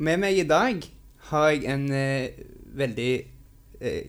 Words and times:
med 0.00 0.20
meg 0.22 0.38
i 0.40 0.46
dag 0.48 0.84
har 1.30 1.50
jeg 1.52 1.66
en 1.70 1.86
eh, 1.92 2.40
veldig 2.80 3.10
eh, 3.84 4.06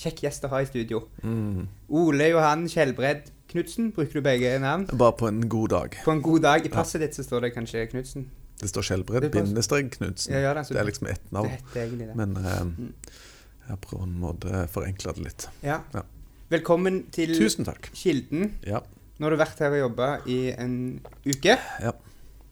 kjekk 0.00 0.24
gjest 0.26 0.46
å 0.46 0.50
ha 0.54 0.62
i 0.64 0.68
studio. 0.68 1.02
Mm. 1.22 1.66
Ole 1.94 2.30
Johan 2.32 2.64
Skjelbred 2.70 3.28
Knutsen, 3.52 3.90
bruker 3.94 4.18
du 4.18 4.24
begge 4.24 4.54
navn? 4.62 4.86
Bare 4.98 5.14
på 5.20 5.28
en 5.28 5.42
god 5.52 5.70
dag. 5.74 5.98
På 6.06 6.14
en 6.14 6.22
god 6.24 6.42
dag. 6.46 6.64
I 6.66 6.72
passet 6.72 7.04
ditt 7.04 7.14
så 7.14 7.22
står 7.26 7.44
det 7.46 7.52
kanskje 7.54 7.84
Knutsen. 7.92 8.24
Det 8.58 8.70
står 8.70 8.86
Skjelbred 8.88 9.26
Det 9.26 9.30
bindestrek 9.34 9.92
Knutsen. 9.98 10.32
Ja, 10.34 10.40
ja, 10.48 10.54
det, 10.56 10.64
Det 10.72 10.80
er 10.80 10.88
liksom 10.88 11.10
ett 11.12 11.22
det 11.28 11.36
navn. 11.36 11.52
heter 11.52 11.84
egentlig 11.84 12.08
det. 12.08 12.16
Men 12.18 12.36
eh, 12.40 12.60
Mm. 12.64 12.94
jeg 13.68 13.78
prøver 13.80 14.00
på 14.00 14.02
en 14.08 14.18
måte 14.20 14.66
det 15.14 15.24
litt. 15.24 15.48
Ja. 15.62 15.80
Ja. 15.94 16.02
Velkommen 16.50 17.04
til 17.12 17.36
Tusen 17.36 17.64
takk. 17.64 17.90
Kilden. 17.94 18.50
Ja. 18.66 18.80
Nå 19.18 19.28
har 19.28 19.30
du 19.30 19.36
vært 19.44 19.58
her 19.62 19.70
og 19.76 19.78
jobba 19.78 20.08
i 20.26 20.50
en 20.58 21.00
uke. 21.24 21.54
Ja. 21.80 21.92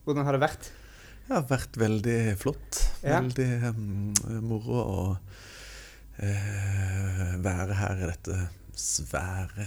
Hvordan 0.05 0.25
har 0.25 0.33
det 0.39 0.41
vært? 0.45 0.71
Det 1.23 1.37
har 1.37 1.45
vært 1.49 1.77
veldig 1.81 2.21
flott. 2.41 2.81
Veldig 3.03 3.49
um, 3.71 4.13
moro 4.45 4.79
å 4.83 5.17
uh, 5.17 5.21
være 7.43 7.75
her 7.79 8.03
i 8.03 8.09
dette 8.11 8.37
svære 8.79 9.67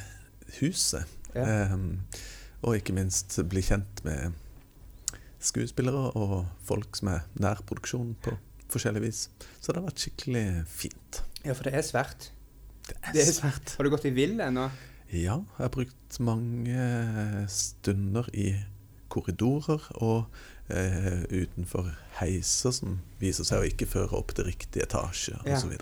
huset. 0.60 1.04
Eh, 1.36 1.76
og 2.64 2.78
ikke 2.78 2.96
minst 2.96 3.36
bli 3.50 3.62
kjent 3.66 4.04
med 4.06 4.36
skuespillere 5.46 6.12
og 6.18 6.46
folk 6.66 6.98
som 6.98 7.12
er 7.12 7.26
nær 7.44 7.60
produksjon 7.68 8.16
på 8.24 8.32
forskjellig 8.72 9.04
vis. 9.04 9.26
Så 9.60 9.72
det 9.72 9.82
har 9.82 9.90
vært 9.90 10.06
skikkelig 10.06 10.46
fint. 10.70 11.22
Ja, 11.46 11.54
for 11.54 11.68
det 11.68 11.76
er 11.78 11.86
svært. 11.86 12.32
Det 12.86 12.96
er, 13.02 13.12
Det 13.14 13.26
er 13.26 13.36
svært. 13.36 13.76
Har 13.78 13.86
du 13.86 13.94
gått 13.94 14.08
i 14.10 14.14
vill 14.16 14.40
ennå? 14.42 14.70
Ja, 15.14 15.38
jeg 15.38 15.62
har 15.62 15.74
brukt 15.74 16.20
mange 16.24 16.88
stunder 17.52 18.30
i 18.34 18.56
korridorer 19.14 19.86
og 20.02 20.26
eh, 20.70 21.24
utenfor 21.30 21.92
heiser 22.20 22.72
som 22.76 23.00
viser 23.22 23.44
seg 23.48 23.62
å 23.62 23.68
ikke 23.70 23.88
føre 23.90 24.16
opp 24.18 24.34
til 24.36 24.48
riktig 24.50 24.82
etasje 24.86 25.38
Ja. 25.46 25.58
osv. 25.60 25.76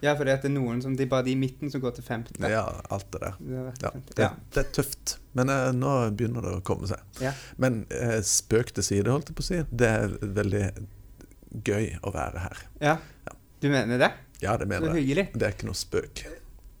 Ja, 0.00 0.14
for 0.16 0.24
det 0.24 0.38
er 0.44 0.48
noen 0.48 0.78
som 0.80 0.94
er 0.96 1.06
bare 1.10 1.26
de 1.26 1.34
i 1.34 1.36
midten 1.36 1.68
som 1.70 1.80
går 1.82 1.92
til 1.98 2.04
femte. 2.06 2.32
Ja, 2.48 2.62
alt 2.90 3.10
det 3.12 3.20
der. 3.20 3.34
Det 3.38 3.82
Ja, 3.84 3.90
det, 4.16 4.28
det 4.54 4.62
er 4.62 4.70
tøft, 4.72 5.18
men 5.36 5.50
eh, 5.52 5.72
nå 5.76 5.90
begynner 6.16 6.40
det 6.46 6.54
å 6.56 6.62
komme 6.64 6.88
seg. 6.88 7.02
Ja. 7.20 7.34
Men 7.60 7.82
eh, 7.90 8.22
spøk 8.24 8.72
til 8.72 8.82
side, 8.86 9.10
holdt 9.12 9.28
jeg 9.28 9.36
på 9.36 9.44
å 9.44 9.48
si. 9.50 9.60
Det 9.70 9.86
er 9.98 10.14
veldig 10.22 10.64
gøy 11.68 11.98
å 12.02 12.12
være 12.16 12.46
her. 12.46 12.66
ja. 12.80 12.96
Du 13.60 13.68
mener 13.68 13.98
det? 14.00 14.08
Ja, 14.40 14.54
det 14.56 14.64
mener 14.70 14.94
jeg. 14.96 15.26
Det 15.36 15.42
er 15.44 15.52
ikke 15.52 15.66
noe 15.68 15.76
spøk. 15.76 16.22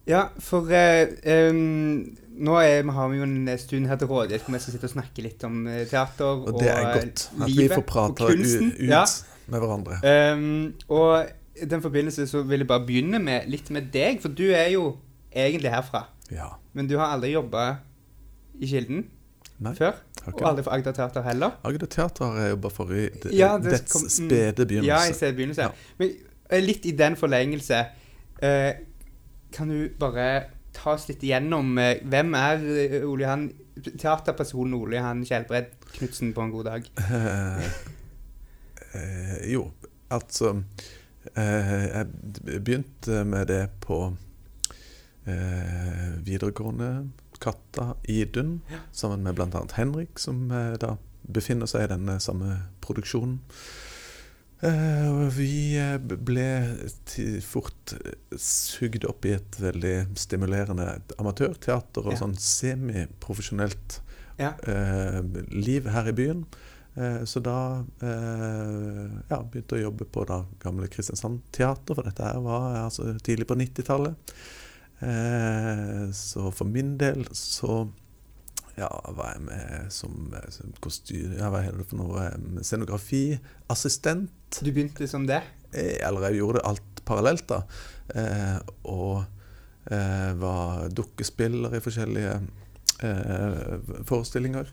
Ja, 0.08 0.30
for 0.40 0.70
eh, 0.72 1.10
em, 1.28 2.16
nå 2.40 2.54
er, 2.62 2.86
har 2.96 3.08
vi 3.12 3.18
jo 3.20 3.26
en 3.26 3.50
stund 3.60 3.86
her 3.90 3.98
til 4.00 4.08
rådighet 4.10 4.42
hvor 4.46 4.54
vi 4.56 4.60
skal 4.64 4.74
sitte 4.76 4.88
og 4.88 4.94
snakke 4.94 5.22
litt 5.24 5.44
om 5.48 5.60
eh, 5.68 5.82
teater 5.90 6.24
og, 6.30 6.46
Og 6.54 6.60
det 6.62 6.70
er 6.72 6.80
eh, 6.86 6.94
godt. 6.96 7.26
At 7.44 7.52
vi 7.52 7.66
får 7.68 7.84
prate 7.90 8.30
kunsten. 8.32 8.72
ut, 8.72 8.88
Ja. 8.88 9.04
med 9.50 9.60
hverandre. 9.64 10.00
Um, 10.34 10.74
og 10.88 11.26
i 11.60 11.66
den 11.68 11.82
forbindelse 11.84 12.26
så 12.30 12.42
vil 12.46 12.62
jeg 12.64 12.68
bare 12.70 12.86
begynne 12.86 13.18
med 13.22 13.48
litt 13.50 13.70
med 13.74 13.90
deg, 13.92 14.20
for 14.22 14.28
du 14.32 14.46
er 14.54 14.70
jo 14.72 14.96
egentlig 15.34 15.70
herfra. 15.74 16.04
Ja. 16.30 16.46
Men 16.72 16.86
du 16.88 16.96
har 16.98 17.12
aldri 17.16 17.32
jobba 17.34 17.64
i 18.60 18.66
Kilden 18.70 19.04
Nei. 19.60 19.74
før? 19.74 19.98
Og 20.30 20.40
aldri 20.46 20.62
for 20.64 20.72
Agder 20.76 20.92
Teater 20.96 21.22
heller? 21.26 21.56
Agder 21.66 21.86
Teater 21.90 22.24
har 22.30 22.38
jeg 22.44 22.54
jobba 22.54 22.70
for 22.72 22.92
i 22.94 23.08
det, 23.08 23.32
Ja, 23.36 23.56
det 23.58 23.72
dets 23.74 23.92
kom- 23.92 24.06
mm. 24.06 24.14
spede 24.16 24.66
begynnelse. 24.66 24.86
Ja, 24.92 25.00
i 25.10 25.16
ser 25.16 25.32
begynnelse. 25.36 25.62
Ja. 25.62 25.70
Men 25.98 26.12
eh, 26.50 26.62
litt 26.64 26.86
i 26.86 26.92
den 26.96 27.16
forlengelse 27.16 27.82
uh, 28.42 28.72
Kan 29.52 29.68
du 29.68 29.88
bare 29.98 30.28
ta 30.72 30.94
oss 30.94 31.08
litt 31.10 31.22
igjennom 31.26 31.78
eh, 31.80 32.00
hvem 32.06 32.34
er 32.38 32.64
eh, 32.84 32.96
Ole 33.08 33.26
Johan 33.26 33.46
teaterpersonen 33.80 34.76
Ole 34.78 34.98
Johan 34.98 35.24
Skjelbred 35.26 35.72
Knutsen 35.94 36.34
på 36.36 36.44
en 36.44 36.52
god 36.54 36.68
dag? 36.68 36.88
Uh, 37.10 37.68
jo, 39.54 39.70
altså 40.12 40.52
uh, 40.58 41.84
Jeg 41.86 42.06
begynte 42.60 43.24
med 43.24 43.48
det 43.50 43.64
på 43.84 44.08
videregående. 46.26 47.10
Katta 47.38 47.92
Idun, 48.08 48.62
sammen 48.90 49.22
med 49.22 49.36
bl.a. 49.36 49.60
Henrik, 49.76 50.18
som 50.18 50.48
da 50.50 50.96
befinner 51.22 51.68
seg 51.70 51.84
i 51.84 51.90
denne 51.92 52.16
samme 52.24 52.56
produksjonen. 52.82 53.36
Eh, 54.62 55.28
vi 55.32 55.52
eh, 55.80 55.94
ble 56.00 56.46
fort 57.46 57.94
eh, 57.96 58.36
sugd 58.36 59.06
opp 59.08 59.24
i 59.24 59.32
et 59.38 59.56
veldig 59.62 59.94
stimulerende 60.20 60.98
amatørteater 61.20 62.04
og 62.04 62.12
Ja. 62.12 62.18
sånn 62.20 62.36
semiprofesjonelt 62.36 64.00
Ja. 64.40 64.52
liv 65.52 65.84
her 65.88 66.08
i 66.08 66.12
byen. 66.16 66.44
Så 67.24 67.40
da 67.42 67.84
ja, 68.00 69.38
begynte 69.42 69.76
jeg 69.76 69.84
å 69.84 69.90
jobbe 69.90 70.06
på 70.10 70.24
da 70.26 70.44
gamle 70.58 70.88
Kristiansand 70.88 71.40
Teater, 71.52 71.94
for 71.94 72.02
dette 72.02 72.24
her 72.24 72.40
var 72.40 72.74
altså 72.88 73.14
tidlig 73.22 73.46
på 73.46 73.54
90-tallet. 73.56 74.14
Eh, 75.02 76.10
så 76.12 76.50
for 76.52 76.64
min 76.68 76.96
del 76.98 77.24
så 77.32 77.86
ja, 78.80 78.88
var 79.16 79.34
jeg 79.34 79.42
med 79.46 79.90
som, 79.94 80.32
som 80.54 80.72
kostyre 80.82 81.36
Ja, 81.38 81.50
hva 81.52 81.60
heter 81.64 81.82
det 81.82 81.88
for 81.90 82.00
noe? 82.00 82.28
Scenografiassistent. 82.66 84.60
Du 84.62 84.70
begynte 84.72 85.06
som 85.10 85.26
det? 85.28 85.42
Eh, 85.72 85.98
Eller 86.06 86.28
jeg 86.30 86.40
gjorde 86.40 86.64
alt 86.66 87.02
parallelt, 87.06 87.46
da. 87.50 87.62
Eh, 88.14 88.58
og 88.90 89.24
eh, 89.90 90.32
var 90.40 90.88
dukkespiller 90.94 91.74
i 91.78 91.82
forskjellige 91.82 92.34
eh, 93.06 93.76
forestillinger. 94.08 94.70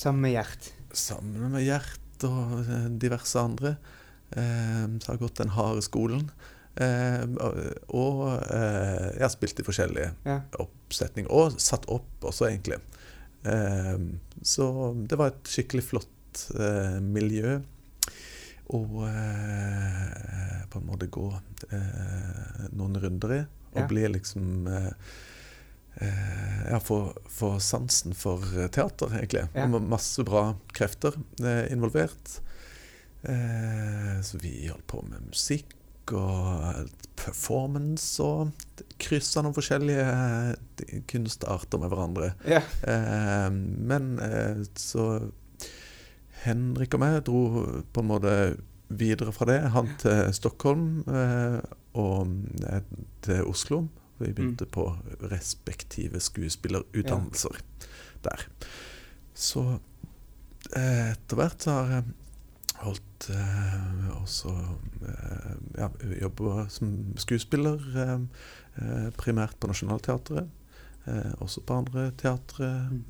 Sammen 0.00 0.22
med 0.24 0.34
Gjert? 0.34 0.70
Sammen 0.96 1.50
med 1.54 1.64
Gjert 1.66 2.26
og 2.28 2.60
eh, 2.64 2.88
diverse 3.00 3.40
andre. 3.40 3.74
Eh, 4.36 4.86
så 5.00 5.12
har 5.12 5.20
gått 5.22 5.40
den 5.42 5.52
harde 5.56 5.82
skolen. 5.86 6.26
Eh, 6.80 7.24
og 7.90 8.20
eh, 8.46 9.08
jeg 9.16 9.24
har 9.26 9.32
spilt 9.34 9.60
i 9.60 9.66
forskjellige 9.66 10.12
Ja. 10.28 10.40
oppsetninger. 10.62 11.30
Og 11.32 11.56
satt 11.60 11.88
opp 11.92 12.24
også, 12.30 12.48
egentlig. 12.50 12.80
Eh, 13.42 13.98
så 14.42 14.66
det 15.08 15.16
var 15.16 15.32
et 15.32 15.52
skikkelig 15.52 15.84
flott 15.84 16.44
eh, 16.56 16.98
miljø. 17.04 17.58
Og 18.70 19.00
eh, 19.08 20.60
på 20.70 20.78
en 20.78 20.86
måte 20.86 21.10
gå 21.10 21.26
eh, 21.74 22.68
noen 22.70 23.00
runder 23.02 23.36
i. 23.40 23.40
Og 23.70 23.86
bli 23.90 24.08
liksom 24.10 24.68
Ja, 26.00 26.78
få, 26.80 26.96
få 27.28 27.50
sansen 27.60 28.14
for 28.16 28.40
teater, 28.72 29.12
egentlig. 29.18 29.42
Ja. 29.52 29.66
Og 29.66 29.74
med 29.74 29.90
masse 29.92 30.22
bra 30.24 30.54
krefter 30.72 31.18
involvert. 31.68 32.38
Så 34.24 34.40
vi 34.40 34.70
holdt 34.70 34.86
på 34.88 35.02
med 35.04 35.28
musikk 35.28 35.74
og 36.16 36.88
performance 37.20 38.22
og 38.24 38.50
kryssa 39.00 39.42
noen 39.44 39.56
forskjellige 39.56 40.06
eh, 40.06 41.02
kunstarter 41.10 41.80
med 41.82 41.92
hverandre. 41.92 42.32
Yeah. 42.48 42.66
Eh, 42.88 43.48
men 43.52 44.16
eh, 44.24 44.64
så 44.78 45.06
Henrik 46.44 46.96
og 46.96 47.02
meg 47.02 47.20
dro 47.28 47.42
på 47.92 48.02
en 48.02 48.10
måte 48.10 48.34
videre 48.90 49.32
fra 49.36 49.46
det. 49.50 49.60
Han 49.74 49.90
til 50.00 50.32
Stockholm 50.34 51.02
eh, 51.06 51.60
og 52.00 52.32
jeg 52.64 52.86
til 53.26 53.50
Oslo. 53.50 53.84
Vi 54.20 54.32
begynte 54.36 54.66
på 54.68 54.84
respektive 55.30 56.20
skuespillerutdannelser 56.20 57.60
der. 58.24 58.42
Så 59.34 59.62
eh, 60.76 61.12
etter 61.12 61.40
hvert 61.40 61.64
så 61.64 61.76
har 61.78 61.94
jeg 61.94 62.10
holdt 62.84 63.28
eh, 63.34 64.06
også 64.20 64.54
eh, 65.04 65.50
ja, 65.78 65.90
jobba 66.22 66.64
som 66.72 66.94
skuespiller, 67.20 67.82
eh, 67.96 68.16
eh, 68.80 69.10
primært 69.20 69.58
på 69.60 69.70
Nationaltheatret. 69.70 70.48
Eh, 71.08 71.32
også 71.40 71.62
på 71.64 71.78
andre 71.80 72.10
teatre. 72.20 72.68
Mm. 72.90 73.04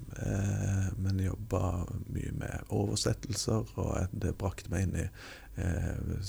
Men 1.03 1.23
jobba 1.25 1.85
mye 2.07 2.33
med 2.39 2.71
oversettelser, 2.71 3.73
og 3.81 4.13
det 4.13 4.37
brakte 4.39 4.71
meg 4.71 4.87
inn 4.87 4.99
i 5.03 5.07
eh, 5.59 6.29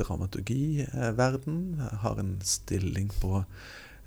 dramaturgiverden. 0.00 1.60
Jeg 1.78 2.02
har 2.04 2.22
en 2.22 2.34
stilling 2.42 3.12
på 3.20 3.44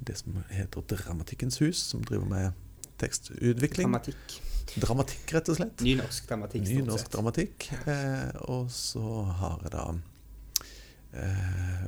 det 0.01 0.17
som 0.19 0.41
heter 0.51 0.83
Dramatikkens 0.89 1.61
hus, 1.61 1.79
som 1.93 2.03
driver 2.03 2.27
med 2.27 2.51
tekstutvikling. 3.01 3.87
Dramatikk. 3.87 4.41
Dramatikk, 4.79 5.33
rett 5.35 5.49
og 5.51 5.57
slett. 5.57 5.81
Nynorsk 5.83 6.27
dramatikk. 6.29 6.67
Ny 6.69 6.83
norsk 6.87 7.11
dramatikk. 7.11 7.67
Eh, 7.91 8.29
og 8.53 8.69
så 8.71 9.23
har 9.41 9.65
jeg 9.65 9.73
da 9.73 9.85
eh, 11.19 11.87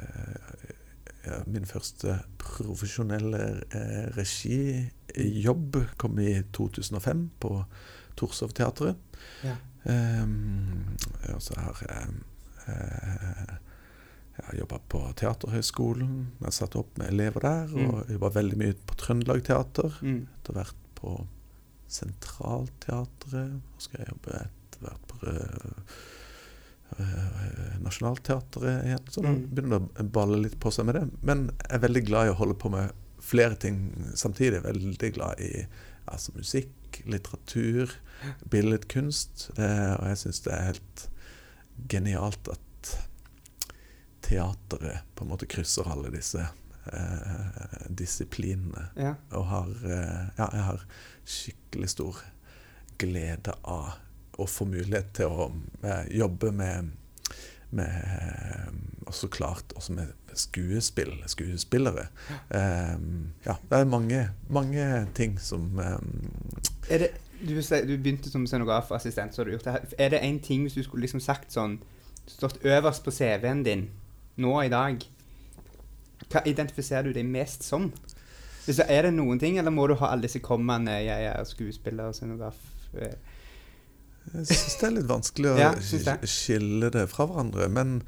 eh, 0.00 1.40
Min 1.50 1.66
første 1.68 2.20
profesjonelle 2.38 3.42
eh, 3.74 4.04
regijobb 4.14 5.80
kom 6.00 6.20
i 6.22 6.36
2005 6.54 7.24
på 7.42 7.56
Torshov-teatret. 8.20 9.00
Ja. 9.46 9.56
Um, 9.80 10.96
og 11.32 11.40
så 11.42 11.56
har 11.56 11.82
jeg 11.86 12.14
eh, 12.68 13.58
jeg 14.40 14.60
jobba 14.62 14.78
på 14.88 15.00
Teaterhøgskolen. 15.20 16.14
Jeg 16.40 16.56
satt 16.56 16.76
opp 16.78 16.96
med 17.00 17.10
elever 17.12 17.44
der. 17.44 17.74
Og 17.74 18.12
jobba 18.14 18.32
veldig 18.38 18.60
mye 18.60 18.76
på 18.88 18.96
Trøndelag 19.00 19.42
Teater. 19.44 19.98
Mm. 20.00 20.22
Etter 20.38 20.56
hvert 20.56 20.86
på 20.96 21.18
Sentralteatret. 21.90 23.58
Og 23.58 23.84
skal 23.84 24.02
jeg 24.04 24.12
jobbe 24.14 24.40
etter 24.44 24.84
hvert 24.86 25.06
på 25.10 25.20
Rø- 25.26 25.84
eh, 26.98 27.78
Nationaltheatret 27.84 28.84
igjen. 28.86 29.06
Så 29.10 29.22
da 29.22 29.28
Mm. 29.30 29.46
begynner 29.54 29.78
det 29.78 30.04
å 30.04 30.10
balle 30.12 30.42
litt 30.42 30.58
på 30.60 30.70
seg 30.72 30.86
med 30.86 30.94
det. 30.94 31.04
Men 31.22 31.46
jeg 31.48 31.70
er 31.76 31.78
veldig 31.88 32.04
glad 32.06 32.26
i 32.26 32.30
å 32.32 32.36
holde 32.38 32.54
på 32.58 32.70
med 32.70 32.92
flere 33.20 33.54
ting 33.58 34.12
samtidig. 34.14 34.62
Veldig 34.62 35.12
glad 35.14 35.40
i 35.40 35.66
altså, 36.08 36.32
musikk, 36.34 37.02
litteratur, 37.06 37.90
billedkunst. 38.48 39.50
Det, 39.54 39.70
og 40.00 40.06
jeg 40.08 40.16
syns 40.16 40.40
det 40.42 40.52
er 40.52 40.64
helt 40.72 41.08
genialt 41.88 42.48
at 42.48 42.96
teateret 44.22 45.00
på 45.14 45.24
en 45.24 45.30
måte 45.30 45.46
krysser 45.48 45.86
alle 45.90 46.10
disse 46.10 46.40
eh, 46.92 47.86
disiplinene. 47.88 48.88
Ja. 48.96 49.14
Og 49.32 49.46
har 49.46 49.68
eh, 49.84 50.28
Ja, 50.38 50.48
jeg 50.52 50.62
har 50.66 50.84
skikkelig 51.30 51.92
stor 51.94 52.22
glede 53.00 53.54
av 53.62 53.96
å 54.40 54.46
få 54.48 54.66
mulighet 54.68 55.12
til 55.20 55.32
å 55.32 55.50
eh, 55.84 56.08
jobbe 56.20 56.52
med 56.56 56.96
med 57.70 57.90
også 59.06 59.28
klart 59.30 59.72
også 59.76 59.92
med 59.92 60.06
skuespill, 60.34 61.12
skuespillere. 61.26 62.06
Eh, 62.50 62.96
ja, 63.46 63.54
det 63.70 63.78
er 63.78 63.84
mange, 63.84 64.28
mange 64.50 65.06
ting 65.14 65.40
som 65.40 65.78
um, 65.78 66.30
Er 66.90 66.98
det, 66.98 67.10
du, 67.40 67.54
du 67.88 67.96
begynte 67.96 68.30
som 68.30 68.46
scenografassistent, 68.46 69.34
så 69.34 69.42
har 69.42 69.44
du 69.44 69.52
gjort 69.52 69.64
det. 69.64 69.94
Er 69.98 70.08
det 70.08 70.20
én 70.20 70.40
ting 70.42 70.62
hvis 70.62 70.74
du 70.74 70.82
skulle 70.82 71.06
liksom 71.06 71.20
sagt 71.20 71.52
sånn 71.52 71.80
Stått 72.26 72.60
øverst 72.62 73.02
på 73.02 73.10
CV-en 73.10 73.64
din 73.64 73.88
nå 74.38 74.52
i 74.62 74.68
dag 74.70 75.02
Hva 76.30 76.42
identifiserer 76.46 77.08
du 77.08 77.16
deg 77.16 77.26
mest 77.26 77.64
som? 77.66 77.88
Det, 78.76 78.86
er 78.88 79.02
det 79.02 79.14
noen 79.14 79.38
ting, 79.38 79.58
eller 79.58 79.70
må 79.70 79.86
du 79.88 79.94
ha 79.94 80.06
alle 80.12 80.22
disse 80.22 80.38
kommaene? 80.38 80.90
'jeg 81.04 81.24
er 81.24 81.44
skuespiller 81.44 82.04
og 82.04 82.14
scenograf'? 82.14 82.54
eh? 83.00 83.14
Jeg 84.34 84.46
syns 84.46 84.76
det 84.80 84.86
er 84.86 84.90
litt 85.00 85.08
vanskelig 85.08 85.50
å 85.50 85.58
Ja, 85.58 85.70
skille 86.28 86.90
det 86.90 87.08
fra 87.08 87.26
hverandre. 87.26 87.68
Men, 87.68 88.02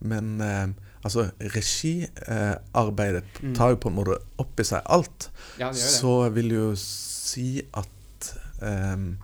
men 0.00 0.40
eh, 0.40 0.68
altså, 1.04 1.30
regiarbeidet 1.40 3.24
Mm. 3.42 3.54
tar 3.54 3.68
jo 3.70 3.76
på 3.76 3.88
en 3.88 3.94
måte 3.94 4.18
opp 4.38 4.60
i 4.60 4.64
seg 4.64 4.82
alt. 4.86 5.30
Ja, 5.58 5.68
det 5.68 5.74
det. 5.74 5.80
Så 6.00 6.28
vil 6.34 6.50
jo 6.52 6.74
si 6.76 7.62
at 7.74 8.32
ehm, 8.62 9.18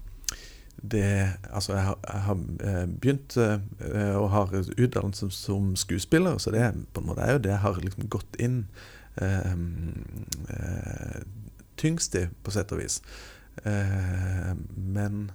det 0.83 1.29
Altså, 1.53 1.73
jeg 1.75 1.83
har, 1.85 1.99
jeg 2.13 2.21
har 2.23 2.37
eh, 2.61 2.87
begynt 2.87 3.37
eh, 3.37 4.17
og 4.17 4.31
har 4.31 4.47
utdannelse 4.79 5.31
som, 5.31 5.77
skuespiller, 5.77 6.39
så 6.39 6.51
det 6.51 6.73
på 6.93 7.01
en 7.01 7.07
måte 7.07 7.21
er 7.23 7.33
jo 7.33 7.39
det 7.39 7.51
jeg 7.51 7.59
har 7.63 7.75
liksom 7.81 8.09
gått 8.09 8.37
inn 8.41 8.67
eh, 8.67 9.02
tyngst 11.77 12.15
i, 12.15 12.27
på 12.43 12.51
sett 12.55 12.73
og 12.73 12.81
vis. 12.83 13.01
Eh, 13.65 14.53
men 14.77 15.31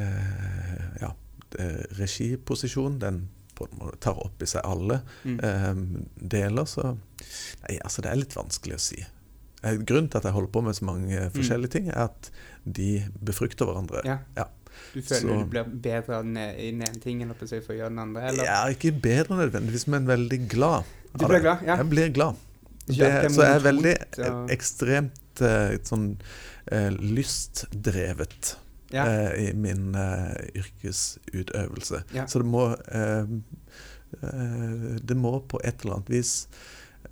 eh, 0.00 1.02
ja. 1.02 1.12
regiposisjonen 1.48 1.96
Regiposisjon, 1.98 2.98
den 3.00 3.20
tar 4.02 4.18
opp 4.22 4.42
i 4.42 4.46
seg 4.46 4.62
alle 4.68 5.00
Mm. 5.24 5.38
eh, 5.42 5.74
deler, 6.34 6.64
så 6.68 6.92
Nei, 7.64 7.78
altså, 7.84 8.02
det 8.04 8.10
er 8.12 8.20
litt 8.20 8.36
vanskelig 8.36 8.76
å 8.76 8.82
si. 8.82 8.98
Eh, 9.62 9.74
Grunnen 9.82 10.08
til 10.10 10.18
at 10.20 10.24
jeg 10.28 10.32
holder 10.36 10.52
på 10.54 10.62
med 10.62 10.76
så 10.78 10.84
mange 10.86 11.24
forskjellige 11.34 11.70
ting, 11.74 11.88
er 11.90 12.04
at 12.04 12.30
de 12.64 13.02
befrukter 13.24 13.66
hverandre. 13.66 14.02
Mm. 14.04 14.10
Ja. 14.12 14.18
Ja. 14.36 14.44
Du 14.94 15.00
føler 15.02 15.20
Så- 15.20 15.38
du 15.42 15.44
blir 15.50 15.64
bedre 15.64 16.20
i 16.20 16.70
den 16.70 16.82
ene 16.82 17.00
tingen 17.02 17.34
for 17.34 17.46
å 17.46 17.76
gjøre 17.76 17.88
den 17.90 17.98
andre? 17.98 18.28
Eller? 18.28 18.44
Jeg 18.44 18.54
er 18.54 18.74
ikke 18.76 19.00
bedre 19.02 19.36
nødvendigvis, 19.40 19.88
men 19.88 20.06
veldig 20.06 20.48
glad. 20.48 20.84
Du 21.18 21.26
blir 21.26 21.40
glad? 21.40 21.62
Ja. 21.66 21.76
Jeg 21.76 21.88
blir 21.90 22.12
glad. 22.12 22.36
Det, 22.88 23.32
så 23.34 23.42
jeg 23.44 23.54
er 23.58 23.64
veldig 23.64 23.94
ekstremt 24.54 25.42
eh, 25.44 25.76
sånn 25.86 26.08
eh, 26.72 26.88
lystdrevet 26.90 28.56
Ja. 28.90 29.04
eh, 29.04 29.50
i 29.50 29.52
min 29.52 29.92
yrkesutøvelse. 30.56 32.02
Ja. 32.16 32.24
Så 32.26 32.38
det 32.40 32.48
må 32.48 32.62
Det 35.04 35.16
må 35.16 35.34
på 35.44 35.60
et 35.64 35.82
eller 35.84 35.98
annet 35.98 36.08
vis 36.10 36.30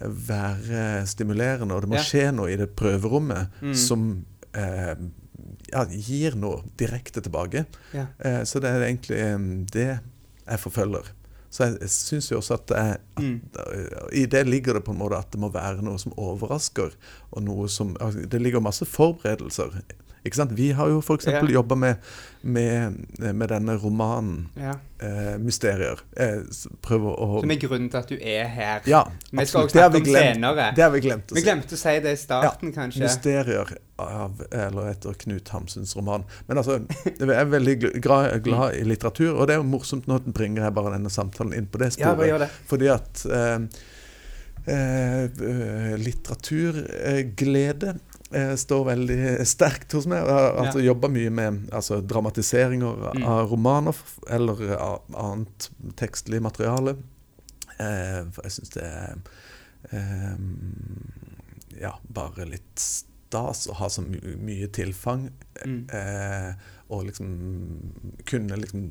være 0.01 1.05
stimulerende, 1.09 1.75
og 1.77 1.83
det 1.85 1.91
må 1.93 2.01
skje 2.01 2.31
noe 2.33 2.49
i 2.53 2.57
det 2.57 2.71
prøverommet 2.77 3.53
Mm. 3.63 3.75
som 3.77 4.25
ja, 4.57 5.85
gir 5.91 6.37
noe 6.41 6.63
direkte 6.81 7.21
tilbake. 7.21 7.67
Ja. 7.93 8.07
Så 8.49 8.61
det 8.61 8.71
er 8.73 8.87
egentlig 8.87 9.21
det 9.73 9.89
jeg 10.47 10.59
forfølger. 10.63 11.13
Så 11.57 11.65
jeg, 11.65 11.77
jeg 11.87 11.93
syns 11.95 12.27
jo 12.33 12.41
også 12.43 12.59
at, 12.59 12.67
det 12.69 12.81
at 12.85 13.03
Mm. 13.17 13.41
i 14.13 14.27
det 14.29 14.43
ligger 14.47 14.77
det 14.77 14.83
på 14.85 14.93
en 14.93 14.99
måte 15.01 15.17
at 15.17 15.31
det 15.33 15.41
må 15.41 15.49
være 15.49 15.81
noe 15.85 15.97
som 15.99 16.13
overrasker, 16.21 16.91
og 17.33 17.43
noe 17.47 17.69
som 17.73 17.95
altså, 18.01 18.27
Det 18.29 18.43
ligger 18.43 18.61
masse 18.61 18.85
forberedelser. 18.85 19.79
Ikke 20.27 20.37
sant? 20.37 20.53
Vi 20.59 20.73
har 20.77 20.91
jo 20.91 20.99
f.eks. 21.01 21.27
Ja. 21.31 21.41
jobba 21.41 21.79
med, 21.79 21.95
med, 22.43 22.99
med 23.33 23.49
denne 23.49 23.77
romanen 23.81 24.49
ja. 24.59 24.75
Eh, 25.01 25.37
'Mysterier'. 25.39 26.01
Jeg 26.17 26.45
prøver 26.83 27.17
å 27.21 27.41
Som 27.41 27.51
er 27.51 27.57
grunnen 27.61 27.91
til 27.91 27.99
at 27.99 28.09
du 28.09 28.17
er 28.21 28.47
her. 28.49 28.81
Ja, 28.87 29.03
Vi 29.33 29.45
skal 29.47 29.63
også 29.67 29.75
snakke 29.77 29.97
om 29.97 30.03
glemt. 30.05 30.35
senere. 30.37 30.69
Det 30.77 30.83
har 30.85 30.91
vi 30.91 31.01
glemt 31.01 31.27
å 31.27 31.35
si. 31.35 31.41
Vi 31.41 31.43
glemte 31.51 31.75
å 31.75 31.77
si 31.79 31.95
det 32.01 32.13
i 32.13 32.17
starten, 32.17 32.73
kanskje. 32.73 33.03
'Mysterier' 33.03 33.77
av, 33.99 34.43
eller 34.53 34.91
etter 34.91 35.13
Knut 35.15 35.49
Hamsuns 35.49 35.97
roman. 35.97 36.25
Men 36.49 36.59
altså, 36.59 36.81
jeg 37.07 37.29
er 37.29 37.45
veldig 37.45 38.01
glad, 38.03 38.43
glad 38.45 38.75
i 38.75 38.83
litteratur, 38.85 39.35
og 39.41 39.47
det 39.49 39.55
er 39.55 39.61
jo 39.63 39.69
morsomt 39.69 40.07
nå 40.07 40.19
bringer 40.33 40.63
jeg 40.65 40.75
bare 40.75 40.93
denne 40.99 41.09
samtalen 41.11 41.55
inn 41.57 41.67
på 41.67 41.79
det 41.79 41.97
Ja, 41.99 42.13
sporet. 42.13 42.29
gjør 42.29 42.39
det. 42.45 42.51
Fordi 42.69 42.87
at 42.93 43.27
eh, 43.27 43.59
eh, 44.67 45.25
eh, 45.25 45.97
litteraturglede 45.97 47.95
står 48.59 48.85
veldig 48.89 49.47
sterkt 49.47 49.93
hos 49.95 50.07
meg. 50.11 50.25
Jeg 50.27 50.35
har 50.35 50.57
altså 50.59 50.81
jobba 50.83 51.09
mye 51.15 51.31
med 51.31 51.69
altså, 51.73 52.01
dramatiseringer 52.03 53.13
Mm. 53.15 53.23
av 53.23 53.51
romaner 53.53 53.97
eller 54.29 54.63
av 54.77 55.03
annet 55.15 55.69
tekstlig 55.97 56.41
materiale. 56.43 56.97
Eh, 57.79 58.25
for 58.33 58.43
jeg 58.43 58.53
syns 58.57 58.73
det 58.75 58.83
er 58.83 59.17
eh, 59.93 60.37
ja, 61.81 61.93
bare 62.09 62.47
litt 62.49 62.79
stas 62.81 63.67
å 63.71 63.77
ha 63.79 63.89
så 63.93 64.03
my 64.03 64.19
mye 64.43 64.69
tilfang. 64.75 65.29
Mm. 65.65 65.87
Eh, 65.93 66.55
og 66.89 67.07
liksom 67.09 67.31
kunne 68.25 68.57
liksom 68.63 68.89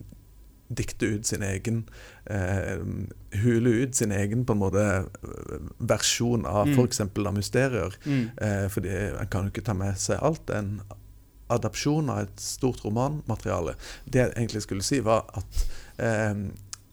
dikte 0.73 1.05
ut 1.05 1.25
sin 1.25 1.43
egen 1.43 1.83
eh, 2.25 2.79
Hule 3.43 3.69
ut 3.83 3.95
sin 3.95 4.11
egen 4.11 4.45
på 4.45 4.53
en 4.55 4.59
måte 4.59 4.85
versjon 5.79 6.45
av 6.45 6.67
Mm. 6.67 6.73
f.eks. 6.79 6.99
mysterier. 7.33 7.93
Mm. 8.05 8.29
Eh, 8.37 8.67
fordi 8.69 8.89
en 9.19 9.27
kan 9.27 9.45
jo 9.45 9.51
ikke 9.53 9.65
ta 9.65 9.73
med 9.73 9.97
seg 9.97 10.19
alt. 10.21 10.49
En 10.49 10.81
adapsjon 11.49 12.09
av 12.09 12.23
et 12.23 12.39
stort 12.41 12.81
romanmateriale. 12.85 13.75
Det 14.09 14.21
jeg 14.23 14.33
egentlig 14.35 14.61
skulle 14.65 14.83
si, 14.83 14.99
var 15.05 15.25
at 15.37 15.65
eh, 15.99 16.31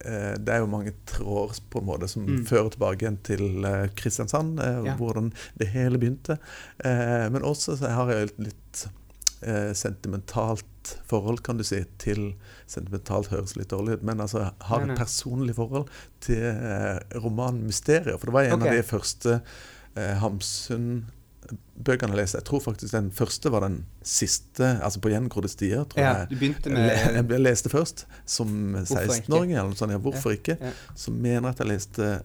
eh, 0.05 0.35
det 0.37 0.49
er 0.53 0.59
jo 0.61 0.67
mange 0.67 0.93
tråder 1.09 1.61
på 1.71 1.81
en 1.81 1.87
måte 1.89 2.09
som 2.09 2.27
Mm. 2.27 2.45
fører 2.47 2.71
tilbake 2.75 3.03
igjen 3.07 3.17
til 3.25 3.65
eh, 3.65 3.89
Kristiansand, 3.97 4.61
eh, 4.61 4.83
Ja. 4.91 4.97
hvordan 4.97 5.33
det 5.59 5.69
hele 5.69 5.99
begynte. 5.99 6.39
Men 6.85 7.43
også 7.43 7.77
så 7.79 7.89
har 7.89 8.11
jeg 8.13 8.31
litt 8.39 8.87
eh, 9.43 9.73
sentimentalt 9.75 10.67
forhold, 11.07 11.43
kan 11.47 11.59
du 11.59 11.65
si, 11.65 11.85
til 12.03 12.33
Sentimentalt 12.67 13.29
høres 13.31 13.53
litt 13.57 13.71
dårlig 13.71 13.99
ut, 13.99 14.03
men 14.09 14.21
altså 14.25 14.49
har 14.69 14.83
et 14.87 14.97
personlig 14.99 15.55
forhold 15.59 15.91
til 16.25 16.43
eh, 16.43 16.99
romanen 17.23 17.67
'Mysterier'. 17.69 18.17
For 18.19 18.27
det 18.31 18.35
var 18.35 18.49
en 18.49 18.57
okay. 18.63 18.69
av 18.69 18.77
de 18.77 18.83
første 18.89 19.35
eh, 19.97 20.15
Hamsun-bøkene 20.23 22.15
jeg 22.15 22.21
leste. 22.23 22.39
Jeg 22.41 22.47
tror 22.49 22.61
faktisk 22.65 22.95
den 22.95 23.11
første 23.15 23.53
var 23.53 23.61
den 23.67 23.85
siste, 24.03 24.79
altså 24.83 25.01
på 25.01 25.13
gjengrodde 25.13 25.49
stier. 25.53 25.85
tror 25.85 26.01
Ja, 26.03 26.13
jeg. 26.19 26.31
du 26.31 26.37
begynte 26.37 26.71
Jeg 26.71 27.13
le- 27.23 27.35
Jeg 27.35 27.41
leste 27.41 27.69
først 27.69 28.07
som 28.27 28.75
16-åring. 28.77 29.53
eller 29.53 29.71
noe 29.71 29.77
sånt. 29.77 29.93
Ja, 29.93 29.99
hvorfor 29.99 30.31
ikke? 30.33 30.57
ja. 30.61 30.73
Så 30.95 31.11
mener 31.11 31.49
jeg 31.49 31.55
at 31.55 31.59
jeg 31.59 31.67
leste 31.69 32.23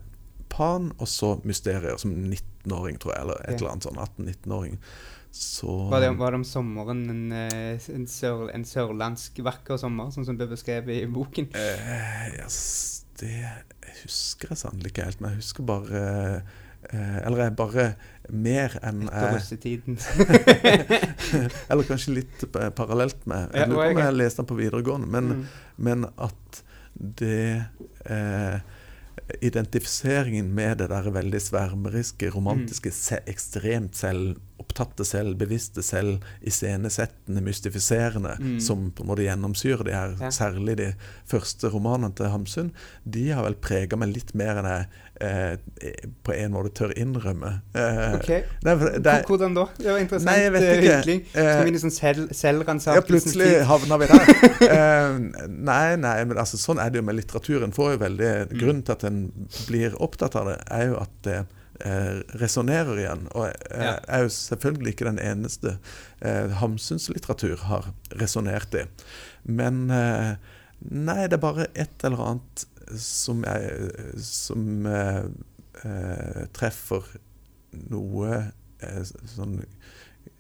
Pan, 0.49 0.91
og 0.97 1.07
så 1.07 1.41
Mysterier 1.43 1.97
som 1.97 2.11
19-åring, 2.11 2.97
tror 2.99 3.13
jeg. 3.13 3.21
Eller 3.21 3.33
et 3.47 3.59
eller 3.59 3.69
annet 3.71 3.83
sånn 3.83 3.97
18-19-åring. 3.99 4.79
Så 5.37 5.73
var, 5.91 6.01
det, 6.01 6.11
var 6.19 6.31
det 6.33 6.39
om 6.41 6.45
sommeren 6.47 7.03
en, 7.13 7.23
eh, 7.31 7.87
en, 7.93 8.05
sør, 8.09 8.47
en 8.53 8.65
sørlandsk 8.65 9.39
vakker 9.45 9.77
sommer, 9.81 10.09
sånn 10.13 10.25
som 10.27 10.37
det 10.37 10.47
ble 10.47 10.55
beskrevet 10.57 11.01
i 11.03 11.09
boken? 11.11 11.49
Eh, 11.55 12.27
yes, 12.39 12.59
det 13.21 13.33
husker 14.03 14.53
jeg 14.53 14.61
sannelig 14.63 14.91
ikke 14.93 15.05
helt, 15.07 15.21
men 15.23 15.33
jeg 15.35 15.41
husker 15.43 15.65
bare 15.65 16.01
eh, 16.91 17.17
Eller 17.25 17.41
jeg 17.47 17.55
bare 17.57 17.85
mer 18.29 18.75
enn 18.85 19.05
Etter 19.07 19.27
jeg 19.27 19.37
russetiden. 19.39 19.97
Eller 21.69 21.87
kanskje 21.87 22.13
litt 22.19 22.45
parallelt 22.77 23.25
med 23.29 23.53
Jeg 23.55 23.69
lurer 23.71 23.75
på 23.75 23.91
om 23.91 23.97
jeg- 24.01 24.05
har 24.09 24.17
leste 24.17 24.41
den 24.43 24.49
på 24.51 24.59
videregående, 24.59 25.07
men, 25.07 25.27
Mm. 25.27 25.45
men 25.77 26.05
at 26.17 26.63
det 26.97 27.65
eh, 28.05 28.59
Identifiseringen 29.43 30.53
med 30.55 30.77
det 30.79 30.87
der 30.89 31.09
veldig 31.11 31.39
svermeriske, 31.41 32.29
romantiske, 32.31 32.91
se, 32.95 33.17
ekstremt 33.27 33.95
selv, 33.99 34.37
bevisste 35.37 35.81
selv, 35.83 36.19
iscenesettende, 36.41 37.41
mystifiserende, 37.41 38.37
Mm. 38.39 38.59
som 38.61 38.91
på 38.91 39.03
en 39.03 39.07
måte 39.09 39.23
gjennomsyrer 39.25 39.83
de 39.83 39.91
her, 39.93 40.15
Ja. 40.19 40.29
særlig 40.29 40.77
de 40.77 40.93
første 41.25 41.69
romanene 41.69 42.13
til 42.15 42.25
Hamsun, 42.29 42.71
de 43.09 43.29
har 43.31 43.43
vel 43.43 43.55
prega 43.55 43.95
meg 43.97 44.13
litt 44.13 44.35
mer 44.35 44.57
enn 44.57 44.65
jeg 44.65 44.87
eh, 45.19 45.57
på 46.23 46.31
en 46.35 46.51
måte 46.51 46.69
tør 46.73 46.91
innrømme. 46.95 47.61
Eh, 47.73 48.13
Ok. 48.15 48.27
det, 48.27 49.03
det, 49.03 49.25
Hvordan 49.25 49.55
da? 49.55 49.65
Det 49.77 49.85
var 49.91 49.97
interessant 49.99 50.25
Nei, 50.25 50.39
jeg 50.43 50.51
vet 50.53 50.61
eh, 50.61 50.77
ikke. 50.77 51.25
Eh, 51.33 51.53
Skal 51.53 51.65
vi 51.65 51.71
liksom 51.71 51.91
selv, 51.91 52.33
ja, 52.95 53.01
plutselig 53.01 53.65
havna 53.65 53.97
vi 53.97 54.05
der. 54.05 54.25
Eh, 54.77 55.47
nei, 55.49 55.95
nei, 55.95 56.23
men 56.25 56.37
altså, 56.37 56.57
sånn 56.57 56.77
er 56.79 56.89
det 56.91 56.99
jo 56.99 57.05
med 57.07 57.15
litteraturen. 57.15 57.73
Får 57.73 57.93
jo 57.93 57.97
veldig, 57.97 58.27
Mm. 58.47 58.59
Grunnen 58.59 58.83
til 58.85 58.91
at 58.91 59.03
en 59.05 59.31
blir 59.67 59.95
opptatt 59.99 60.35
av 60.35 60.45
det, 60.45 60.57
er 60.69 60.87
jo 60.89 60.97
at 61.01 61.09
det 61.23 61.45
eh, 61.85 62.21
resonnerer 62.41 62.97
igjen. 63.03 63.27
Og 63.35 63.47
jeg 63.47 63.83
Ja. 63.83 63.99
er 64.07 64.23
jo 64.25 64.29
selvfølgelig 64.33 64.93
ikke 64.95 65.09
den 65.09 65.19
eneste 65.19 65.77
eh, 66.21 66.49
Hamsuns 66.61 67.09
litteratur 67.09 67.57
har 67.69 67.91
resonnert 68.21 68.73
i. 68.75 68.85
Men 69.43 69.89
eh, 69.91 70.35
nei, 70.89 71.27
det 71.27 71.33
er 71.37 71.43
bare 71.43 71.67
et 71.75 72.03
eller 72.07 72.23
annet 72.31 72.65
som, 72.97 73.43
jeg, 73.43 73.91
som 74.23 74.85
eh, 74.87 75.23
eh, 75.83 76.45
treffer 76.55 77.03
noe 77.91 78.37
eh, 78.81 79.01
sånn 79.27 79.59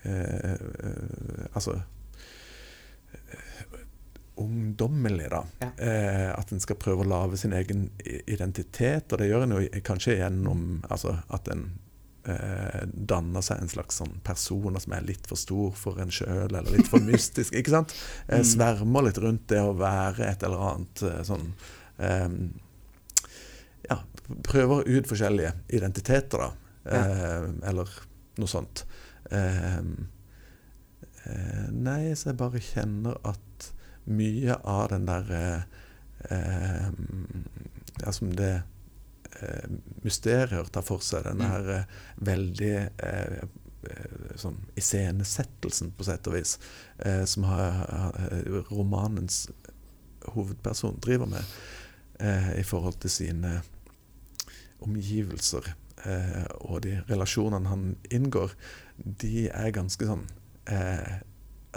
eh, 0.05 0.55
eh, 0.55 1.45
Altså 1.53 1.73
eh, 1.75 1.85
ungdommelig, 4.43 5.29
da. 5.31 5.43
Ja. 5.63 5.69
Eh, 5.77 6.29
at 6.39 6.51
en 6.53 6.59
skal 6.63 6.77
prøve 6.81 7.03
å 7.05 7.09
lage 7.09 7.37
sin 7.41 7.53
egen 7.57 7.89
identitet. 8.27 9.11
Og 9.13 9.19
det 9.21 9.27
gjør 9.31 9.43
en 9.47 9.55
jo 9.57 9.81
kanskje 9.87 10.17
gjennom 10.19 10.83
altså, 10.89 11.15
at 11.33 11.47
en 11.53 11.65
eh, 12.27 12.83
danner 12.93 13.41
seg 13.45 13.61
en 13.63 13.71
slags 13.71 13.99
sånn 14.01 14.17
personer 14.27 14.79
som 14.83 14.93
er 14.97 15.05
litt 15.07 15.27
for 15.29 15.39
stor 15.39 15.71
for 15.79 15.99
en 16.03 16.11
sjøl, 16.11 16.49
eller 16.51 16.69
litt 16.75 16.89
for 16.91 17.03
mystisk. 17.11 17.53
ikke 17.57 17.73
sant? 17.77 17.95
Eh, 18.27 18.39
Mm. 18.41 18.47
svermer 18.53 19.05
litt 19.07 19.17
rundt 19.23 19.47
det 19.49 19.61
å 19.63 19.73
være 19.79 20.27
et 20.31 20.43
eller 20.43 20.65
annet 20.71 21.03
eh, 21.07 21.21
sånn 21.27 21.47
eh, 21.99 22.29
Ja, 23.89 24.01
prøver 24.43 24.83
ut 24.91 25.07
forskjellige 25.07 25.53
identiteter, 25.71 26.43
da. 26.43 26.51
Eh, 26.87 27.47
eller 27.69 27.87
noe 28.37 28.47
sånt. 28.51 28.83
Nei, 31.71 32.13
så 32.15 32.29
jeg 32.31 32.37
bare 32.39 32.59
kjenner 32.63 33.17
at 33.27 33.41
mye 34.07 34.55
av 34.63 34.89
den 34.93 35.05
der 35.09 35.31
eh, 35.37 35.61
eh, 36.31 36.89
Ja, 38.03 38.11
som 38.13 38.29
det 38.37 38.61
eh, 39.41 39.69
mysteriet 40.05 40.71
tar 40.71 40.83
for 40.85 41.01
seg, 41.01 41.23
den 41.25 41.39
Mm. 41.41 41.47
der 41.49 41.69
eh, 41.75 41.95
veldig 42.21 42.73
eh, 43.03 43.39
eh, 43.89 44.35
sånn 44.37 44.59
iscenesettelsen, 44.77 45.91
på 45.97 46.05
sett 46.05 46.27
og 46.29 46.35
vis, 46.37 46.59
eh, 46.99 47.23
som 47.25 47.43
har, 47.49 48.13
romanens 48.69 49.47
hovedperson 50.27 50.99
driver 51.01 51.25
med 51.25 51.43
eh, 52.19 52.59
i 52.59 52.63
forhold 52.63 52.99
til 53.01 53.09
sine 53.09 53.61
omgivelser 54.85 55.71
eh, 56.05 56.45
og 56.61 56.81
de 56.85 56.99
relasjonene 57.09 57.69
han 57.71 57.87
inngår, 58.13 58.53
de 58.97 59.47
er 59.49 59.73
ganske 59.75 60.05
sånn 60.05 60.27
eh, 60.69 61.17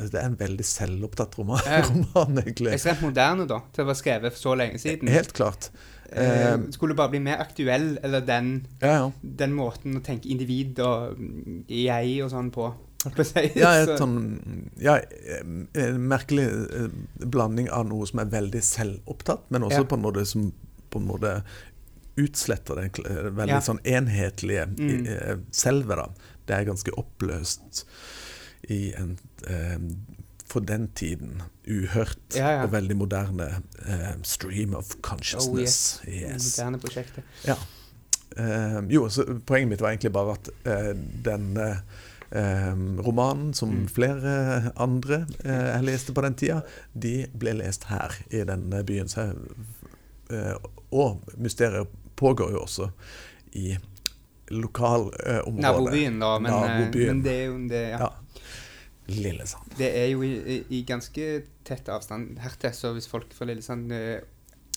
altså 0.00 0.12
Det 0.16 0.20
er 0.22 0.26
en 0.30 0.36
veldig 0.40 0.64
selvopptatt 0.66 1.38
roman, 1.38 1.60
Ja. 1.66 1.80
roman 1.88 2.38
egentlig. 2.42 2.72
Ekstremt 2.74 3.02
moderne, 3.04 3.46
da, 3.50 3.60
til 3.72 3.84
å 3.84 3.88
være 3.92 4.00
skrevet 4.02 4.32
for 4.36 4.40
så 4.48 4.56
lenge 4.58 4.78
siden. 4.82 5.08
Helt 5.12 5.32
klart. 5.36 5.70
Eh, 6.10 6.52
eh, 6.52 6.58
skulle 6.74 6.96
bare 6.98 7.12
bli 7.12 7.20
mer 7.22 7.38
aktuell, 7.38 7.98
eller 8.02 8.20
den, 8.26 8.66
Ja, 8.82 8.92
ja. 8.96 9.10
den 9.22 9.52
måten 9.54 9.94
å 10.00 10.02
tenke 10.02 10.26
individ 10.32 10.80
og 10.82 11.18
mm, 11.18 11.64
jeg 11.70 12.16
og 12.24 12.30
sånn 12.32 12.50
på. 12.50 12.72
Ja, 13.56 13.70
et 13.80 13.94
sånn 13.96 14.16
ja, 14.76 14.98
en 15.40 16.02
merkelig 16.10 16.44
eh, 16.50 16.90
blanding 17.24 17.70
av 17.72 17.86
noe 17.88 18.04
som 18.10 18.20
er 18.20 18.26
veldig 18.34 18.60
selvopptatt, 18.60 19.46
men 19.54 19.62
også 19.64 19.84
Ja. 19.84 19.88
på 19.88 19.96
en 19.96 20.02
måte 20.04 20.26
som 20.28 20.50
på 20.90 20.98
en 21.00 21.06
måte 21.06 21.42
utsletter 22.20 22.76
det 22.76 22.90
veldig 23.32 23.54
Ja. 23.54 23.60
sånn 23.64 23.80
enhetlige 23.86 24.66
Mm. 24.76 24.90
i, 25.06 25.08
eh, 25.14 25.36
selve. 25.50 26.10
Det 26.46 26.56
er 26.58 26.64
ganske 26.64 26.90
oppløst 26.98 27.84
i 28.70 28.92
en 28.98 29.16
eh, 29.50 29.78
for 30.50 30.60
den 30.66 30.88
tiden 30.98 31.42
uhørt 31.70 32.34
Ja, 32.34 32.48
ja. 32.56 32.62
og 32.64 32.72
veldig 32.72 32.96
moderne 32.98 33.44
eh, 33.86 34.16
stream 34.26 34.72
of 34.74 34.96
consciousness. 35.02 36.00
Oh, 36.02 36.08
Yes. 36.10 36.48
moderne 36.58 36.80
prosjektet. 36.82 37.24
Ja. 37.46 37.54
Eh, 38.36 38.80
jo, 38.90 39.04
så 39.10 39.24
poenget 39.46 39.68
mitt 39.74 39.80
var 39.84 39.92
egentlig 39.94 40.12
bare 40.14 40.34
at 40.38 40.50
eh, 40.66 40.90
den 41.26 41.52
eh, 41.56 41.76
eh, 42.30 42.74
romanen, 43.06 43.52
som 43.54 43.70
Mm. 43.70 43.88
flere 43.94 44.72
andre 44.76 45.20
eh, 45.44 45.68
jeg 45.76 45.84
leste 45.86 46.12
på 46.14 46.22
den 46.26 46.34
tida, 46.34 46.60
de 46.94 47.14
ble 47.38 47.54
lest 47.62 47.84
her 47.90 48.14
i 48.30 48.42
den 48.46 48.72
eh, 48.72 48.82
byen. 48.82 49.08
Så, 49.10 49.28
eh, 50.30 50.54
og 50.90 51.22
mysteriet 51.38 51.86
pågår 52.18 52.52
jo 52.56 52.64
også 52.66 52.90
i 53.54 53.76
lokalområdet. 54.50 55.60
Nabobyen, 55.62 56.18
da, 56.20 56.38
men, 56.38 56.52
eh, 56.52 56.60
Nabobyen. 56.60 57.06
men 57.06 57.22
det 57.22 57.32
er 57.38 57.44
jo 57.46 57.58
det, 57.68 57.84
ja. 57.90 57.98
Ja. 57.98 58.10
Lillesand. 59.10 59.74
Det 59.78 59.88
er 59.98 60.10
jo 60.12 60.22
i, 60.26 60.60
i, 60.70 60.82
ganske 60.88 61.26
tett 61.66 61.90
avstand 61.92 62.38
her 62.42 62.54
til, 62.60 62.74
så 62.76 62.92
hvis 62.96 63.08
folk 63.10 63.32
fra 63.36 63.48
Lillesand 63.50 63.92
uh, 63.92 64.20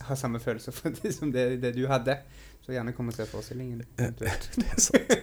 har 0.07 0.19
samme 0.19 0.41
følelse 0.43 0.73
for 0.75 0.95
det 0.97 1.13
som 1.15 1.31
det, 1.33 1.61
det 1.63 1.73
du 1.77 1.85
hadde, 1.91 2.17
så 2.63 2.75
gjerne 2.75 2.93
kom 2.95 3.11
og 3.11 3.17
se 3.17 3.27
forestillingen. 3.27 3.83
Det 4.19 4.29
er 4.29 4.79
sant. 4.79 5.15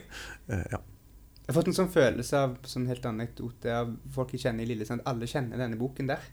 Eh, 0.50 0.67
ja. 0.75 0.81
Jeg 0.81 1.55
har 1.55 1.57
fått 1.57 1.71
en 1.73 1.76
sånn 1.76 1.90
følelse 1.90 2.40
av 2.47 2.59
sånn 2.69 2.85
helt 2.90 3.07
anekdote 3.09 3.73
av 3.75 3.95
folk 4.14 4.35
jeg 4.37 4.45
kjenner 4.45 4.67
i 4.67 4.69
Lillesand. 4.71 5.02
Alle 5.09 5.26
kjenner 5.31 5.59
denne 5.59 5.79
boken 5.81 6.11
der. 6.11 6.26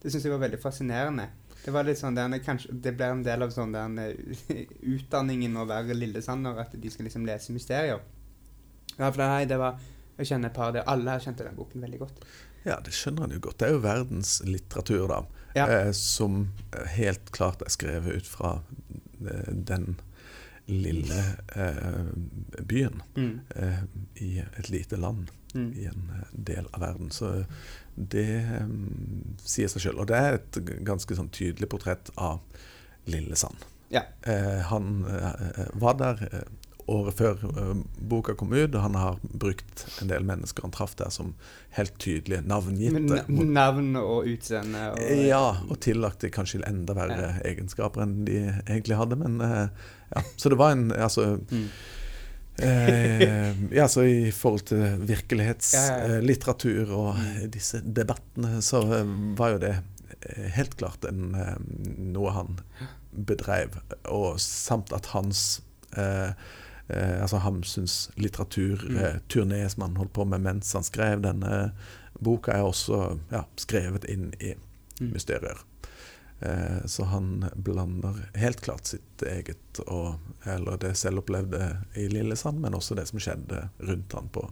Det 0.00 0.12
syns 0.12 0.26
jeg 0.28 0.32
var 0.34 0.44
veldig 0.44 0.60
fascinerende. 0.60 1.26
Det 1.64 1.72
var 1.72 1.86
litt 1.88 1.96
sånn 1.96 2.16
der, 2.16 2.32
kanskje, 2.44 2.74
det 2.84 2.92
ble 2.96 3.06
en 3.08 3.22
del 3.24 3.44
av 3.46 3.52
sånn 3.54 3.72
der, 3.72 3.94
eh, 4.52 4.66
utdanningen 4.94 5.56
å 5.56 5.64
være 5.68 5.96
lillesander, 5.96 6.60
at 6.60 6.74
de 6.76 6.90
skal 6.92 7.08
liksom 7.08 7.24
lese 7.24 7.56
mysterier. 7.56 8.02
Ja, 8.98 9.08
for 9.08 9.22
nei, 9.24 9.46
det 9.48 9.56
var 9.58 9.80
Jeg 10.18 10.26
kjenner 10.30 10.48
et 10.52 10.54
par 10.56 10.72
der. 10.72 10.84
Alle 10.86 11.10
har 11.10 11.20
kjent 11.24 11.38
den 11.42 11.56
boken 11.58 11.82
veldig 11.82 11.98
godt. 12.04 12.24
ja, 12.64 12.78
det 12.80 12.92
skjønner 12.96 13.24
en 13.26 13.34
jo 13.36 13.40
godt. 13.44 13.58
Det 13.58 13.66
er 13.68 13.72
jo 13.74 13.80
verdenslitteratur, 13.84 15.08
da. 15.10 15.22
Ja. 15.54 15.66
eh, 15.70 15.92
som 15.92 16.48
helt 16.96 17.30
klart 17.30 17.62
er 17.62 17.70
skrevet 17.70 18.16
ut 18.22 18.26
fra 18.26 18.60
eh, 19.20 19.52
den 19.54 19.96
lille 20.66 21.20
eh, 21.56 22.06
byen 22.64 23.02
Mm. 23.16 23.40
eh, 23.54 23.82
i 24.24 24.38
et 24.38 24.70
lite 24.70 24.96
land 24.96 25.28
Mm. 25.54 25.72
i 25.78 25.84
en 25.86 26.10
eh, 26.14 26.24
del 26.32 26.66
av 26.72 26.80
verden. 26.80 27.10
Så 27.10 27.44
det 27.94 28.24
eh, 28.42 28.66
sier 29.44 29.68
seg 29.68 29.82
sjøl. 29.84 30.00
Og 30.00 30.06
det 30.10 30.16
er 30.16 30.34
et 30.40 30.58
ganske 30.84 31.14
sånn 31.14 31.28
tydelig 31.30 31.68
portrett 31.70 32.10
av 32.16 32.40
Lillesand. 33.06 33.56
Ja. 33.92 34.02
Eh, 34.22 34.62
han 34.70 35.04
var 35.74 35.94
der 36.00 36.44
året 36.90 37.14
før 37.16 37.40
eh, 37.48 37.70
boka 37.98 38.34
kom 38.36 38.52
ut, 38.52 38.74
og 38.74 38.80
han 38.84 38.94
har 38.98 39.18
brukt 39.32 39.86
en 40.02 40.08
del 40.10 40.24
mennesker 40.28 40.62
han 40.66 40.74
traff 40.74 40.94
der 41.00 41.10
som 41.14 41.34
helt 41.78 41.94
tydelige 42.02 42.42
navngitte. 42.46 43.24
navn 43.28 43.96
og 44.00 44.26
utseende 44.30 44.90
og 44.92 45.00
Ja, 45.26 45.42
og 45.68 45.78
tillagt 45.80 46.20
de 46.20 46.30
kanskje 46.34 46.62
enda 46.68 46.94
verre 46.94 47.34
egenskaper 47.44 48.02
enn 48.04 48.24
de 48.28 48.38
egentlig 48.68 48.96
hadde. 49.00 49.16
Men 49.16 49.40
eh, 49.40 49.68
ja, 50.14 50.22
Så 50.36 50.48
det 50.52 50.58
var 50.60 50.72
en 50.76 50.90
Altså 50.92 51.38
Mm. 51.50 51.68
eh, 52.58 53.74
ja, 53.74 53.88
så 53.88 54.04
I 54.06 54.30
forhold 54.30 54.60
til 54.68 54.84
virkelighetslitteratur 55.08 56.84
ja, 56.84 56.86
ja. 56.86 56.94
og 56.94 57.16
Mm. 57.18 57.50
disse 57.50 57.80
debattene, 57.80 58.60
så 58.62 58.82
eh, 59.00 59.04
var 59.38 59.54
jo 59.56 59.58
det 59.58 59.74
eh, 60.22 60.50
helt 60.54 60.76
klart 60.76 61.04
en, 61.08 61.34
eh, 61.34 61.56
noe 61.98 62.30
han 62.30 62.58
bedrev. 63.14 63.80
Og 64.10 64.38
samt 64.40 64.92
at 64.92 65.06
hans 65.14 65.60
eh, 65.96 66.30
eh, 66.88 67.22
altså 67.22 67.36
Hamsuns 67.44 68.10
litteraturturné 68.16 69.62
Mm. 69.62 69.68
som 69.70 69.82
han 69.82 69.96
holdt 69.96 70.12
på 70.12 70.24
med 70.24 70.40
mens 70.40 70.72
han 70.72 70.84
skrev 70.84 71.22
denne 71.22 71.72
boka, 72.20 72.52
er 72.52 72.62
også 72.62 73.18
ja, 73.32 73.44
skrevet 73.56 74.04
inn 74.04 74.32
i 74.40 74.54
Mm. 75.00 75.10
mysterier. 75.12 75.58
Eh, 76.40 76.84
så 76.86 77.04
han 77.04 77.44
blander 77.56 78.14
helt 78.34 78.60
klart 78.60 78.86
sitt 78.86 79.22
eget 79.22 79.80
og 79.86 80.14
Eller 80.46 80.76
det 80.76 80.96
selvopplevde 80.96 81.76
i 81.96 82.08
Lillesand, 82.08 82.60
men 82.60 82.74
også 82.74 82.94
det 82.94 83.08
som 83.08 83.18
skjedde 83.18 83.68
rundt 83.80 84.12
han 84.12 84.28
på 84.28 84.50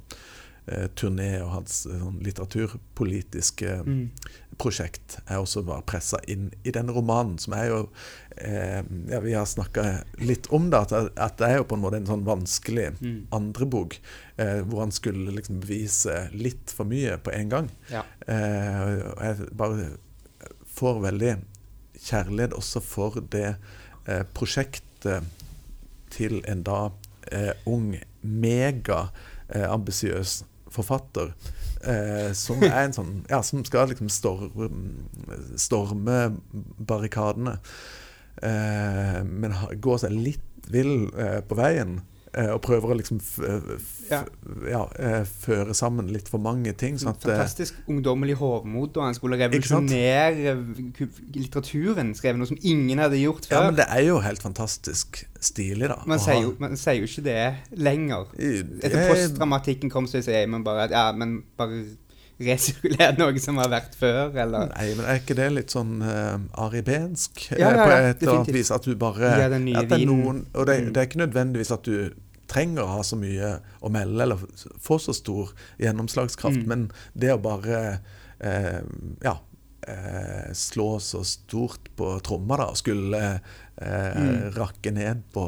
turné, 0.95 1.40
og 1.42 1.50
hans 1.57 1.87
eh, 1.87 1.99
sånn 1.99 2.21
litteraturpolitiske 2.23 3.83
Mm. 3.87 4.11
prosjekt 4.59 5.19
jeg 5.28 5.38
også 5.42 5.62
var 5.66 5.83
pressa 5.83 6.19
inn 6.31 6.50
i 6.64 6.71
denne 6.71 6.92
romanen, 6.95 7.38
som 7.38 7.52
er 7.57 7.66
jo 7.69 7.88
eh, 8.37 8.83
Ja, 9.11 9.21
vi 9.21 9.33
har 9.35 9.45
snakka 9.47 10.04
litt 10.21 10.47
om 10.52 10.71
det, 10.71 10.78
at, 10.78 10.92
at 11.19 11.37
det 11.38 11.47
er 11.49 11.57
jo 11.59 11.64
på 11.64 11.75
en 11.75 11.81
måte 11.83 11.97
en 11.99 12.07
sånn 12.07 12.25
vanskelig 12.25 12.92
Mm. 13.00 13.26
andrebok, 13.33 13.99
eh, 14.38 14.61
hvor 14.62 14.81
han 14.85 14.92
skulle 14.92 15.33
liksom 15.35 15.61
bevise 15.61 16.28
litt 16.33 16.71
for 16.71 16.85
mye 16.85 17.16
på 17.19 17.31
en 17.35 17.49
gang. 17.49 17.71
Ja. 17.90 18.02
Eh, 18.28 19.02
jeg 19.23 19.37
bare 19.57 19.90
får 20.76 21.00
veldig 21.02 21.37
kjærlighet 21.99 22.52
også 22.57 22.81
for 22.83 23.11
det 23.31 23.57
eh, 24.07 24.23
prosjektet 24.35 25.23
til 26.11 26.42
en 26.47 26.62
da 26.62 26.90
eh, 27.33 27.52
ung, 27.66 27.97
megaambisiøs 28.23 30.45
forfatter 30.73 31.33
eh, 31.85 32.33
som 32.37 32.62
er 32.67 32.79
en 32.87 32.95
sånn 32.97 33.12
Ja, 33.31 33.43
som 33.47 33.64
skal 33.69 33.88
liksom 33.93 34.09
stor, 34.12 34.49
storme 35.61 36.37
barrikadene. 36.79 37.59
Eh, 38.43 39.19
men 39.25 39.52
ha- 39.61 39.73
går 39.75 39.99
seg 40.02 40.17
litt 40.17 40.49
vill 40.73 41.09
eh, 41.19 41.41
på 41.47 41.59
veien. 41.59 42.00
Eh, 42.35 42.51
Og 42.55 42.61
prøver 42.65 42.93
å 42.95 42.99
liksom 42.99 43.21
f 43.21 43.39
Ja. 44.11 44.25
ja, 44.69 44.83
eh, 44.99 45.23
føre 45.25 45.73
sammen 45.75 46.11
litt 46.12 46.29
for 46.29 46.43
mange 46.43 46.73
ting. 46.77 46.99
Sånn 47.01 47.15
at, 47.15 47.25
eh, 47.25 47.37
Fantastisk 47.37 47.75
ungdommelig 47.89 48.35
hovmod, 48.41 48.97
og 48.97 49.05
han 49.07 49.15
skulle 49.17 49.39
revolusjonere 49.41 50.57
litteraturen. 51.35 52.12
Skrev 52.19 52.37
noe 52.37 52.51
som 52.51 52.59
ingen 52.61 52.99
hadde 52.99 53.21
gjort 53.23 53.47
før. 53.49 53.57
ja, 53.57 53.71
men 53.71 53.79
det 53.79 53.87
er 53.89 54.05
jo 54.07 54.19
helt 54.25 54.43
fantastisk 54.43 55.25
stilig, 55.43 55.89
da. 55.91 55.99
man, 56.07 56.21
sier 56.23 56.43
jo, 56.43 56.55
man 56.62 56.77
sier 56.79 57.01
jo 57.01 57.09
ikke 57.09 57.25
det 57.27 57.39
lenger. 57.79 58.29
Etter 58.39 59.09
postdramatikken 59.11 59.91
kom, 59.91 60.07
så 60.11 60.23
sier 60.23 60.47
man 60.51 60.65
bare 60.67 60.89
at 60.89 60.95
ja, 60.95 61.07
men 61.17 61.43
bare 61.59 61.85
resirkuler 62.46 63.14
noe 63.18 63.38
som 63.42 63.56
har 63.62 63.70
vært 63.72 63.94
før, 63.99 64.32
eller 64.44 64.68
Nei, 64.75 64.88
men 64.99 65.06
er 65.06 65.20
ikke 65.20 65.37
det 65.38 65.49
litt 65.52 65.70
sånn 65.75 66.02
uh, 66.02 66.38
aribensk? 66.66 67.46
Ja, 67.52 67.58
ja, 67.58 67.70
ja, 67.70 67.84
på 67.84 67.92
et 68.11 68.22
eller 68.22 68.38
annet 68.40 68.52
vis 68.56 68.70
at 68.75 68.84
du 68.88 68.94
bare 69.00 69.32
Ja, 69.44 69.49
den 69.52 69.64
nye 69.68 69.78
at 69.82 69.88
det 69.92 70.00
er 70.02 70.06
noen, 70.11 70.44
Og 70.54 70.66
det, 70.66 70.78
Mm. 70.82 70.92
det 70.92 71.00
er 71.02 71.06
ikke 71.11 71.22
nødvendigvis 71.26 71.72
at 71.72 71.82
du 71.88 72.11
trenger 72.52 72.82
å 72.84 72.90
ha 72.99 73.02
så 73.06 73.16
mye 73.16 73.54
å 73.80 73.88
melde 73.90 74.22
eller 74.26 74.37
få 74.82 74.99
så 75.00 75.14
stor 75.16 75.54
gjennomslagskraft, 75.80 76.61
Mm. 76.64 76.68
men 76.68 76.90
det 77.16 77.30
å 77.32 77.38
bare 77.40 78.00
uh, 78.44 78.82
ja, 79.25 79.37
uh, 79.88 80.52
slå 80.52 80.99
så 81.00 81.22
stort 81.25 81.88
på 81.96 82.11
tromma 82.26 82.56
da, 82.61 82.66
og 82.72 82.76
skulle 82.76 83.22
eh, 83.82 84.12
Mm. 84.14 84.52
rakke 84.54 84.92
ned 84.92 85.22
på 85.32 85.46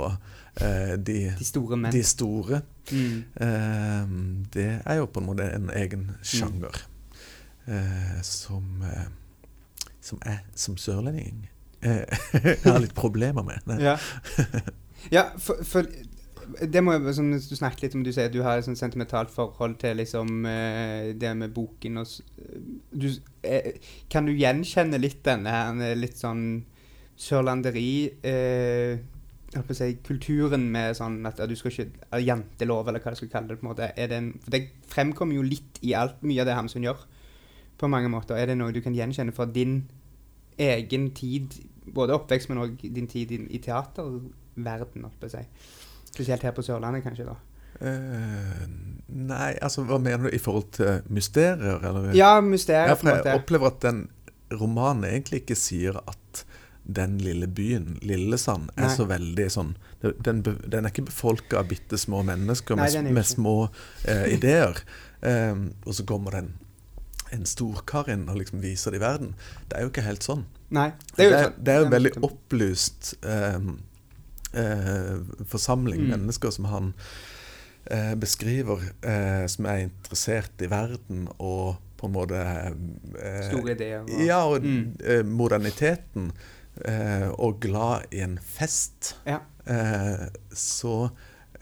eh, 0.60 0.94
de, 0.96 1.18
de 1.38 1.44
store 1.44 1.76
de 1.92 2.00
store, 2.02 2.62
Mm. 2.93 3.25
eh, 3.41 4.14
det 4.55 4.71
er 4.85 4.99
jo 5.00 5.07
på 5.07 5.21
en 5.23 5.26
måte 5.31 5.47
en 5.55 5.71
egen 5.73 6.11
sjanger. 6.23 6.85
Eh, 7.67 8.21
som, 8.23 8.83
eh, 8.83 9.07
som 10.00 10.21
jeg 10.25 10.41
som 10.55 10.76
sørlending 10.76 11.47
eh, 11.81 12.05
har 12.64 12.83
litt 12.83 12.95
problemer 12.95 13.43
med. 13.47 13.81
Ja, 13.81 13.97
ja 15.14 15.31
for, 15.41 15.64
for 15.64 15.88
det 16.61 16.83
må 16.85 16.93
jo, 16.99 17.12
som 17.17 17.31
du 17.33 17.57
snakket 17.57 17.87
litt 17.87 17.97
om, 17.97 18.05
du 18.05 18.12
sier 18.12 18.29
du 18.33 18.43
har 18.45 18.61
et 18.61 18.67
sånn 18.67 18.76
sentimentalt 18.76 19.33
forhold 19.33 19.79
til 19.81 19.97
liksom 20.03 20.45
eh, 20.49 21.14
det 21.17 21.33
med 21.38 21.55
boken 21.57 22.03
og 22.03 22.12
du, 22.93 23.09
Kan 24.12 24.29
du 24.29 24.35
gjenkjenne 24.37 25.00
litt 25.00 25.23
denne 25.25 25.95
litt 25.97 26.21
sånn 26.21 26.45
sørlanderi 27.17 28.12
eh, 28.26 29.00
si, 29.76 29.90
kulturen 30.06 30.66
med 30.73 30.96
sånn 30.99 31.20
at 31.28 31.40
ja, 31.40 31.46
du 31.50 31.54
skal 31.58 31.73
ikke 31.73 31.87
jentelov, 31.87 32.25
Jantelov, 32.28 32.88
eller 32.90 33.02
hva 33.02 33.12
jeg 33.12 33.23
skal 33.23 33.32
kalle 33.32 33.52
det. 33.52 33.58
på 33.61 33.66
en 33.66 33.70
måte 33.70 33.90
det, 33.96 34.18
en, 34.18 34.32
det 34.50 34.62
fremkommer 34.90 35.38
jo 35.38 35.44
litt 35.46 35.80
i 35.82 35.94
alt, 35.99 36.23
mye 36.26 36.42
av 36.42 36.50
det 36.50 36.58
Hamsun 36.58 36.87
gjør. 36.87 37.04
På 37.78 37.90
mange 37.90 38.11
måter. 38.11 38.38
Er 38.38 38.52
det 38.52 38.58
noe 38.58 38.75
du 38.75 38.80
kan 38.84 38.94
gjenkjenne 38.94 39.34
fra 39.34 39.46
din 39.50 39.82
egen 40.58 41.08
tid, 41.16 41.56
både 41.94 42.14
oppvekst, 42.14 42.50
men 42.50 42.62
òg 42.62 42.84
din 42.84 43.11
tid 43.11 43.34
i, 43.34 43.40
i 43.56 43.62
teaterverden, 43.62 45.06
holdt 45.06 45.18
på 45.20 45.30
å 45.30 45.34
si? 45.34 45.42
Spesielt 46.12 46.46
her 46.46 46.54
på 46.54 46.62
Sørlandet, 46.62 47.02
kanskje, 47.06 47.26
da. 47.26 47.38
Uh, 47.82 48.66
nei, 49.11 49.54
altså 49.58 49.82
hva 49.88 49.99
mener 49.99 50.28
du 50.28 50.37
i 50.37 50.38
forhold 50.42 50.68
til 50.76 51.00
mysterier? 51.11 51.82
Eller? 51.82 52.12
Ja, 52.14 52.37
mysterier. 52.44 52.92
Ja, 52.92 52.99
for 52.99 53.11
en 53.11 53.26
jeg 53.26 53.42
opplever 53.42 53.73
at 53.73 53.80
den 53.82 54.04
romanen 54.54 55.08
egentlig 55.08 55.42
ikke 55.42 55.58
sier 55.58 55.99
at 55.99 56.44
den 56.87 57.19
lille 57.19 57.47
byen, 57.49 57.99
Lillesand, 58.03 58.71
er 58.76 58.83
Nei. 58.88 58.97
så 58.97 59.07
veldig 59.09 59.47
sånn 59.50 59.71
Den, 60.03 60.43
den 60.45 60.85
er 60.85 60.91
ikke 60.91 61.07
befolka 61.09 61.59
av 61.62 61.69
bitte 61.71 61.97
små 61.99 62.23
mennesker 62.23 62.76
Nei, 62.76 62.85
med, 62.91 62.93
den 62.99 63.07
er 63.07 63.12
med 63.17 63.25
små 63.26 63.55
eh, 64.05 64.26
ideer. 64.37 64.76
Um, 65.25 65.71
og 65.87 65.95
så 65.97 66.05
kommer 66.05 66.31
det 66.37 66.43
en, 66.45 66.50
en 67.33 67.47
storkar 67.49 68.11
inn 68.12 68.26
og 68.29 68.37
liksom 68.37 68.61
viser 68.61 68.93
det 68.93 69.00
i 69.00 69.05
verden. 69.07 69.33
Det 69.71 69.79
er 69.79 69.87
jo 69.87 69.93
ikke 69.95 70.05
helt 70.05 70.23
sånn. 70.26 70.45
Nei. 70.76 70.91
Det 71.17 71.25
er, 71.25 71.25
jo 71.25 71.31
det 71.33 71.41
sånn- 71.47 71.71
er, 71.73 71.81
jo 71.81 71.88
veldig 71.95 72.12
opplyst 72.29 73.14
um, 73.25 73.71
uh, 74.53 75.17
forsamling 75.49 76.05
Mm. 76.05 76.11
mennesker 76.19 76.50
som 76.53 76.69
han 76.69 76.93
uh, 77.91 78.14
beskriver, 78.21 78.85
som 79.49 79.67
er 79.73 79.87
interessert 79.88 80.61
i 80.64 80.69
verden 80.69 81.26
og 81.38 81.76
på 81.97 82.09
en 82.11 82.12
måte 82.12 82.38
Store 83.49 83.73
ideer. 83.73 84.03
Og, 84.05 84.21
Ja, 84.26 84.43
og 84.45 84.62
Mm. 84.64 85.31
moderniteten. 85.33 86.33
Eh, 86.83 87.28
og 87.38 87.61
glad 87.62 88.09
i 88.12 88.23
en 88.25 88.38
fest. 88.43 89.14
Ja. 89.26 89.38
Eh, 89.71 90.26
så 90.50 91.09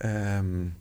ehm, 0.03 0.73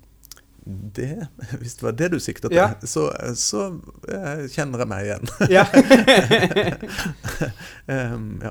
det 0.97 1.27
Hvis 1.61 1.75
det 1.75 1.83
var 1.83 1.95
det 1.99 2.09
du 2.13 2.19
sikta 2.23 2.49
til, 2.49 2.57
Ja. 2.57 2.71
så, 2.85 3.11
så 3.37 3.67
eh, 4.09 4.49
kjenner 4.49 4.83
jeg 4.85 4.89
meg 4.89 5.07
igjen. 5.07 5.33
ja. 5.51 5.65
Ehm, 7.93 8.41
ja. 8.43 8.51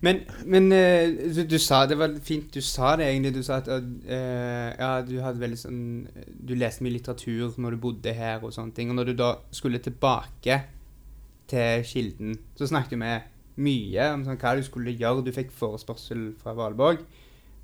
Men, 0.00 0.22
men 0.48 0.72
eh, 0.72 1.10
du, 1.34 1.42
du 1.44 1.58
sa 1.60 1.82
Det 1.86 1.98
var 2.00 2.14
fint 2.24 2.48
du 2.54 2.60
sa 2.64 2.94
det, 2.96 3.06
egentlig. 3.10 3.34
Du 3.36 3.42
sa 3.44 3.58
at 3.60 3.68
uh, 3.68 4.68
ja, 4.80 4.92
du 5.04 5.18
hadde 5.20 5.42
veldig 5.42 5.58
sånn 5.60 5.80
Du 6.40 6.54
leste 6.56 6.84
mye 6.86 6.94
litteratur 6.96 7.58
når 7.60 7.76
du 7.76 7.82
bodde 7.84 8.14
her 8.16 8.40
og 8.44 8.54
sånne 8.56 8.72
ting. 8.76 8.90
Og 8.92 8.96
når 8.96 9.10
du 9.12 9.18
da 9.20 9.34
skulle 9.54 9.80
tilbake 9.84 10.56
til 11.50 11.84
Kilden, 11.84 12.38
så 12.56 12.68
snakket 12.70 12.96
vi 13.02 13.12
mye 13.56 14.06
om 14.14 14.24
sånn, 14.24 14.38
hva 14.40 14.54
du 14.56 14.62
skulle 14.62 14.94
gjøre. 14.96 15.24
Du 15.26 15.32
fikk 15.32 15.50
forespørsel 15.52 16.34
fra 16.40 16.54
Valborg, 16.54 17.02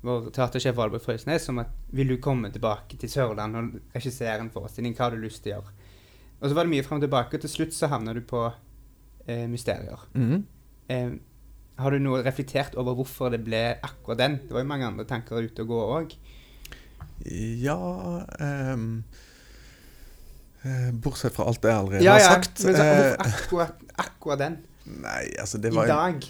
vår 0.03 0.29
teatersjef 0.35 0.75
Valborg 0.77 1.01
Frøsnes, 1.03 1.47
om 1.49 1.59
at 1.63 1.71
vil 1.95 2.07
du 2.13 2.17
komme 2.21 2.51
tilbake 2.53 2.97
til 3.01 3.09
Sørlandet 3.09 3.63
og 3.77 3.95
regissere 3.95 4.39
en 4.43 4.51
forestilling. 4.53 4.93
Hva 4.95 5.07
har 5.07 5.15
du 5.17 5.23
lyst 5.23 5.43
til 5.43 5.53
å 5.53 5.57
gjøre? 5.57 5.73
Og 6.41 6.49
så 6.49 6.53
var 6.53 6.67
det 6.67 6.73
mye 6.75 6.83
fram 6.85 6.99
og 6.99 7.07
tilbake, 7.07 7.37
og 7.39 7.41
til 7.41 7.49
slutt 7.49 7.73
så 7.73 7.89
havna 7.89 8.13
du 8.13 8.21
på 8.21 8.43
eh, 9.27 9.47
mysterier. 9.49 10.03
Mhm. 10.13 10.43
Eh, 10.89 11.09
har 11.77 11.93
du 11.93 11.99
noe 12.01 12.23
reflektert 12.25 12.73
over 12.79 12.95
hvorfor 12.97 13.29
det 13.29 13.43
ble 13.45 13.59
akkurat 13.85 14.17
den? 14.17 14.37
Det 14.47 14.53
var 14.55 14.63
jo 14.63 14.69
mange 14.69 14.85
andre 14.87 15.03
tanker 15.05 15.43
ute 15.45 15.61
og 15.61 15.67
gå 15.69 15.81
òg. 15.97 16.13
Ja 17.61 17.75
eh, 18.39 18.77
Bortsett 20.93 21.33
fra 21.35 21.45
alt 21.49 21.63
jeg 21.63 21.73
allerede 21.73 22.03
Ja, 22.03 22.11
har 22.17 22.19
ja. 22.23 22.31
sagt. 22.33 22.63
Men 22.65 22.75
så, 22.75 22.83
eh, 22.83 23.13
akkurat, 23.19 23.75
akkurat 23.97 24.39
den? 24.41 24.57
Nei, 24.87 25.23
altså 25.39 25.59
det 25.61 25.73
var 25.75 25.85
I 25.85 25.93
dag? 25.93 26.27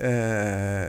Eh, 0.00 0.88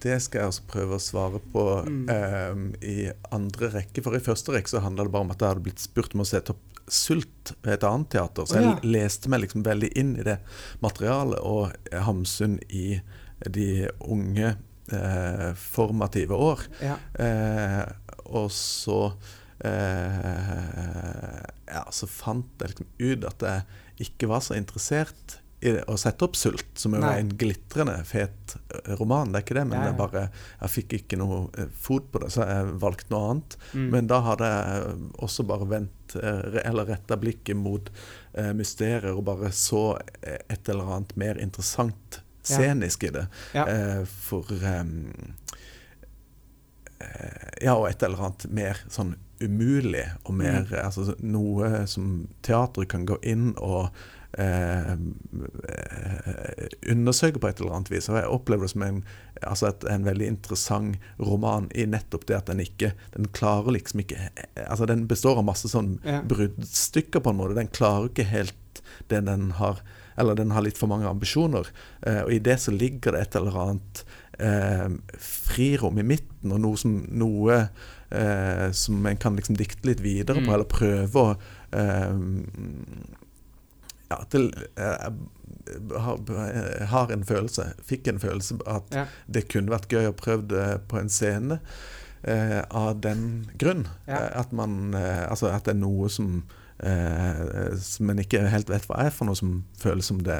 det 0.00 0.20
skal 0.22 0.40
jeg 0.44 0.52
også 0.52 0.66
prøve 0.70 0.94
å 0.98 1.02
svare 1.02 1.40
på 1.52 1.64
Mm. 1.88 2.08
eh, 2.08 2.88
i 2.88 3.10
andre 3.34 3.70
rekke. 3.74 4.02
For 4.04 4.14
i 4.14 4.22
første 4.22 4.54
rekke 4.54 4.70
så 4.70 4.80
handla 4.84 5.04
det 5.04 5.12
bare 5.12 5.26
om 5.26 5.30
at 5.34 5.40
jeg 5.42 5.48
hadde 5.48 5.64
blitt 5.66 5.82
spurt 5.82 6.14
om 6.14 6.22
å 6.22 6.28
sette 6.28 6.54
opp 6.54 6.64
Sult 6.88 7.50
ved 7.62 7.74
et 7.74 7.84
annet 7.84 8.08
teater. 8.14 8.46
Så 8.48 8.54
jeg 8.56 8.64
jeg 8.64 8.78
ja. 8.78 8.88
leste 8.94 9.28
meg 9.28 9.42
liksom 9.42 9.62
veldig 9.62 9.90
inn 10.00 10.14
i 10.16 10.22
det 10.24 10.38
materialet, 10.80 11.36
og 11.44 11.74
Hamsun 11.92 12.54
i 12.70 13.02
de 13.44 13.90
unge 14.00 14.54
eh, 14.90 15.50
formative 15.54 16.32
år. 16.32 16.64
Ja. 16.80 16.96
Eh, 17.20 17.84
og 18.32 18.48
så 18.50 19.12
eh, 19.60 21.44
Ja, 21.68 21.84
så 21.92 22.08
fant 22.08 22.46
jeg 22.60 22.72
liksom 22.72 22.88
ut 22.98 23.28
at 23.28 23.44
jeg 23.44 24.08
ikke 24.08 24.30
var 24.30 24.40
så 24.40 24.56
interessert 24.56 25.38
å 25.90 25.96
sette 25.98 26.22
opp 26.24 26.36
Sult, 26.38 26.68
som 26.78 26.94
jo 26.94 27.00
Nei. 27.02 27.08
er 27.16 27.22
en 27.24 27.32
glitrende 27.40 27.96
fet 28.06 28.54
eh, 28.70 28.92
roman. 29.00 29.32
Det 29.32 29.40
er 29.40 29.44
ikke 29.46 29.56
det, 29.58 29.64
men 29.66 29.78
Ja, 29.78 29.84
ja. 29.84 29.90
jeg 29.90 29.98
bare 29.98 30.22
Jeg 30.60 30.70
fikk 30.70 30.92
ikke 31.00 31.18
noe 31.18 31.40
eh, 31.58 31.66
fot 31.74 32.06
på 32.12 32.20
det, 32.22 32.30
så 32.30 32.46
jeg 32.46 32.76
valgte 32.78 33.10
noe 33.10 33.30
annet. 33.32 33.56
Mm. 33.74 33.88
Men 33.96 34.06
da 34.12 34.20
hadde 34.22 34.50
jeg 34.52 34.94
også 35.26 35.46
bare 35.50 35.66
vendt 35.72 36.14
eh, 36.22 36.60
eller 36.62 36.86
retta 36.92 37.18
blikket 37.18 37.56
mot 37.58 37.90
eh, 38.34 38.52
mysterier 38.54 39.10
og 39.16 39.24
bare 39.26 39.50
så 39.52 39.98
et 40.22 40.68
eller 40.70 40.94
annet 40.96 41.16
mer 41.18 41.42
interessant 41.42 42.22
Ja. 42.48 42.54
scenisk 42.56 43.02
i 43.04 43.10
det. 43.12 43.26
Ja. 43.52 43.66
Eh, 43.66 44.04
for 44.06 44.46
eh, 44.54 44.84
Ja, 47.62 47.74
og 47.78 47.88
et 47.90 48.02
eller 48.02 48.18
annet 48.26 48.46
mer 48.50 48.78
sånn 48.90 49.16
umulig 49.42 50.04
og 50.26 50.34
mer 50.34 50.64
Mm. 50.66 50.84
Altså 50.84 51.14
noe 51.22 51.86
som 51.86 52.28
teatret 52.42 52.88
kan 52.90 53.04
gå 53.06 53.18
inn 53.22 53.52
og 53.56 53.90
eh, 54.36 54.92
eh, 54.92 56.66
undersøke 56.92 57.40
på 57.40 57.48
et 57.48 57.60
eller 57.60 57.76
annet 57.78 57.90
vis. 57.92 58.08
Og 58.10 58.18
jeg 58.18 58.28
opplever 58.32 58.66
det 58.66 58.72
som 58.74 58.84
en, 58.86 59.00
altså 59.42 59.70
et, 59.70 59.84
en 59.90 60.04
veldig 60.06 60.28
interessant 60.34 60.98
roman 61.22 61.68
i 61.74 61.86
nettopp 61.88 62.26
det 62.28 62.36
at 62.36 62.50
den 62.50 62.60
ikke 62.64 62.92
Den 63.14 63.28
klarer 63.32 63.70
liksom 63.76 64.00
ikke 64.02 64.28
Altså 64.66 64.86
den 64.90 65.06
består 65.10 65.38
av 65.40 65.46
masse 65.48 65.68
sånn 65.70 65.98
Ja. 66.04 66.20
bruddstykker, 66.22 67.20
på 67.24 67.30
en 67.30 67.36
måte. 67.40 67.54
Den 67.58 67.68
klarer 67.72 68.08
ikke 68.10 68.26
helt 68.28 68.54
det 69.08 69.24
den 69.24 69.50
har 69.58 69.80
Eller 70.18 70.34
den 70.34 70.50
har 70.50 70.62
litt 70.66 70.76
for 70.78 70.88
mange 70.90 71.06
ambisjoner. 71.06 71.68
Eh, 72.02 72.22
og 72.24 72.32
i 72.34 72.38
det 72.42 72.58
så 72.60 72.72
ligger 72.74 73.12
det 73.14 73.20
et 73.22 73.36
eller 73.38 73.54
annet 73.54 74.00
eh, 74.40 74.88
frirom 75.22 75.98
i 75.98 76.02
midten, 76.02 76.50
og 76.52 76.58
noe 76.60 76.76
som, 76.76 76.96
noe, 77.10 77.68
eh, 78.10 78.70
som 78.74 79.06
en 79.06 79.16
kan 79.16 79.36
liksom 79.38 79.54
dikte 79.58 79.86
litt 79.86 80.00
videre 80.02 80.40
Mm. 80.40 80.46
på, 80.48 80.54
eller 80.54 80.64
prøve 80.66 81.22
å 81.22 81.36
eh, 81.70 82.18
Ja, 84.10 84.22
til, 84.32 84.52
eh, 84.76 85.08
jeg 85.68 86.00
har, 86.00 86.18
jeg 86.28 86.88
har 86.88 87.10
en 87.12 87.24
følelse, 87.28 87.66
fikk 87.84 88.08
en 88.08 88.18
følelse 88.22 88.56
at 88.66 88.82
Ja. 88.94 89.04
det 89.28 89.48
kunne 89.52 89.70
vært 89.74 89.88
gøy 89.92 90.08
å 90.08 90.16
prøve 90.16 90.48
det 90.48 90.68
på 90.88 90.98
en 91.00 91.08
scene. 91.12 91.60
Eh, 92.24 92.62
av 92.70 93.00
den 93.00 93.46
grunn. 93.58 93.84
Ja. 94.08 94.16
Eh, 94.16 94.40
at 94.40 94.50
man 94.52 94.92
eh, 94.94 95.28
Altså 95.30 95.52
at 95.54 95.64
det 95.68 95.76
er 95.76 95.78
noe 95.78 96.08
som 96.10 96.42
eh, 96.82 97.76
som 97.78 98.10
en 98.10 98.18
ikke 98.18 98.40
helt 98.50 98.68
vet 98.70 98.86
hva 98.88 99.04
er 99.06 99.10
for 99.14 99.28
noe, 99.28 99.36
som 99.38 99.64
føles 99.78 100.08
som 100.10 100.18
det 100.26 100.38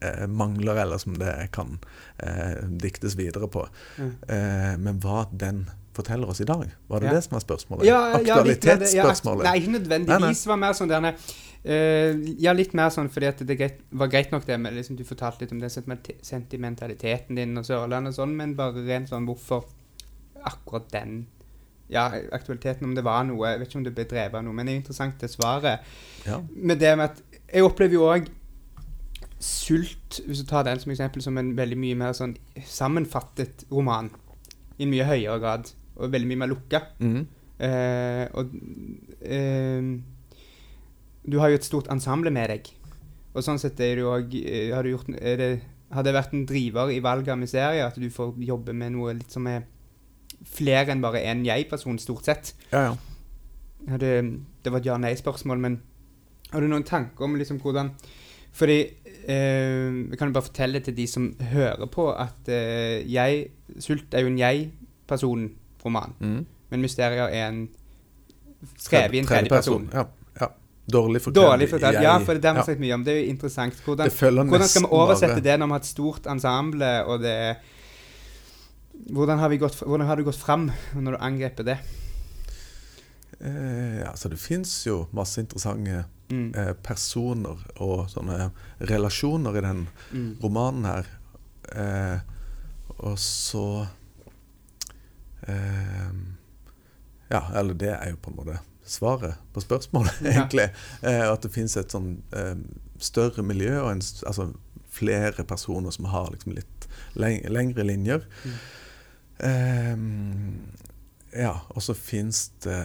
eh, 0.00 0.26
mangler, 0.30 0.78
eller 0.84 0.98
som 1.02 1.14
det 1.18 1.34
kan 1.54 1.78
eh, 2.22 2.62
diktes 2.82 3.16
videre 3.18 3.48
på. 3.50 3.66
Mm. 3.98 4.12
Eh, 4.28 4.72
men 4.78 5.00
hva 5.02 5.24
den 5.32 5.64
forteller 5.98 6.30
oss 6.30 6.40
i 6.40 6.46
dag, 6.46 6.68
var 6.86 7.00
det 7.02 7.08
Ja. 7.10 7.14
det 7.18 7.24
som 7.24 7.34
var 7.34 7.40
spørsmålet? 7.42 7.86
Ja, 7.88 7.98
Aktualitetsspørsmålet? 8.20 9.44
nei, 9.48 9.56
ikke 9.58 9.72
nødvendigvis. 9.78 10.42
Det 10.44 10.50
var 10.52 10.56
mer 10.62 10.72
sånn 10.78 10.88
derne 10.92 11.08
eh, 11.14 11.34
Ja, 11.64 12.52
litt 12.54 12.74
mer 12.78 12.92
sånn 12.94 13.10
fordi 13.10 13.26
at 13.28 13.40
det 13.44 13.56
greit, 13.58 13.80
var 13.90 14.10
greit 14.12 14.30
nok 14.32 14.44
det 14.46 14.56
med 14.62 14.76
liksom, 14.76 14.96
Du 14.96 15.02
fortalte 15.04 15.42
litt 15.42 15.52
om 15.52 15.58
den 15.58 15.72
sentimentaliteten 16.22 17.36
din 17.36 17.58
og 17.58 17.66
Sørlandet 17.66 18.14
og 18.14 18.20
sånn, 18.20 18.36
men 18.38 18.54
bare 18.56 18.84
rent 18.86 19.10
sånn 19.10 19.26
hvorfor 19.28 19.66
akkurat 20.46 20.88
den 20.94 21.26
Ja, 21.90 22.06
aktualiteten, 22.32 22.86
om 22.86 22.94
det 22.94 23.04
var 23.04 23.24
noe 23.26 23.54
Jeg 23.54 23.60
vet 23.60 23.70
ikke 23.70 23.80
om 23.80 23.86
det 23.88 23.94
ble 23.96 24.06
drevet 24.08 24.38
av 24.38 24.44
noe, 24.46 24.54
men 24.54 24.68
det 24.68 24.74
er 24.74 24.80
interessant 24.82 25.20
det 25.20 25.30
svaret. 25.32 25.86
Ja. 26.28 26.42
Med 26.54 26.78
det 26.78 26.94
med 26.96 27.10
at 27.10 27.22
Jeg 27.48 27.66
opplever 27.66 27.98
jo 27.98 28.08
òg 28.12 28.28
Sult, 29.38 30.18
hvis 30.26 30.40
du 30.42 30.46
tar 30.50 30.64
den 30.66 30.80
som 30.82 30.90
eksempel, 30.90 31.22
som 31.22 31.36
en 31.38 31.52
veldig 31.54 31.76
mye 31.78 31.94
mer 31.98 32.14
sånn 32.16 32.32
sammenfattet 32.66 33.68
roman. 33.70 34.08
I 34.78 34.82
en 34.82 34.90
mye 34.90 35.06
høyere 35.06 35.38
grad. 35.38 35.70
Og 35.94 36.10
veldig 36.10 36.26
mye 36.26 36.40
mer 36.40 36.50
lukka. 36.50 36.80
Mhm. 36.98 37.20
Eh, 37.58 38.24
og 38.38 38.50
eh, 39.22 39.92
Du 41.28 41.38
har 41.42 41.52
jo 41.52 41.58
et 41.58 41.66
stort 41.66 41.90
ensemble 41.92 42.32
med 42.34 42.50
deg. 42.52 42.70
Og 43.36 43.44
sånn 43.44 43.60
sett 43.60 43.80
er 43.84 44.00
jo 44.00 44.12
òg 44.14 44.32
Har 44.72 44.86
du 44.86 44.94
gjort 44.94 45.10
det, 45.12 45.48
Har 45.92 46.04
det 46.06 46.14
vært 46.16 46.32
en 46.34 46.46
driver 46.48 46.90
i 46.92 47.02
valget 47.04 47.34
av 47.34 47.40
mysterier 47.40 47.86
at 47.86 47.98
du 48.00 48.08
får 48.12 48.38
jobbe 48.44 48.74
med 48.76 48.96
noe 48.96 49.14
litt 49.16 49.32
som 49.32 49.46
er 49.48 49.66
flere 50.48 50.92
enn 50.92 51.02
bare 51.02 51.24
én 51.26 51.44
jeg-person, 51.46 51.98
stort 51.98 52.28
sett? 52.28 52.54
ja, 52.72 52.90
ja. 52.90 52.96
Har 53.88 54.00
det, 54.02 54.12
det 54.62 54.72
var 54.72 54.82
et 54.82 54.88
ja-nei-spørsmål, 54.88 55.60
men 55.62 55.78
har 56.50 56.60
du 56.60 56.68
noen 56.68 56.84
tanker 56.84 57.24
om 57.24 57.36
liksom 57.38 57.60
hvordan 57.62 57.92
Fordi 58.52 58.78
eh, 59.28 60.16
kan 60.18 60.28
jo 60.28 60.34
bare 60.34 60.48
fortelle 60.48 60.80
til 60.80 60.96
de 60.96 61.06
som 61.06 61.30
hører 61.40 61.86
på, 61.86 62.10
at 62.12 62.48
eh, 62.48 63.04
jeg 63.06 63.48
Sult 63.78 64.14
er 64.14 64.24
jo 64.24 64.32
en 64.32 64.38
jeg-person-roman. 64.38 66.14
mm. 66.18 66.46
Men 66.70 66.80
Mysterier 66.84 67.28
er 67.32 67.48
en 67.48 67.68
skrevet 68.76 69.14
i 69.14 69.18
en 69.22 69.26
tredje 69.26 69.48
person. 69.48 69.88
Ja. 69.92 70.04
Dårlig 70.88 71.20
fortalt. 71.22 71.44
Dårlig 71.46 71.68
fortalt. 71.70 71.98
Ja, 72.02 72.18
for 72.24 72.34
det 72.34 72.44
har 72.48 72.54
vi 72.56 72.62
snakket 72.64 72.80
mye 72.80 72.94
om. 72.94 73.02
Det 73.04 73.12
er 73.12 73.18
jo 73.24 73.30
interessant. 73.30 73.74
Hvordan, 73.84 74.08
hvordan 74.48 74.68
skal 74.68 74.82
vi 74.82 74.88
oversette 74.96 75.34
bare- 75.34 75.44
det 75.44 75.58
når 75.60 75.66
vi 75.66 75.72
har 75.72 75.80
et 75.80 75.86
stort 75.86 76.26
ensemble, 76.26 76.92
og 77.06 77.20
det 77.20 77.56
hvordan 79.12 79.38
har, 79.38 79.48
vi 79.48 79.58
gått, 79.58 79.76
hvordan 79.84 80.06
har 80.06 80.16
du 80.16 80.24
gått 80.24 80.36
fram 80.40 80.70
når 80.94 81.12
du 81.12 81.18
angriper 81.22 81.64
det? 81.64 81.78
Eh, 83.40 84.02
altså 84.10 84.28
det 84.32 84.38
fins 84.42 84.86
jo 84.86 85.06
masse 85.12 85.38
interessante 85.40 86.04
Mm. 86.30 86.52
eh, 86.54 86.72
personer 86.84 87.56
og 87.80 88.08
sånne 88.10 88.50
relasjoner 88.80 89.56
i 89.56 89.60
den 89.60 89.86
Mm. 90.12 90.36
romanen 90.42 90.84
her. 90.84 91.06
Eh, 91.72 92.18
og 92.98 93.16
så 93.18 93.86
eh, 95.48 96.10
Ja, 97.30 97.42
eller 97.54 97.74
det 97.74 97.88
er 97.92 98.10
jo 98.10 98.16
på 98.16 98.30
en 98.30 98.36
måte 98.36 98.58
svaret 98.88 99.36
på 99.54 99.60
spørsmålet, 99.64 100.18
Ja. 100.24 100.32
egentlig. 100.40 100.68
Eh, 101.02 101.24
at 101.32 101.42
det 101.44 101.52
fins 101.54 101.76
et 101.76 101.92
sånn 101.94 102.22
eh, 102.32 102.54
større 102.98 103.42
miljø, 103.46 103.74
og 103.84 103.90
en, 103.92 104.02
altså 104.26 104.48
flere 104.98 105.44
personer 105.46 105.92
som 105.94 106.08
har 106.10 106.30
liksom 106.32 106.56
litt 106.56 106.88
lengre 107.18 107.84
linjer. 107.86 108.24
Mm. 108.44 108.56
Eh, 111.32 111.42
ja, 111.42 111.52
og 111.70 111.82
så 111.84 111.94
fins 111.94 112.48
det 112.64 112.80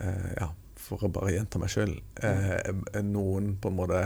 eh, 0.00 0.32
Ja, 0.36 0.50
for 0.80 1.06
å 1.06 1.10
bare 1.12 1.32
gjenta 1.36 1.60
meg 1.62 1.70
sjøl 1.72 1.94
eh, 2.20 2.72
Noen 3.06 3.54
på 3.62 3.70
en 3.70 3.78
måte 3.78 4.00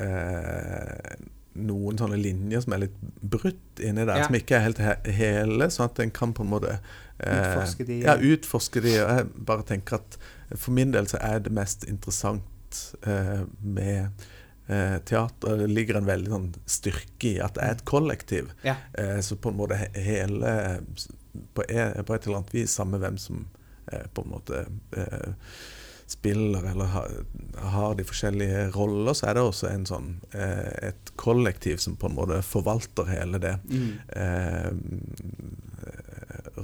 eh, 0.00 1.14
Noen 1.60 1.98
sånne 2.00 2.18
linjer 2.18 2.62
som 2.64 2.74
er 2.76 2.84
litt 2.86 2.98
brutt 3.20 3.82
inni 3.82 4.04
der, 4.08 4.22
Ja. 4.22 4.26
som 4.28 4.38
ikke 4.38 4.56
er 4.58 4.64
helt 4.68 4.80
he 4.82 4.92
hele, 5.20 5.66
sånn 5.74 5.88
at 5.90 5.98
en 6.02 6.12
kan 6.14 6.32
på 6.34 6.42
en 6.46 6.52
måte 6.54 6.76
eh, 6.78 7.40
Utforske 7.44 7.86
de, 7.88 7.96
Ja, 8.06 8.14
ja. 8.16 8.34
utforske 8.34 8.82
de. 8.84 8.94
Og 9.04 9.10
jeg 9.18 9.30
bare 9.50 9.66
tenker 9.68 9.98
at 10.00 10.18
for 10.56 10.74
min 10.76 10.92
del 10.94 11.08
så 11.10 11.20
er 11.22 11.40
det 11.44 11.54
mest 11.54 11.84
interessant 11.88 12.80
eh, 13.06 13.42
med 13.60 14.26
eh, 14.66 14.98
teater 15.06 15.56
Det 15.62 15.70
ligger 15.70 16.00
en 16.00 16.08
veldig 16.08 16.32
sånn 16.34 16.50
styrke 16.66 17.34
i 17.34 17.40
at 17.42 17.56
det 17.58 17.66
er 17.66 17.76
et 17.76 17.86
kollektiv. 17.88 18.52
Ja. 18.66 18.76
Eh, 18.98 19.18
så 19.24 19.36
på 19.36 19.52
en 19.52 19.60
måte 19.60 19.78
hele 19.94 20.54
på, 21.54 21.66
et 21.66 21.76
eller 21.98 22.40
annet 22.40 22.54
vis, 22.54 22.74
samme 22.74 22.98
hvem 22.98 23.18
som 23.18 23.46
på 24.14 24.22
en 24.22 24.30
måte 24.30 24.64
eh, 24.96 25.32
spiller 26.10 26.70
eller 26.70 26.84
har, 27.56 27.94
de 27.94 28.04
forskjellige 28.04 28.70
roller, 28.74 29.14
så 29.14 29.28
er 29.30 29.36
det 29.36 29.42
også 29.46 29.68
en 29.70 29.84
sånn 29.86 30.08
eh, 30.34 30.88
et 30.90 31.12
kollektiv 31.20 31.78
som 31.82 31.94
på 31.98 32.10
en 32.10 32.16
måte 32.18 32.40
forvalter 32.46 33.06
hele 33.10 33.38
det 33.42 33.56
Mm. 33.70 33.92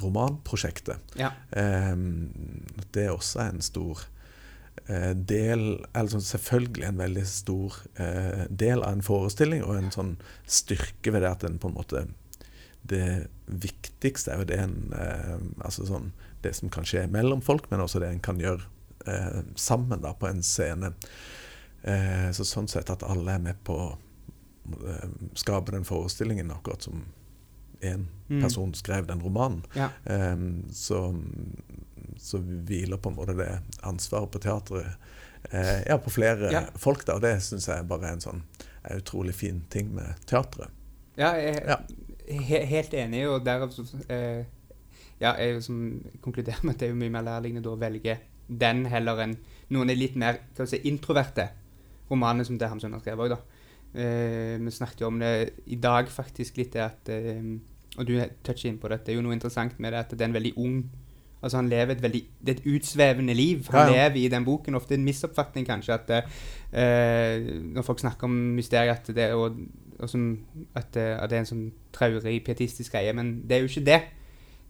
Romanprosjektet. 0.03 1.17
Ja. 1.19 1.33
Eh, 1.51 1.95
det 2.95 3.07
er 3.07 3.15
også 3.15 3.43
en 3.47 3.63
stor 3.65 4.05
eh, 4.87 5.13
del 5.17 5.67
sånn 5.95 6.25
selvfølgelig 6.25 6.87
en 6.89 7.03
veldig 7.03 7.25
stor 7.31 7.81
eh, 8.03 8.45
del 8.51 8.85
av 8.85 8.97
en 8.97 9.07
forestilling, 9.07 9.65
og 9.65 9.81
en 9.81 9.93
sånn 9.95 10.15
styrke 10.47 11.15
ved 11.15 11.27
det 11.27 11.33
at 11.33 11.49
en 11.49 11.61
på 11.63 11.73
en 11.73 11.79
måte 11.81 12.07
Det 12.87 13.27
viktigste 13.47 14.31
er 14.31 14.39
jo 14.39 14.47
det 14.47 14.59
en 14.63 14.77
eh, 14.95 15.39
Altså 15.65 15.89
sånn 15.89 16.13
det 16.45 16.53
som 16.55 16.71
kan 16.71 16.85
skje 16.87 17.09
mellom 17.11 17.41
folk, 17.43 17.65
men 17.73 17.81
også 17.83 17.99
det 17.99 18.13
en 18.13 18.23
kan 18.23 18.39
gjøre 18.39 18.69
sammen 19.59 20.01
da 20.03 20.13
på 20.19 20.27
en 20.27 20.41
scene. 20.43 20.89
Eh, 21.87 22.31
så 22.35 22.45
sånn 22.47 22.67
sett 22.71 22.91
at 22.91 23.05
alle 23.07 23.37
er 23.37 23.43
med 23.43 23.59
på 23.67 23.75
å 23.79 23.89
skape 25.39 25.75
den 25.75 25.87
forestillingen, 25.87 26.51
akkurat 26.51 26.83
som 26.83 27.05
én 27.83 28.07
Mm. 28.29 28.41
person 28.43 28.73
skrev 28.75 29.07
den 29.07 29.21
romanen. 29.23 29.61
Ja. 29.77 29.87
Um, 30.05 30.65
så, 30.75 31.15
så 32.19 32.39
hviler 32.43 32.97
på 32.99 33.09
en 33.13 33.15
måte 33.15 33.37
det 33.39 33.61
ansvaret 33.87 34.31
på 34.35 34.41
teatret 34.43 34.87
uh, 35.53 35.83
ja, 35.87 35.97
på 36.03 36.11
flere 36.11 36.51
Ja. 36.51 36.65
folk. 36.77 37.05
da, 37.07 37.15
og 37.15 37.23
Det 37.23 37.37
syns 37.43 37.69
jeg 37.69 37.87
bare 37.89 38.09
er 38.09 38.13
en 38.17 38.21
sånn 38.25 38.43
er 38.83 38.99
utrolig 38.99 39.35
fin 39.35 39.61
ting 39.71 39.93
med 39.95 40.19
teatret. 40.27 40.69
Ja, 41.17 41.35
jeg 41.39 41.63
er 41.67 41.85
he 42.43 42.65
helt 42.67 42.95
enig, 42.95 43.29
og 43.31 43.45
derav 43.47 43.71
så 43.71 43.83
uh, 44.11 44.45
Ja, 45.21 45.33
jeg 45.39 45.63
som 45.63 46.03
konkluderer 46.21 46.65
med 46.67 46.75
at 46.75 46.81
det 46.81 46.91
er 46.91 46.95
mye 46.99 47.11
mer 47.15 47.23
nærliggende 47.23 47.63
da 47.63 47.71
å 47.71 47.79
velge 47.81 48.19
den 48.49 48.85
heller 48.87 49.23
enn 49.23 49.37
noen 49.71 49.91
er 49.91 49.97
litt 49.97 50.17
mer 50.17 50.37
si, 50.67 50.77
introverte 50.85 51.49
romanene 52.11 52.45
som 52.45 52.59
det 52.59 52.69
Hamsun 52.69 52.93
har 52.93 53.01
skrevet 53.01 53.31
òg, 53.31 53.37
da. 53.37 53.39
Eh, 53.97 54.59
vi 54.61 54.71
snakket 54.77 55.01
jo 55.01 55.07
om 55.09 55.19
det 55.23 55.51
i 55.73 55.79
dag, 55.81 56.09
faktisk, 56.13 56.59
litt 56.61 56.75
det 56.77 56.83
at 56.85 57.09
eh, 57.09 57.43
Og 57.97 58.05
du 58.07 58.13
toucher 58.45 58.69
inn 58.69 58.79
på 58.79 58.89
det, 58.93 58.99
det 59.07 59.15
er 59.15 59.17
jo 59.17 59.23
noe 59.25 59.33
interessant 59.33 59.79
med 59.81 59.95
det 59.95 60.03
at 60.05 60.11
det 60.13 60.21
er 60.21 60.29
en 60.29 60.35
veldig 60.37 60.53
ung 60.61 60.75
Altså 61.43 61.57
Han 61.61 61.69
lever 61.71 61.95
et 61.95 62.03
veldig 62.03 62.21
Det 62.41 62.53
er 62.53 62.59
et 62.61 62.67
utsvevende 62.75 63.35
liv. 63.37 63.67
Han 63.71 63.81
Ja, 63.81 63.87
ja. 63.87 64.09
lever 64.09 64.21
i 64.25 64.29
den 64.33 64.45
boken. 64.45 64.75
Ofte 64.75 64.95
en 64.97 65.05
misoppfatning, 65.05 65.67
kanskje, 65.69 65.95
at 65.95 66.11
eh, 66.73 67.63
når 67.63 67.83
folk 67.87 68.01
snakker 68.01 68.25
om 68.25 68.37
mysteriet, 68.57 69.09
at 69.09 69.15
det 69.17 69.33
og, 69.35 69.57
og 69.99 70.09
som, 70.11 70.39
at, 70.75 70.97
at 70.97 71.31
det 71.31 71.37
er 71.37 71.45
en 71.45 71.51
sånn 71.51 71.67
traurig, 71.93 72.41
pietistisk 72.45 72.93
greie. 72.93 73.13
Men 73.13 73.43
det 73.47 73.57
er 73.57 73.61
jo 73.65 73.69
ikke 73.71 73.85
det. 73.87 74.01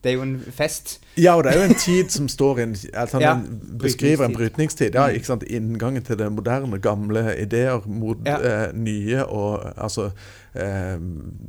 Det 0.06 0.12
er 0.12 0.20
jo 0.20 0.22
en 0.22 0.36
fest. 0.54 1.00
Ja, 1.18 1.32
og 1.34 1.42
det 1.44 1.52
er 1.56 1.58
jo 1.58 1.64
en 1.72 1.78
tid 1.80 2.12
som 2.14 2.28
står 2.30 2.60
inn 2.62 2.74
altså, 2.94 3.18
Ja, 3.24 3.32
beskriver 3.80 4.28
en 4.28 4.34
brytningstid. 4.36 4.94
Ja, 4.94 5.08
Mm. 5.08 5.14
ikke 5.18 5.26
sant? 5.32 5.42
Inngangen 5.50 6.02
til 6.06 6.18
det 6.20 6.28
moderne, 6.32 6.78
gamle 6.78 7.32
ideer 7.42 7.82
mot 7.90 8.18
Ja. 8.26 8.36
eh, 8.38 8.72
nye. 8.76 9.24
Og 9.26 9.64
altså 9.76 10.10
eh, 10.54 10.98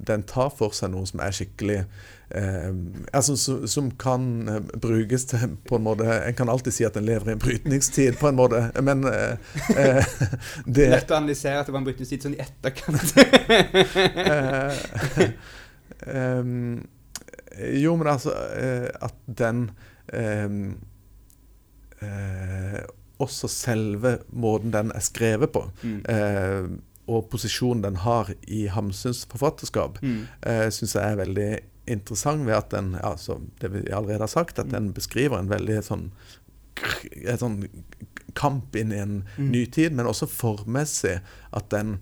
Den 0.08 0.24
tar 0.28 0.50
for 0.58 0.74
seg 0.74 0.90
noe 0.96 1.06
som 1.06 1.20
er 1.22 1.32
skikkelig 1.36 1.84
eh, 2.32 2.72
altså, 3.14 3.36
som, 3.38 3.68
som 3.68 3.92
kan 3.92 4.26
eh, 4.50 4.60
brukes 4.82 5.26
til 5.30 5.54
på 5.70 5.76
en 5.78 5.84
måte 5.86 6.08
En 6.28 6.34
kan 6.34 6.50
alltid 6.50 6.74
si 6.74 6.84
at 6.88 6.98
en 6.98 7.06
lever 7.06 7.30
i 7.30 7.32
en 7.38 7.40
brytningstid, 7.44 8.18
på 8.20 8.28
en 8.32 8.36
måte, 8.40 8.64
men 8.82 9.04
eh, 9.06 9.38
eh, 9.78 10.04
det 10.76 10.90
Lett 10.96 11.12
å 11.12 11.20
analysere 11.22 11.60
at 11.62 11.68
det 11.70 11.74
var 11.76 11.84
en 11.84 11.90
brytningstid 11.92 12.24
sånn 12.26 12.36
i 12.40 12.42
etterkant. 12.42 13.14
Ehm, 16.08 16.86
jo, 17.82 17.96
men 17.98 18.08
altså 18.08 18.32
eh, 18.56 18.90
At 19.02 19.16
den 19.26 19.72
eh, 22.02 22.82
Også 23.20 23.48
selve 23.50 24.18
måten 24.30 24.72
den 24.76 24.92
er 24.94 25.02
skrevet 25.02 25.50
på, 25.56 25.64
mm. 25.82 26.02
eh, 26.14 26.68
og 27.08 27.30
posisjonen 27.32 27.82
den 27.86 27.96
har 28.04 28.30
i 28.48 28.66
Hamsuns 28.68 29.24
forfatterskap, 29.32 29.98
Mm. 30.04 30.28
eh, 30.44 30.68
syns 30.70 30.94
jeg 30.96 31.04
er 31.12 31.16
veldig 31.24 31.60
interessant 31.88 32.46
ved 32.46 32.54
at 32.54 32.70
den, 32.70 32.92
ja, 33.02 33.16
det 33.62 33.72
vi 33.74 33.82
allerede 33.92 34.20
har 34.20 34.28
sagt, 34.28 34.60
at 34.60 34.70
den 34.70 34.92
beskriver 34.94 35.40
en 35.40 35.50
veldig 35.50 35.80
sånn 35.84 36.12
en 37.26 37.38
sånn 37.42 37.68
kamp 38.36 38.76
inn 38.76 38.92
i 38.92 39.00
en 39.02 39.24
Mm. 39.38 39.50
ny 39.52 39.66
tid, 39.66 39.94
men 39.94 40.06
også 40.06 40.28
formessig 40.30 41.22
at 41.54 41.70
den 41.72 41.98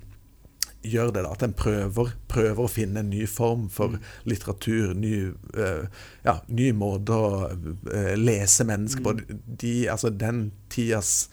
gjør 0.92 1.12
det. 1.16 1.24
da, 1.26 1.32
At 1.32 1.44
en 1.44 1.54
prøver, 1.54 2.14
prøver 2.32 2.64
å 2.66 2.70
finne 2.72 3.00
en 3.04 3.10
ny 3.10 3.26
form 3.28 3.68
for 3.70 3.88
Mm. 3.96 4.00
litteratur. 4.26 4.94
Ny, 4.96 5.14
uh, 5.58 5.86
ja, 6.26 6.38
ny 6.50 6.72
måte 6.72 7.10
å 7.14 7.52
uh, 7.52 8.16
lese 8.16 8.64
mennesker 8.66 9.04
på. 9.04 9.14
Mm. 9.20 9.44
De, 9.62 9.76
altså 9.90 10.10
Den 10.10 10.52
tidas 10.70 11.30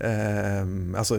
eh, 0.00 0.64
Altså 0.94 1.16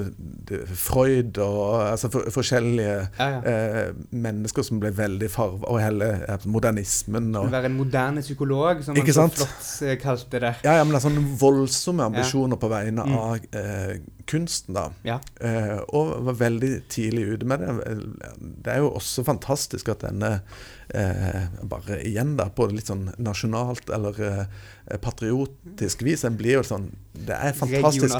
Freud 0.79 1.37
og 1.43 1.81
altså 1.91 2.09
for, 2.13 2.29
forskjellige 2.31 2.93
Ja, 3.19 3.27
ja. 3.29 3.39
eh, 3.43 3.89
mennesker 4.15 4.63
som 4.63 4.79
ble 4.79 4.91
veldig 4.95 5.29
farva, 5.33 5.67
og 5.67 5.81
hele 5.83 6.07
modernismen 6.49 7.27
og 7.35 7.51
være 7.51 7.69
en 7.69 7.75
moderne 7.77 8.21
psykolog, 8.23 8.83
som 8.85 8.95
han 8.95 9.11
så 9.13 9.27
flott 9.29 9.99
kalte 10.01 10.39
det. 10.45 10.53
Ja, 10.63 10.77
ja, 10.79 10.83
men 10.85 10.93
det 10.95 11.01
er 11.01 11.07
sånne 11.09 11.25
voldsomme 11.41 12.07
ambisjoner 12.09 12.59
på 12.61 12.69
vegne 12.71 13.05
Mm. 13.05 13.15
av 13.15 13.35
eh, 13.55 13.99
kunsten, 14.29 14.77
da. 14.77 14.89
Ja. 15.07 15.19
Eh, 15.41 15.79
og 15.89 16.15
var 16.29 16.39
veldig 16.45 16.73
tidlig 16.91 17.25
ute 17.35 17.49
med 17.49 17.63
det. 17.63 17.97
Det 18.65 18.75
er 18.75 18.83
jo 18.83 18.93
også 18.99 19.25
fantastisk 19.27 19.89
at 19.93 20.05
denne 20.05 20.39
eh, 20.93 21.47
Bare 21.69 21.99
igjen, 22.05 22.35
da, 22.39 22.49
på 22.53 22.69
litt 22.71 22.89
sånn 22.89 23.09
nasjonalt 23.21 23.89
eller 23.93 24.21
eh, 24.25 24.43
patriotisk 25.01 26.05
vis. 26.05 26.25
Den 26.25 26.37
blir 26.39 26.59
jo 26.59 26.65
sånn 26.65 26.89
Det 27.13 27.35
er 27.35 27.57
fantastisk. 27.57 28.15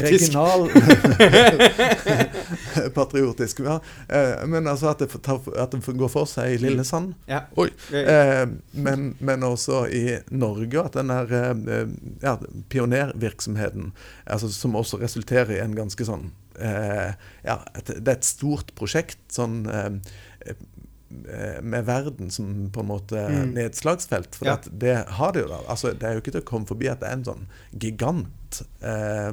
Regional 0.00 0.68
patriotisk, 2.98 3.64
ja. 3.66 3.78
Eh, 4.08 4.44
men 4.50 4.68
altså 4.70 4.92
at 4.92 5.04
det, 5.04 5.10
tar, 5.24 5.40
at 5.60 5.74
det 5.74 5.96
går 5.98 6.12
for 6.12 6.28
seg 6.30 6.54
i 6.54 6.60
Lillesand. 6.62 7.14
Ja. 7.30 7.44
Oi. 7.60 7.70
Eh, 7.92 8.12
Eh, 8.14 8.48
men, 8.70 9.14
men 9.18 9.42
også 9.46 9.84
i 9.86 10.18
Norge, 10.34 10.82
at 10.84 10.96
den 10.98 11.10
der 11.12 11.88
ja, 12.22 12.36
pionervirksomheten, 12.72 13.92
altså, 14.26 14.50
som 14.52 14.76
også 14.78 15.00
resulterer 15.02 15.53
i 15.56 15.62
en 15.64 15.74
ganske 15.76 16.04
sånn 16.06 16.30
eh, 16.60 17.12
Ja, 17.44 17.58
et, 17.74 17.86
det 17.98 18.08
er 18.08 18.16
et 18.18 18.26
stort 18.28 18.74
prosjekt 18.78 19.18
sånn 19.34 19.64
eh, 19.70 19.90
eh, 20.50 21.60
med 21.62 21.86
verden 21.86 22.30
som 22.34 22.70
på 22.74 22.82
en 22.82 22.88
måte 22.90 23.20
Mm. 23.30 23.52
nedslagsfelt. 23.54 24.34
For 24.34 24.46
Ja. 24.48 24.54
at 24.58 24.68
det 24.78 24.96
har 25.18 25.32
det 25.32 25.42
jo 25.44 25.48
da. 25.48 25.60
Altså, 25.68 25.92
det 25.94 26.02
er 26.02 26.12
jo 26.14 26.20
ikke 26.20 26.32
til 26.34 26.42
å 26.42 26.44
komme 26.44 26.66
forbi 26.66 26.88
at 26.90 27.00
det 27.00 27.08
er 27.08 27.12
en 27.18 27.24
sånn 27.24 27.46
gigant. 27.78 28.62
Eh, 28.82 29.32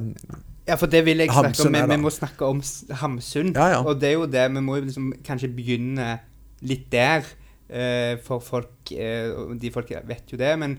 Ja, 0.68 0.76
for 0.78 0.86
det 0.86 1.04
vil 1.04 1.18
jeg 1.18 1.28
snakke 1.28 1.48
Hamsun 1.48 1.66
om. 1.66 1.72
Vi, 1.72 1.96
vi 1.96 2.02
må 2.02 2.10
snakke 2.14 2.46
om 2.46 2.60
Hamsun. 3.00 3.52
Ja, 3.54 3.68
ja. 3.72 3.80
Og 3.82 3.98
det 3.98 4.10
er 4.10 4.12
jo 4.12 4.26
det, 4.30 4.44
vi 4.54 4.60
må 4.62 4.76
liksom 4.78 5.12
kanskje 5.26 5.50
begynne 5.50 6.20
litt 6.62 6.88
der. 6.90 7.24
Uh, 7.72 8.18
for 8.22 8.38
folk 8.44 8.90
uh, 8.92 9.54
de 9.56 9.70
folk 9.72 9.88
vet 10.04 10.28
jo 10.30 10.36
det, 10.36 10.58
men 10.58 10.74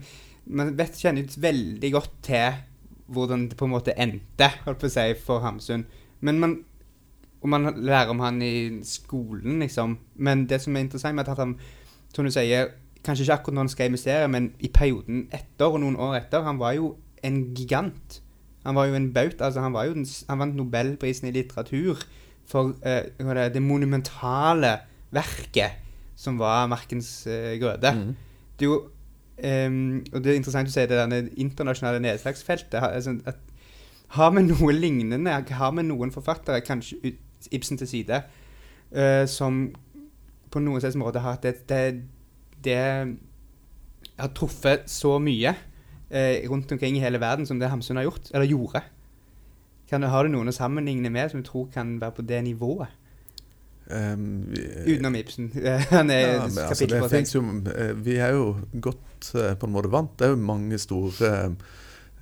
man 0.46 0.76
vet, 0.78 0.94
kjenner 0.94 1.24
jo 1.26 1.40
veldig 1.42 1.90
godt 1.92 2.12
til 2.22 2.52
hvordan 3.06 3.48
det 3.48 3.56
på 3.56 3.64
en 3.64 3.74
måte 3.74 3.94
endte, 4.00 4.48
holdt 4.64 4.80
på 4.80 4.88
å 4.88 4.94
si, 4.94 5.10
for 5.24 5.44
Hamsun. 5.44 5.86
Men 6.20 6.40
man 6.40 6.62
Og 7.44 7.50
man 7.52 7.74
lærer 7.76 8.08
om 8.08 8.20
han 8.24 8.38
i 8.42 8.80
skolen, 8.88 9.58
liksom. 9.60 9.98
Men 10.16 10.46
det 10.48 10.62
som 10.62 10.76
er 10.76 10.80
interessant 10.80 11.14
med 11.14 11.28
at 11.28 11.36
han, 11.36 11.58
som 12.14 12.24
du 12.24 12.30
sier, 12.32 12.70
kanskje 13.04 13.26
ikke 13.26 13.34
akkurat 13.34 13.54
når 13.54 13.62
han 13.66 13.68
skrev 13.68 13.90
mysteriet, 13.92 14.30
men 14.30 14.46
i 14.64 14.70
perioden 14.72 15.26
etter 15.28 15.66
og 15.68 15.82
noen 15.82 15.98
år 16.00 16.14
etter, 16.22 16.40
han 16.40 16.56
var 16.58 16.72
jo 16.72 16.94
en 17.22 17.54
gigant. 17.54 18.22
Han 18.64 18.78
var 18.78 18.88
jo 18.88 18.96
en 18.96 19.12
baut. 19.12 19.36
Altså, 19.40 19.60
han, 19.60 19.74
var 19.76 19.84
jo 19.84 19.92
den, 19.98 20.06
han 20.28 20.40
vant 20.40 20.56
Nobelprisen 20.56 21.28
i 21.28 21.34
litteratur 21.36 22.00
for 22.48 22.74
eh, 22.80 23.12
det, 23.18 23.50
det 23.54 23.62
monumentale 23.62 24.78
verket 25.12 25.84
som 26.16 26.38
var 26.38 26.66
'Markens 26.66 27.26
eh, 27.26 27.60
grøde'. 27.60 27.92
mm. 27.94 28.16
Det 28.58 28.64
er 28.64 28.70
jo 28.70 28.82
ehm, 29.38 30.04
Og 30.12 30.22
det 30.24 30.32
er 30.32 30.36
interessant 30.36 30.68
å 30.68 30.72
si 30.72 30.80
det 30.80 30.90
derne 30.98 31.28
internasjonale 31.36 32.00
nedslagsfeltet. 32.00 32.80
ha- 32.80 32.92
Altså, 32.94 33.18
at, 33.26 33.36
har 34.08 34.30
vi 34.30 34.42
noe 34.42 34.72
lignende? 34.72 35.30
Har 35.50 35.72
vi 35.72 35.82
noen 35.82 36.12
forfattere, 36.12 36.60
kanskje 36.60 37.16
Ibsen 37.52 37.76
til 37.78 37.86
side, 37.88 38.22
uh, 38.96 39.26
som 39.26 39.74
på 40.50 40.60
noen 40.60 40.80
slags 40.80 40.96
måte 40.96 41.20
har 41.20 41.34
hatt 41.34 41.42
det, 41.42 41.68
det, 41.68 42.02
det 42.64 43.16
har 44.18 44.28
truffet 44.34 44.88
så 44.88 45.18
mye 45.18 45.52
uh, 45.52 46.48
rundt 46.48 46.72
omkring 46.72 46.96
i 46.96 47.00
hele 47.00 47.20
verden 47.20 47.46
som 47.46 47.58
det 47.60 47.68
Hamsun 47.68 47.96
har 47.96 48.04
gjort, 48.04 48.30
eller 48.32 48.46
gjorde? 48.46 48.80
Kan 49.90 50.02
har 50.02 50.24
du 50.24 50.32
noen 50.32 50.48
å 50.48 50.54
sammenligne 50.56 51.10
med 51.12 51.30
som 51.30 51.42
du 51.42 51.48
tror 51.48 51.68
kan 51.74 51.98
være 52.00 52.16
på 52.16 52.22
det 52.22 52.40
nivået? 52.46 52.88
Um, 53.90 54.46
vi- 54.48 54.94
Utenom 54.96 55.16
Ibsen. 55.16 55.50
Han 55.90 56.10
er 56.10 56.20
Ja, 56.20 56.46
men 56.48 56.58
altså, 56.64 56.86
det 56.88 57.02
finnes 57.12 57.34
jo, 57.34 57.42
eh, 57.74 57.92
vi 58.00 58.14
er 58.16 58.32
jo 58.32 58.46
godt 58.80 59.32
eh, 59.36 59.54
på 59.60 59.66
en 59.68 59.74
måte 59.74 59.90
vant. 59.92 60.14
Det 60.16 60.24
er 60.28 60.34
jo 60.36 60.40
mange 60.40 60.78
store 60.80 61.54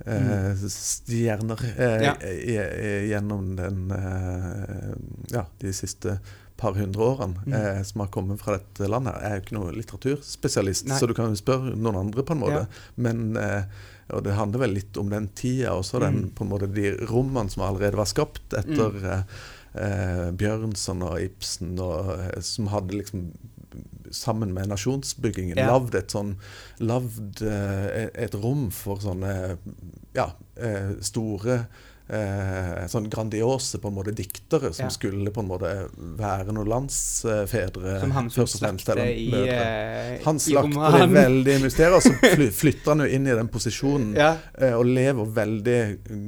Mm. 0.03 0.57
stjerner 0.67 1.59
eh, 1.77 1.93
Mm. 1.93 2.03
Ja. 2.03 2.65
gjennom 3.07 3.55
den 3.55 3.91
eh, 3.91 4.95
Ja, 5.31 5.45
de 5.61 5.71
siste 5.73 6.17
par 6.57 6.73
hundre 6.75 7.01
årene 7.13 7.39
Mm. 7.45 7.53
eh, 7.53 7.83
som 7.83 8.01
har 8.01 8.07
kommet 8.11 8.41
fra 8.41 8.57
dette 8.57 8.89
landet. 8.89 9.15
Jeg 9.21 9.31
er 9.31 9.35
jo 9.39 9.41
ikke 9.45 9.57
noen 9.57 9.77
litteraturspesialist, 9.77 10.87
Nei. 10.87 10.99
så 10.99 11.07
du 11.07 11.13
kan 11.13 11.29
jo 11.31 11.39
spørre 11.39 11.75
noen 11.77 11.95
andre 12.01 12.23
på 12.23 12.33
en 12.35 12.39
måte. 12.43 12.65
Ja. 12.65 12.83
Men 12.97 13.37
eh, 13.37 13.63
og 14.13 14.23
det 14.25 14.33
handler 14.35 14.59
vel 14.65 14.73
litt 14.75 14.97
om 14.99 15.09
den 15.09 15.29
tida 15.33 15.71
også, 15.71 15.99
den, 16.03 16.23
Mm. 16.25 16.29
på 16.35 16.43
en 16.43 16.49
måte 16.51 16.67
de 16.73 16.91
rommene 17.07 17.49
som 17.49 17.63
allerede 17.63 17.95
var 17.95 18.05
skapt 18.05 18.51
etter 18.53 19.23
eh, 19.75 20.31
Bjørnson 20.31 21.01
og 21.03 21.21
Ibsen, 21.21 21.77
og, 21.79 22.13
eh, 22.19 22.39
som 22.41 22.67
hadde 22.73 22.97
liksom 22.99 23.31
sammen 24.13 24.53
med 24.53 24.67
nasjonsbyggingen 24.69 25.57
Ja. 25.57 25.71
lagd 25.71 25.95
et 25.97 26.11
sånn 26.13 26.35
Lagd 26.79 27.41
eh, 27.41 28.09
et 28.13 28.35
rom 28.35 28.67
for 28.71 29.01
sånne 29.01 29.57
ja, 30.13 30.27
eh, 30.57 30.91
store 31.01 31.63
eh, 32.09 32.83
sånn 32.91 33.05
grandiose 33.09 33.79
på 33.79 33.87
en 33.87 33.95
måte 33.95 34.11
diktere 34.15 34.73
som 34.73 34.85
Ja. 34.85 34.89
skulle 34.91 35.31
på 35.31 35.39
en 35.43 35.47
måte 35.47 35.69
være 36.19 36.51
noen 36.53 36.67
landsfedre. 36.67 37.99
Som 38.01 38.11
han 38.11 38.29
først 38.29 38.59
slakter 38.59 38.99
i, 39.05 39.29
mødre. 39.31 39.59
eh, 40.17 40.19
Han 40.25 40.35
i 40.35 40.39
slakter 40.39 40.97
det 40.99 41.09
veldig 41.15 41.55
i 41.55 41.63
mysteriet, 41.63 41.95
og 41.95 42.03
så 42.03 42.13
fly, 42.35 42.49
flytter 42.51 42.91
han 42.93 42.99
jo 43.05 43.05
inn 43.15 43.27
i 43.27 43.35
den 43.39 43.47
posisjonen 43.47 44.15
Ja. 44.17 44.33
eh, 44.59 44.73
og 44.73 44.85
lever 44.85 45.25
veldig 45.25 45.79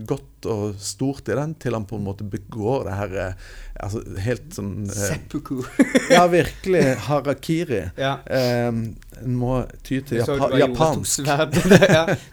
godt 0.07 0.31
og 0.45 0.75
stort 0.77 1.27
i 1.29 1.33
den, 1.35 1.55
til 1.55 1.73
han 1.73 1.85
på 1.89 1.95
en 1.97 2.03
måte 2.05 2.23
begår 2.29 2.83
det 2.85 2.93
her 2.93 3.15
eh, 3.17 3.33
altså 3.81 4.03
helt 4.21 4.53
sånn 4.53 4.85
eh, 4.85 4.93
Seppuku. 5.09 5.63
Ja, 6.11 6.27
virkelig 6.27 6.83
harakiri. 7.07 7.91
ja. 7.97 8.19
Eh, 8.25 8.71
En 9.25 9.35
må 9.39 9.61
ty 9.81 10.01
til 10.01 10.19
japa 10.19 10.49
japansk, 10.59 11.23
ja, 11.25 11.45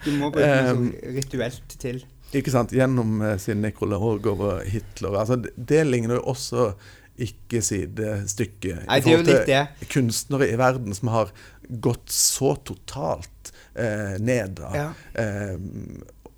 du 0.03 0.11
må 0.19 0.29
bruke 0.31 0.43
noe 0.45 0.73
Um, 0.73 0.91
sånn 0.91 1.15
rituelt 1.15 1.77
til. 1.79 2.03
Ikke 2.39 2.53
sant, 2.53 2.73
gjennom 2.75 3.21
eh, 3.21 3.37
sin 3.41 3.61
nekrolog 3.63 4.27
over 4.33 4.63
Hitler. 4.67 5.17
Altså, 5.21 5.37
det, 5.39 5.83
ligner 5.87 6.19
jo 6.19 6.27
også 6.33 6.73
ikke 7.21 7.61
sidestykket 7.61 8.87
Nei, 8.87 8.97
det 9.05 9.11
er 9.11 9.19
jo 9.19 9.25
litt 9.27 9.49
det. 9.49 9.87
kunstnere 9.93 10.47
i 10.49 10.57
verden 10.57 10.95
som 10.97 11.11
har 11.13 11.29
gått 11.69 12.09
så 12.09 12.55
totalt 12.65 13.53
eh, 13.75 14.17
ned. 14.19 14.57
Da. 14.57 14.71
Ja. 14.73 14.89
eh, 15.21 15.55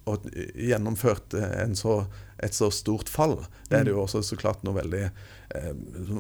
og 0.06 0.28
gjennomført 0.54 1.34
eh, 1.34 1.56
en 1.64 1.76
så, 1.78 2.04
et 2.44 2.54
så 2.54 2.70
stort 2.74 3.10
fall. 3.10 3.40
Det 3.70 3.80
er 3.80 3.88
det 3.88 3.96
jo 3.96 4.04
også 4.04 4.22
så 4.26 4.38
klart 4.40 4.66
noe 4.66 4.78
veldig, 4.78 5.08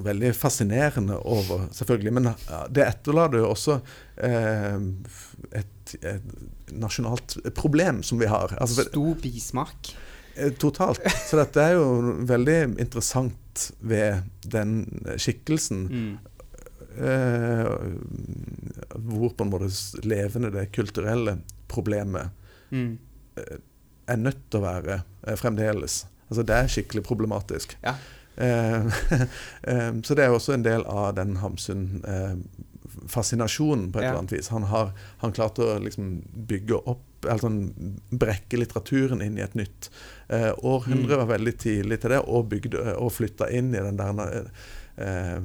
veldig 0.06 0.32
fascinerende 0.38 1.18
over, 1.26 1.68
selvfølgelig. 1.76 2.14
Men 2.18 2.30
det 2.76 2.86
etterlater 2.88 3.42
jo 3.44 3.50
også 3.54 3.80
eh, 4.24 4.78
et, 5.62 5.96
et 6.02 6.72
nasjonalt 6.76 7.38
problem 7.58 8.02
som 8.04 8.20
vi 8.22 8.30
har. 8.32 8.56
Altså, 8.62 8.86
Stor 8.90 9.16
bismak. 9.22 9.92
eh, 10.36 10.52
totalt. 10.62 11.02
Så 11.30 11.38
dette 11.42 11.62
er 11.64 11.76
jo 11.78 11.86
veldig 12.30 12.60
interessant 12.84 13.70
ved 13.80 14.24
den 14.52 14.80
skikkelsen. 15.22 15.86
Mm. 15.92 16.16
Eh, 16.96 17.66
hvor 18.96 19.34
på 19.36 19.44
en 19.44 19.50
måte 19.52 19.68
levende 20.08 20.52
det 20.56 20.70
kulturelle 20.76 21.38
problemet 21.72 22.32
Mm. 22.72 22.98
er 24.08 24.18
nødt 24.18 24.40
til 24.50 24.60
å 24.60 24.64
være 24.64 24.96
eh, 25.28 25.36
fremdeles. 25.38 26.06
Altså 26.30 26.44
Det 26.48 26.56
er 26.56 26.70
skikkelig 26.72 27.04
problematisk. 27.06 27.76
Ja. 27.84 27.94
Eh, 28.38 28.86
eh, 29.72 29.92
så 30.04 30.14
det 30.18 30.24
er 30.26 30.32
også 30.36 30.54
en 30.58 30.64
del 30.66 30.84
av 30.92 31.14
den 31.16 31.38
Hamsun-fascinasjonen 31.42 33.92
på 33.92 33.98
et 34.00 34.04
Ja. 34.04 34.08
eller 34.10 34.20
annet 34.20 34.32
vis. 34.38 34.48
Han 34.50 34.64
har 34.64 34.92
han 35.18 35.32
klart 35.32 35.60
å 35.60 35.80
liksom 35.80 36.22
bygge 36.48 36.76
opp 36.86 37.02
eller 37.26 37.40
sånn, 37.42 37.74
brekke 38.14 38.58
litteraturen 38.60 39.22
inn 39.26 39.38
i 39.40 39.42
et 39.42 39.56
nytt 39.58 39.88
eh, 40.30 40.52
århundre. 40.62 41.16
Mm. 41.16 41.20
Var 41.24 41.32
veldig 41.38 41.56
tidlig 41.58 41.98
til 42.04 42.10
det, 42.14 42.20
og, 42.28 42.46
bygde, 42.52 42.84
og 43.02 43.10
flytta 43.16 43.48
inn 43.50 43.72
i 43.74 43.82
den 43.82 43.98
der 43.98 44.46
eh, 44.98 45.38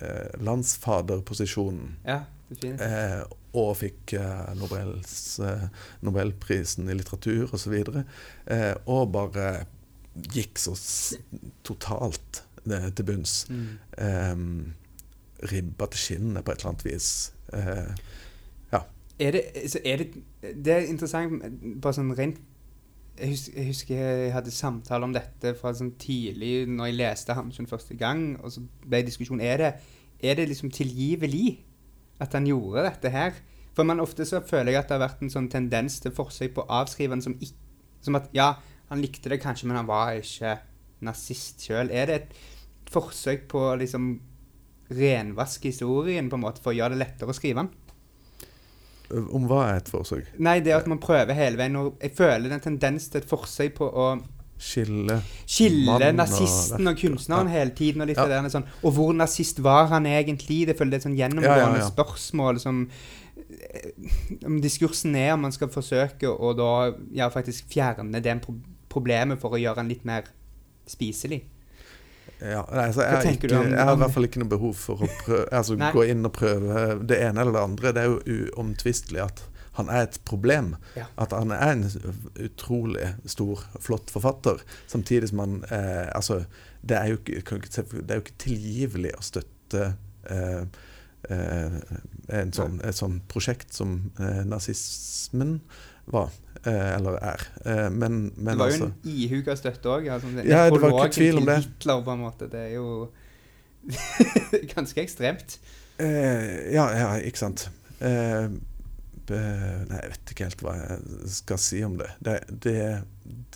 eh, 0.00 0.30
landsfaderposisjonen. 0.42 1.96
ja. 2.06 2.22
Eh, 2.62 3.22
og 3.56 3.70
fikk 3.80 4.12
eh, 4.12 4.50
Nobels, 4.60 5.38
eh, 5.40 5.62
Nobelprisen 6.04 6.84
i 6.90 6.94
litteratur 6.98 7.48
osv. 7.56 7.72
Eh, 8.44 8.74
og 8.86 9.08
bare 9.14 9.64
gikk 10.32 10.60
så 10.60 10.76
totalt 11.64 12.42
til 12.66 13.04
bunns. 13.04 13.46
Mm. 13.50 13.68
Um, 13.98 14.74
ribba 15.50 15.88
til 15.90 15.98
skinnet 15.98 16.44
på 16.44 16.52
et 16.52 16.62
eller 16.62 16.72
annet 16.74 16.84
vis. 16.86 17.10
Eh, 17.52 17.94
Er 19.22 19.30
det, 19.30 19.42
er 19.84 19.96
det, 19.96 20.22
det 20.64 20.72
er 20.72 20.88
interessant, 20.88 21.44
bare 21.82 21.94
sånn 21.94 22.14
rent 22.16 22.40
jeg 23.20 23.28
husker, 23.28 23.52
jeg 23.58 23.66
husker 23.68 23.98
jeg 24.00 24.32
hadde 24.32 24.50
samtale 24.54 25.04
om 25.04 25.12
dette 25.14 25.52
fra 25.58 25.70
sånn 25.76 25.92
tidlig 26.00 26.64
når 26.66 26.88
jeg 26.88 26.96
leste 26.96 27.36
Hamsun 27.36 27.68
første 27.68 27.94
gang. 27.94 28.38
og 28.40 28.54
så 28.54 28.62
ble 28.88 29.02
diskusjonen 29.06 29.44
er 29.44 29.60
det, 29.60 29.70
er 30.24 30.38
det 30.40 30.48
liksom 30.48 30.72
tilgivelig 30.72 31.60
at 32.18 32.32
han 32.32 32.48
gjorde 32.48 32.86
dette 32.88 33.12
her. 33.12 33.36
For 33.76 33.84
man 33.84 34.00
ofte 34.00 34.24
så 34.28 34.40
føler 34.40 34.72
jeg 34.72 34.80
at 34.80 34.88
det 34.88 34.96
har 34.96 35.04
vært 35.04 35.22
en 35.22 35.32
sånn 35.32 35.50
tendens 35.52 36.00
til 36.00 36.14
forsøk 36.16 36.56
på 36.56 36.64
å 36.64 36.80
avskrive 36.80 37.14
han 37.14 37.24
som, 37.24 37.36
som 38.00 38.16
at 38.18 38.32
ja, 38.36 38.54
Han 38.92 39.00
likte 39.00 39.32
det 39.32 39.40
kanskje, 39.40 39.70
men 39.70 39.80
han 39.80 39.88
var 39.88 40.12
ikke 40.20 40.58
nazist 41.06 41.64
sjøl. 41.64 41.88
Er 41.90 42.10
det 42.10 42.18
et 42.20 42.34
forsøk 42.92 43.46
på 43.50 43.62
å 43.72 43.78
liksom 43.80 44.12
renvaske 44.92 45.70
historien 45.70 46.28
på 46.28 46.36
en 46.36 46.44
måte 46.44 46.60
for 46.60 46.74
å 46.74 46.76
gjøre 46.76 46.94
det 46.96 47.06
lettere 47.06 47.32
å 47.32 47.36
skrive 47.36 47.62
den? 47.64 47.70
Om 49.12 49.48
hva 49.48 49.62
er 49.70 49.80
et 49.80 49.90
forsøk? 49.92 50.28
Nei, 50.40 50.58
det 50.64 50.72
at 50.76 50.86
man 50.88 51.00
prøver 51.02 51.36
hele 51.36 51.60
veien. 51.60 51.76
Og 51.80 51.98
jeg 52.00 52.14
føler 52.16 52.46
det 52.46 52.54
er 52.54 52.60
en 52.60 52.68
tendens 52.70 53.08
til 53.12 53.20
et 53.20 53.28
forsøk 53.28 53.74
på 53.80 53.88
å 53.88 54.12
Skille 54.62 55.16
skille 55.42 56.12
nazisten 56.14 56.86
og 56.86 56.92
og 56.92 57.00
kunstneren 57.00 57.48
Ja. 57.50 57.52
hele 57.58 57.72
tiden. 57.74 58.02
Og 58.04 58.08
Ja. 58.14 58.26
der, 58.28 58.48
sånn, 58.48 58.68
og 58.84 58.92
hvor 58.94 59.12
nazist 59.12 59.58
var 59.58 59.88
han 59.88 60.06
egentlig? 60.06 60.66
Det 60.68 60.76
føler 60.78 60.90
det 60.92 60.94
er 60.94 61.02
et 61.02 61.08
sånn 61.08 61.18
gjennomgående 61.18 61.80
ja. 61.80 61.88
spørsmål 61.90 62.60
som 62.60 62.88
eh, 63.36 63.90
om 64.46 64.60
Diskursen 64.60 65.16
er 65.16 65.32
om 65.34 65.40
man 65.40 65.52
skal 65.52 65.68
forsøke 65.68 66.30
å 66.30 66.52
da 66.54 66.94
ja, 67.12 67.28
faktisk 67.28 67.66
fjerne 67.74 68.22
den 68.22 68.38
pro 68.38 68.54
problemet 68.92 69.40
for 69.42 69.56
å 69.56 69.60
gjøre 69.60 69.80
den 69.82 69.90
litt 69.94 70.04
mer 70.08 70.28
spiselig. 70.90 71.42
Ja, 72.42 72.62
nei, 72.74 72.88
altså, 72.88 73.04
jeg, 73.06 73.36
ikke, 73.38 73.52
om- 73.54 73.70
jeg 73.70 73.86
har 73.86 73.94
i 73.96 74.00
hvert 74.02 74.14
fall 74.16 74.26
ikke 74.26 74.42
noe 74.42 74.50
behov 74.50 74.74
for 74.78 75.02
å 75.06 75.08
prøve, 75.22 75.46
altså, 75.58 75.76
gå 75.94 76.04
inn 76.10 76.26
og 76.26 76.34
prøve 76.34 76.84
det 77.06 77.18
ene 77.22 77.42
eller 77.44 77.54
det 77.56 77.64
andre. 77.68 77.92
Det 77.94 78.02
er 78.02 78.10
jo 78.10 78.46
uomtvistelig 78.58 79.22
at 79.22 79.44
han 79.78 79.88
er 79.88 80.04
et 80.04 80.18
problem. 80.28 80.74
Ja. 80.98 81.06
At 81.22 81.32
han 81.32 81.54
er 81.54 81.70
en 81.72 81.84
utrolig 82.44 83.06
stor, 83.30 83.62
flott 83.80 84.10
forfatter. 84.12 84.60
Samtidig 84.90 85.30
som 85.30 85.40
han 85.44 85.54
eh, 85.70 86.10
Altså, 86.12 86.42
det 86.82 86.98
er, 86.98 87.12
jo 87.14 87.20
det 87.24 88.10
er 88.10 88.18
jo 88.18 88.24
ikke 88.26 88.36
tilgivelig 88.42 89.14
å 89.16 89.22
støtte 89.24 89.86
eh, 90.28 90.66
eh, 91.30 91.78
en 92.42 92.52
sånn, 92.52 92.80
et 92.84 92.98
sånt 92.98 93.24
prosjekt 93.32 93.72
som 93.72 93.96
eh, 94.20 94.42
nazismen 94.50 95.60
var. 96.06 96.30
Eh, 96.64 96.94
eller 96.96 97.16
er. 97.22 97.42
Eh, 97.66 97.88
men, 97.90 98.32
men 98.36 98.52
det 98.54 98.58
var 98.58 98.70
jo 98.70 98.72
altså 98.72 98.88
en 98.90 99.12
ihuga 99.12 99.56
støtte 99.56 99.88
òg. 99.90 100.08
Altså, 100.14 100.28
Ja, 100.46 100.64
det 100.70 100.80
var 100.82 100.94
ikke 101.06 101.14
tvil 101.18 101.38
om 101.42 101.46
det. 101.46 101.56
Hitler, 101.64 102.02
på 102.06 102.12
en 102.16 102.18
måte. 102.24 102.48
Det 102.52 102.60
er 102.60 102.74
jo 102.76 103.08
ganske 104.74 105.00
ekstremt. 105.02 105.58
Eh, 105.98 106.72
ja, 106.74 106.86
ja, 106.96 107.08
ikke 107.22 107.38
sant. 107.42 107.68
Eh, 108.02 108.50
nei, 109.32 109.98
jeg 110.02 110.10
vet 110.12 110.32
ikke 110.34 110.44
helt 110.48 110.62
hva 110.66 110.72
jeg 110.76 111.30
skal 111.32 111.60
si 111.62 111.78
om 111.86 111.94
det. 112.00 112.10
Det, 112.20 112.34
det, 112.64 112.76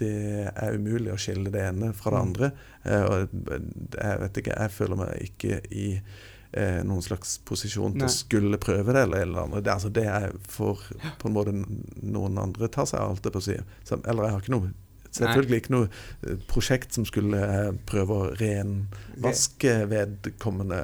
det 0.01 0.13
er 0.55 0.77
umulig 0.79 1.13
å 1.13 1.19
skille 1.21 1.51
det 1.53 1.65
ene 1.69 1.93
fra 1.97 2.15
det 2.15 2.23
Mm. 2.23 2.29
andre. 2.29 2.51
Jeg 2.87 4.19
vet 4.23 4.39
ikke, 4.41 4.55
jeg 4.57 4.71
føler 4.73 4.97
meg 5.01 5.23
ikke 5.27 5.61
i 5.75 5.89
eh, 6.57 6.81
noen 6.87 7.05
slags 7.05 7.37
posisjon 7.47 7.95
til 7.97 8.07
Nei. 8.07 8.11
å 8.11 8.17
skulle 8.17 8.61
prøve 8.63 8.95
det 8.97 9.05
eller, 9.07 9.27
eller 9.27 9.45
annet. 9.45 9.65
Det, 9.67 9.75
altså, 9.75 9.93
det 9.93 10.07
er 10.09 10.35
for 10.49 10.83
på 11.21 11.31
en 11.31 11.37
måte 11.37 11.55
noen 11.57 12.41
andre 12.43 12.71
tar 12.73 12.89
seg 12.89 13.03
av, 13.03 13.15
alt 13.15 13.25
det 13.27 13.35
på 13.35 13.43
å 13.43 13.47
si. 13.47 13.61
Så, 13.85 14.01
eller 14.05 14.29
jeg 14.29 14.37
har 14.39 14.45
ikke 14.45 14.59
noe 14.59 14.75
Selvfølgelig 15.17 15.63
ikke 15.63 15.73
noe 15.73 15.87
eh, 15.89 16.41
prosjekt 16.51 16.97
som 16.97 17.07
skulle 17.09 17.39
eh, 17.41 17.69
prøve 17.89 18.17
å 18.17 18.27
renvaske 18.37 19.75
vedkommende 19.89 20.81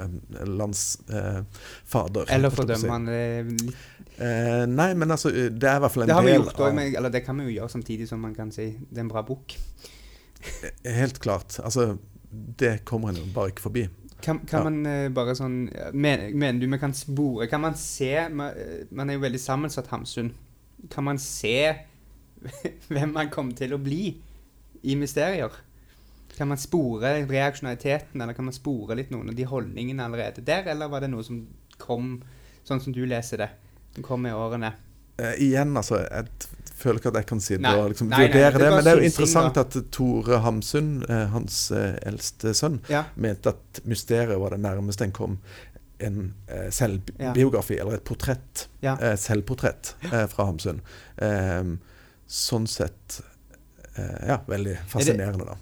landsfader. 0.48 2.30
Eller 2.32 2.54
fordømme 2.54 2.94
han 2.94 3.10
eh, 3.12 3.50
litt. 3.50 3.82
Eh, 4.22 4.64
nei, 4.68 4.92
men 4.98 5.10
altså, 5.14 5.32
det 5.32 5.68
er 5.68 5.80
i 5.80 5.82
hvert 5.82 5.94
fall 5.94 6.04
en 6.04 6.12
Det 6.12 6.16
har 6.16 6.26
vi 6.26 6.32
del 6.34 6.42
gjort 6.42 6.60
av 6.60 6.68
av 6.68 6.80
eller 6.84 7.12
det 7.12 7.22
kan 7.26 7.38
vi 7.40 7.48
jo 7.48 7.54
gjøre 7.56 7.72
samtidig 7.72 8.08
som 8.10 8.20
man 8.22 8.34
kan 8.36 8.52
si 8.54 8.68
det 8.78 9.00
er 9.00 9.06
en 9.06 9.12
bra 9.12 9.24
bok. 9.26 9.56
Helt 10.84 11.20
klart. 11.22 11.58
Altså, 11.64 11.96
det 12.30 12.82
kommer 12.88 13.12
en 13.12 13.22
jo 13.22 13.26
bare 13.34 13.52
ikke 13.52 13.66
forbi. 13.68 13.86
Kan, 14.22 14.38
kan 14.46 14.60
Ja. 14.60 14.64
man 14.70 14.86
eh, 14.86 15.08
bare 15.10 15.34
sånn 15.34 15.56
mener, 15.92 16.28
Mener 16.34 16.60
du 16.60 16.66
vi 16.70 16.78
kan 16.78 16.92
spore 16.94 17.48
Kan 17.50 17.60
man 17.64 17.74
se 17.74 18.28
Man, 18.30 18.52
eh, 18.54 18.84
man 18.90 19.10
er 19.10 19.16
jo 19.18 19.24
veldig 19.24 19.40
sammensatt 19.42 19.88
Hamsun. 19.90 20.30
Kan 20.90 21.04
man 21.04 21.18
se 21.18 21.56
hvem 22.90 23.12
man 23.14 23.30
kommer 23.30 23.54
til 23.58 23.74
å 23.74 23.78
bli 23.82 24.16
i 24.82 24.96
mysterier? 24.98 25.52
Kan 26.36 26.48
man 26.50 26.58
spore 26.58 27.12
reaksjonaliteten, 27.28 28.18
eller 28.20 28.34
kan 28.34 28.48
man 28.48 28.54
spore 28.56 28.96
litt 28.98 29.12
noen 29.14 29.28
av 29.30 29.36
de 29.38 29.44
holdningene 29.46 30.02
allerede 30.08 30.42
der, 30.42 30.66
eller 30.72 30.88
var 30.90 31.04
det 31.04 31.10
noe 31.12 31.22
som 31.22 31.42
kom 31.78 32.16
sånn 32.66 32.80
som 32.82 32.94
du 32.96 33.04
leser 33.06 33.44
det, 33.44 33.48
som 33.94 34.02
kom 34.06 34.24
med 34.26 34.34
årene? 34.34 34.72
Uh, 35.20 35.34
igjen, 35.38 35.76
altså, 35.78 36.00
jeg 36.02 36.32
t- 36.42 36.61
føler 36.82 36.98
ikke 37.00 37.10
at 37.12 37.18
jeg 37.22 37.26
kan 37.30 37.40
sitte 37.42 37.62
Nei. 37.64 37.74
og 37.78 37.90
liksom 37.92 38.08
Nei, 38.10 38.18
nei, 38.18 38.26
vurdere 38.28 38.52
det 38.52 38.60
det, 38.62 38.70
men 38.74 38.84
det 38.86 38.92
er 38.92 39.00
jo 39.00 39.08
interessant 39.10 39.60
at 39.62 39.76
Tore 39.94 40.38
Hamsun, 40.44 40.88
eh, 41.08 41.26
hans 41.32 41.58
eh, 41.76 41.94
eldste 42.10 42.54
sønn, 42.58 42.80
Ja. 42.90 43.04
mente 43.16 43.54
at 43.54 43.80
mysteriet 43.88 44.38
var 44.42 44.50
det 44.56 44.60
nærmeste 44.64 45.06
en 45.08 45.12
kom 45.16 45.38
en 46.02 46.34
eh, 46.48 46.64
Ja. 46.64 46.70
selvbiografi, 46.74 47.76
eller 47.78 47.94
et 48.00 48.04
portrett. 48.04 48.66
Ja. 48.82 48.96
Selvportrett 49.16 49.94
fra 50.32 50.46
Hamsun. 50.48 50.80
Eh, 51.16 51.62
sånn 52.26 52.66
sett 52.66 53.20
Ja, 54.26 54.38
veldig 54.48 54.78
fascinerende, 54.88 55.44
da. 55.44 55.56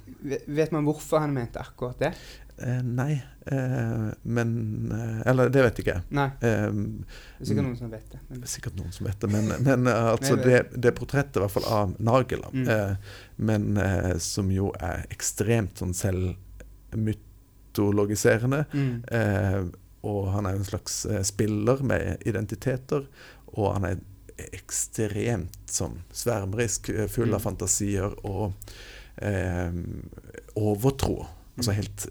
Vet 0.47 0.71
man 0.71 0.85
hvorfor 0.87 1.19
han 1.19 1.33
mente 1.35 1.59
akkurat 1.59 1.99
det? 1.99 2.13
Eh, 2.61 2.83
nei, 2.85 3.23
eh, 3.47 4.11
men 4.23 4.93
eh, 4.93 5.23
Eller 5.31 5.49
det 5.49 5.63
vet 5.65 5.79
ikke 5.81 5.95
jeg. 5.95 6.03
Nei, 6.11 6.27
Eh, 6.41 6.71
det 6.71 7.05
er 7.41 7.45
sikkert 7.49 7.65
noen 7.65 7.77
som 7.79 7.91
vet 7.91 8.11
det. 8.13 8.19
Men, 8.29 8.43
er 8.43 8.47
sikkert 8.53 8.77
noen 8.77 8.93
som 8.93 9.07
vet 9.07 9.21
det, 9.21 9.29
men, 9.33 9.49
men 9.65 9.87
eh, 9.87 10.11
altså 10.15 10.37
det, 10.37 10.67
det- 10.77 10.95
portrettet 10.99 11.37
i 11.37 11.39
hvert 11.41 11.51
fall 11.57 11.65
av 11.73 11.95
Nagel, 11.99 12.43
Mm. 12.53 12.69
eh, 12.69 12.95
men 13.39 13.79
som 14.21 14.51
jo 14.53 14.73
er 14.81 15.07
ekstremt 15.11 15.75
sånn 15.81 15.95
selvmytologiserende. 15.97 18.65
mm. 18.73 19.03
Eh, 19.11 19.63
og 20.03 20.29
han 20.33 20.47
er 20.47 20.51
en 20.57 20.65
slags 20.65 21.03
spiller 21.29 21.83
med 21.85 22.17
identiteter, 22.27 23.03
og 23.53 23.73
han 23.75 23.85
er 23.85 23.97
ekstremt 24.57 25.59
sånn 25.69 25.99
svermerisk, 26.17 26.89
full 27.13 27.35
av 27.35 27.41
Mm. 27.41 27.45
fantasier 27.45 28.15
og 28.25 28.53
eh, 29.21 29.73
overtro. 30.57 31.27
Altså 31.59 31.71
Mm. 31.73 31.77
helt 31.77 32.07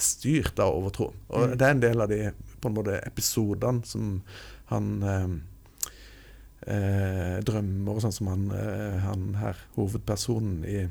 styrt 0.00 0.58
av 0.58 0.74
overtro. 0.74 1.12
Og 1.30 1.48
Mm. 1.50 1.56
det 1.58 1.66
er 1.66 1.70
en 1.70 1.80
del 1.80 2.00
av 2.00 2.08
de 2.08 2.32
på 2.60 2.68
en 2.68 2.74
måte 2.74 3.00
episodene 3.06 3.84
som 3.86 4.22
han 4.70 5.02
eh, 5.02 6.72
eh, 6.74 7.38
drømmer 7.46 7.96
og 7.98 8.02
sånn 8.02 8.12
som 8.14 8.30
han, 8.32 8.48
eh, 8.52 8.98
han 9.04 9.28
her, 9.40 9.56
hovedpersonen 9.76 10.64
i 10.68 10.88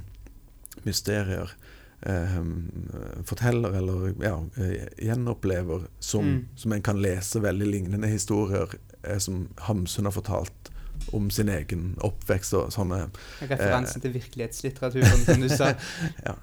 Mysterier, 0.85 1.51
eh, 2.05 2.39
forteller 3.27 3.75
eller 3.79 4.13
ja, 4.23 4.37
eh, 4.57 4.87
gjenopplever 5.07 5.87
som, 5.99 6.25
Mm. 6.25 6.45
som 6.55 6.71
en 6.73 6.81
kan 6.81 7.01
lese 7.01 7.39
veldig 7.41 7.67
lignende 7.67 8.07
historier 8.07 8.67
eh, 9.03 9.17
som 9.17 9.49
Hamsun 9.57 10.05
har 10.05 10.11
fortalt 10.11 10.71
om 11.13 11.29
sin 11.29 11.47
egen 11.49 11.95
oppvekst 12.01 12.53
og 12.57 12.71
sånne 12.73 13.09
Referansen 13.41 14.01
til 14.01 14.13
virkelighetslitteraturen, 14.13 15.25
som 15.25 15.41
du 15.41 15.49
sa. 15.49 15.73
Ja. 16.25 16.33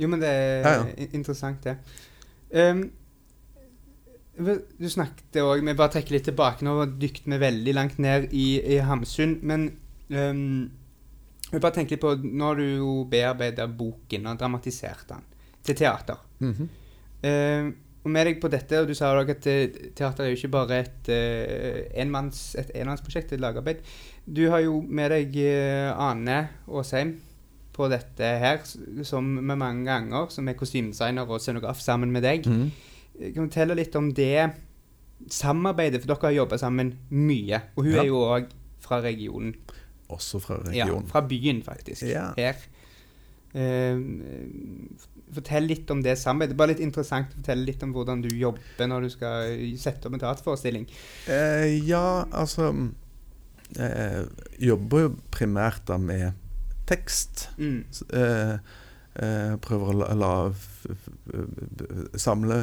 Jo, 0.00 0.08
men 0.10 0.20
det 0.22 0.28
er 0.28 0.64
Ja, 0.64 0.76
ja. 0.82 1.08
interessant, 1.12 1.64
det. 1.64 1.76
Um, 2.54 2.86
du 4.34 4.88
snakket 4.90 5.36
òg 5.38 5.62
Vi 5.62 5.74
bare 5.78 5.92
trekker 5.94 6.16
litt 6.16 6.26
tilbake. 6.26 6.64
Nå 6.66 6.74
dykket 6.98 7.28
vi 7.30 7.38
veldig 7.38 7.74
langt 7.76 8.00
ned 8.02 8.32
i, 8.34 8.58
i 8.74 8.80
Hamsun. 8.82 9.38
Men 9.46 9.68
um, 10.10 10.70
jeg 11.52 11.60
bare 11.62 11.76
tenker 11.78 11.94
litt 11.94 12.02
på 12.02 12.16
Nå 12.24 12.50
har 12.50 12.58
du 12.58 12.64
jo 12.66 12.96
bearbeida 13.10 13.68
boken 13.70 14.26
og 14.30 14.40
dramatisert 14.40 15.06
den 15.12 15.24
til 15.64 15.78
teater. 15.78 16.20
Mhm. 16.44 16.68
Um, 17.24 17.74
og 18.04 18.10
med 18.12 18.26
deg 18.28 18.36
på 18.36 18.50
dette, 18.52 18.76
og 18.82 18.90
du 18.90 18.92
sa 18.92 19.14
òg 19.16 19.30
at 19.32 19.46
eh, 19.48 19.76
teater 19.96 20.26
er 20.26 20.34
jo 20.34 20.36
ikke 20.36 20.50
bare 20.52 20.80
et 20.82 21.06
uh, 21.08 21.78
enmanns, 22.02 22.50
et 22.60 22.68
enmannsprosjekt, 22.76 23.32
et 23.32 23.40
lagarbeid. 23.40 23.80
Du 24.28 24.42
har 24.52 24.60
jo 24.60 24.82
med 24.84 25.08
deg 25.14 25.38
uh, 25.40 26.10
Ane 26.10 26.36
Aasheim 26.68 27.14
på 27.74 27.88
dette 27.90 28.28
her, 28.38 28.60
som 29.06 29.26
med 29.42 29.58
mange 29.58 29.84
ganger, 29.88 30.28
som 30.30 30.46
er 30.48 30.54
kostymedesigner 30.58 31.26
og 31.28 31.40
scenograf 31.42 31.80
sammen 31.82 32.12
med 32.14 32.22
deg. 32.22 32.46
Eh, 32.46 33.32
Kan 33.34 33.44
du 33.44 33.50
fortelle 33.50 33.76
litt 33.78 33.94
om 33.98 34.12
det 34.14 34.52
samarbeidet, 35.30 36.00
for 36.02 36.12
dere 36.14 36.28
har 36.28 36.36
jobba 36.44 36.58
sammen 36.58 36.94
mye. 37.10 37.60
Og 37.76 37.84
hun 37.84 37.92
Ja. 37.94 38.02
er 38.02 38.06
jo 38.06 38.22
òg 38.28 38.46
fra 38.80 39.00
regionen. 39.00 39.54
Også 40.10 40.40
fra 40.42 40.56
regionen. 40.62 41.04
Ja, 41.06 41.10
fra 41.10 41.20
byen, 41.26 41.62
faktisk. 41.62 42.02
Ja. 42.06 42.32
Her. 42.36 42.54
Uh, 43.54 44.00
fortell 45.34 45.66
litt 45.70 45.90
om 45.90 46.02
det 46.02 46.16
samarbeidet. 46.18 46.56
Bare 46.58 46.72
litt 46.74 46.80
interessant 46.84 47.30
å 47.32 47.38
fortelle 47.40 47.64
litt 47.64 47.82
om 47.86 47.92
hvordan 47.94 48.20
du 48.22 48.28
jobber 48.36 48.86
når 48.90 49.06
du 49.06 49.10
skal 49.14 49.54
sette 49.80 50.06
opp 50.06 50.14
en 50.14 50.20
teaterforestilling. 50.22 50.86
Uh, 51.28 51.66
ja, 51.86 52.24
altså 52.32 52.72
Jeg 53.74 54.26
jobber 54.60 55.00
jo 55.06 55.14
primært 55.34 55.86
da 55.88 55.96
med 55.98 56.34
tekst. 56.86 57.48
Mm. 57.58 57.84
Eh, 58.12 58.54
eh, 59.24 59.54
prøver 59.64 59.86
å 59.92 59.94
la, 60.02 60.08
la 60.18 60.32
samle 62.18 62.58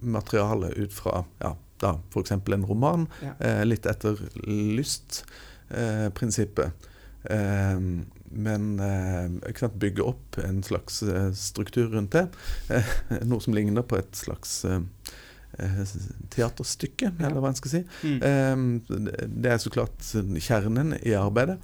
materiale 0.00 0.68
ut 0.76 0.92
fra 0.94 1.24
ja, 1.40 1.54
da 1.80 1.94
f.eks. 2.12 2.30
en 2.36 2.64
roman, 2.68 3.06
Ja. 3.24 3.32
eh, 3.40 3.64
litt 3.64 3.86
etter 3.88 4.16
lystprinsippet. 4.44 6.72
Eh, 7.30 7.78
men 8.30 8.80
eh, 8.80 9.30
sant, 9.58 9.74
bygge 9.82 10.02
opp 10.06 10.38
en 10.44 10.62
slags 10.62 11.02
struktur 11.40 11.88
rundt 11.96 12.12
det. 12.14 12.26
Noe 13.26 13.40
som 13.42 13.54
ligner 13.56 13.82
på 13.82 13.96
et 13.98 14.14
slags 14.16 14.60
teaterstykke, 16.30 17.10
eller 17.20 17.40
hva 17.42 17.48
en 17.50 17.56
skal 17.58 17.70
si. 17.72 17.80
Mm. 18.06 18.80
Det 19.42 19.50
er 19.50 19.58
så 19.60 19.70
klart 19.74 19.98
kjernen 20.40 20.94
i 21.02 21.10
arbeidet. 21.18 21.58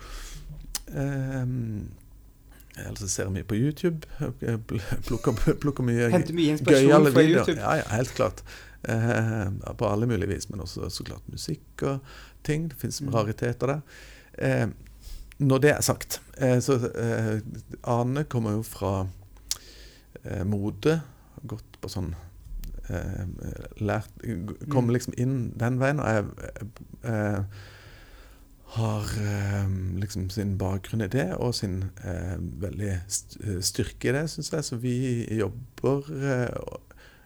Eh, 0.89 2.87
altså 2.87 3.09
ser 3.09 3.31
mye 3.33 3.45
på 3.49 3.57
YouTube. 3.59 4.07
Plukker, 5.07 5.33
plukker 5.63 5.83
mye 5.87 6.11
Henter 6.13 6.35
mye 6.37 6.55
inspirasjon 6.57 7.09
fra. 7.13 7.23
YouTube. 7.25 7.59
Ja, 7.61 7.75
ja, 7.81 7.87
helt 7.97 8.13
klart. 8.17 8.43
Eh, 8.87 9.49
på 9.79 9.89
alle 9.89 10.07
mulige 10.07 10.29
vis, 10.35 10.49
men 10.51 10.61
også 10.63 10.91
så 10.93 11.05
klart 11.09 11.25
musikk 11.33 11.83
og 11.83 12.01
ting. 12.47 12.69
Det 12.71 12.79
fins 12.79 13.01
Mm. 13.03 13.11
rariteter 13.15 13.67
der. 13.67 13.81
Eh, 14.39 14.67
når 15.39 15.59
det 15.61 15.71
er 15.71 15.81
sagt, 15.83 16.21
så 16.61 16.77
eh, 16.95 17.41
Ane 17.85 18.25
kommer 18.25 18.53
jo 18.53 18.63
fra 18.63 19.07
eh, 20.25 20.45
mode. 20.45 21.01
Gått 21.47 21.81
på 21.83 21.89
sånn 21.89 22.15
eh, 22.89 23.27
lært, 23.81 24.09
Kom 24.71 24.85
Mm. 24.87 24.93
liksom 24.95 25.15
inn 25.19 25.53
den 25.59 25.79
veien. 25.79 26.01
Og 26.01 26.07
jeg 26.07 26.25
eh, 27.05 27.43
har 28.75 29.13
eh, 29.23 29.69
liksom 30.01 30.27
sin 30.31 30.57
bakgrunn 30.59 31.05
i 31.07 31.11
det, 31.13 31.29
og 31.39 31.55
sin 31.55 31.85
eh, 32.05 32.35
veldig 32.63 32.97
styrke 33.65 34.11
i 34.11 34.15
det, 34.17 34.27
syns 34.33 34.53
jeg. 34.53 34.67
Så 34.67 34.79
vi 34.83 34.97
jobber 35.39 36.11
eh, 36.17 36.51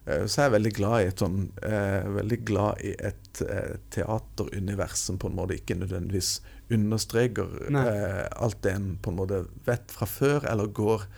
eh, 0.05 0.27
Så 0.27 0.43
er 0.43 0.49
jeg 0.49 0.57
veldig 0.59 0.75
glad 0.77 1.01
i 1.01 1.09
et 1.09 1.25
sånn 1.25 1.41
eh, 1.65 2.09
Veldig 2.21 2.41
glad 2.51 2.85
i 2.85 2.95
et 2.99 3.43
eh, 3.47 3.77
teaterunivers 3.95 5.07
som 5.09 5.19
på 5.21 5.31
en 5.31 5.39
måte 5.41 5.57
ikke 5.57 5.79
nødvendigvis 5.81 6.39
understreker 6.71 7.49
eh, 7.73 8.27
alt 8.39 8.61
det 8.63 8.77
en 8.77 8.91
på 9.03 9.11
en 9.11 9.21
måte 9.25 9.45
vet 9.67 9.91
fra 9.91 10.07
før, 10.07 10.45
eller 10.47 10.71
går 10.77 11.09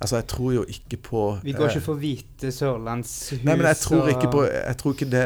Altså, 0.00 0.16
jeg 0.16 0.26
tror 0.26 0.52
jo 0.52 0.64
ikke 0.68 0.96
på 1.02 1.20
Vi 1.44 1.52
går 1.52 1.64
eh, 1.68 1.74
ikke 1.76 1.84
for 1.84 1.94
hvite 1.94 2.50
sørlandshus 2.52 3.44
Nei, 3.44 3.54
men 3.56 3.66
jeg 3.66 3.76
tror 3.76 4.08
ikke 4.10 4.30
på 4.32 4.42
Jeg 4.44 4.76
tror 4.80 4.92
ikke 4.92 5.10
det, 5.10 5.22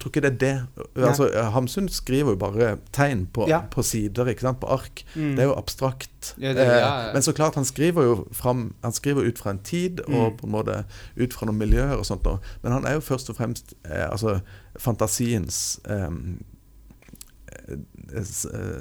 tror 0.00 0.08
ikke 0.12 0.20
det 0.20 0.30
er 0.32 0.38
det. 0.38 0.84
Altså, 1.08 1.28
Hamsun 1.50 1.88
skriver 1.88 2.30
jo 2.30 2.36
bare 2.36 2.76
tegn 2.92 3.26
på, 3.32 3.48
Ja. 3.48 3.60
på 3.70 3.82
sider, 3.82 4.26
ikke 4.26 4.40
sant, 4.40 4.60
på 4.60 4.66
ark. 4.66 5.02
Mm. 5.14 5.30
Det 5.36 5.38
er 5.40 5.48
jo 5.50 5.54
abstrakt. 5.56 6.34
Ja, 6.40 6.52
det- 6.52 6.66
ja. 6.66 7.08
Eh, 7.08 7.12
Men 7.14 7.22
så 7.22 7.32
klart, 7.32 7.54
han 7.54 7.64
skriver 7.64 8.02
jo 8.02 8.26
fram, 8.32 8.74
Han 8.82 8.92
skriver 8.92 9.22
ut 9.28 9.38
fra 9.38 9.50
en 9.50 9.58
tid 9.64 10.00
og 10.00 10.32
Mm. 10.32 10.36
på 10.36 10.46
en 10.46 10.52
måte 10.52 10.84
ut 11.16 11.32
fra 11.32 11.46
noen 11.46 11.58
miljøer 11.58 11.96
og 11.96 12.04
sånt. 12.06 12.26
Men 12.62 12.72
han 12.72 12.84
er 12.86 12.92
jo 12.92 13.00
først 13.00 13.30
og 13.30 13.36
fremst 13.36 13.74
eh, 13.84 14.10
altså 14.10 14.40
fantasiens 14.78 15.80
eh, 15.88 15.94
eh, 15.94 16.02
eh, 16.04 16.10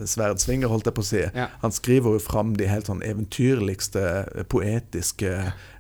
sverdsvinger, 0.10 0.68
holdt 0.72 0.88
jeg 0.90 0.96
på 0.98 1.04
å 1.04 1.08
si. 1.08 1.22
Ja. 1.36 1.48
Han 1.64 1.74
skriver 1.76 2.16
jo 2.18 2.22
fram 2.24 2.54
de 2.60 2.68
helt 2.70 2.90
sånn 2.90 3.02
eventyrligste, 3.06 4.04
eh, 4.36 4.46
poetiske, 4.50 5.34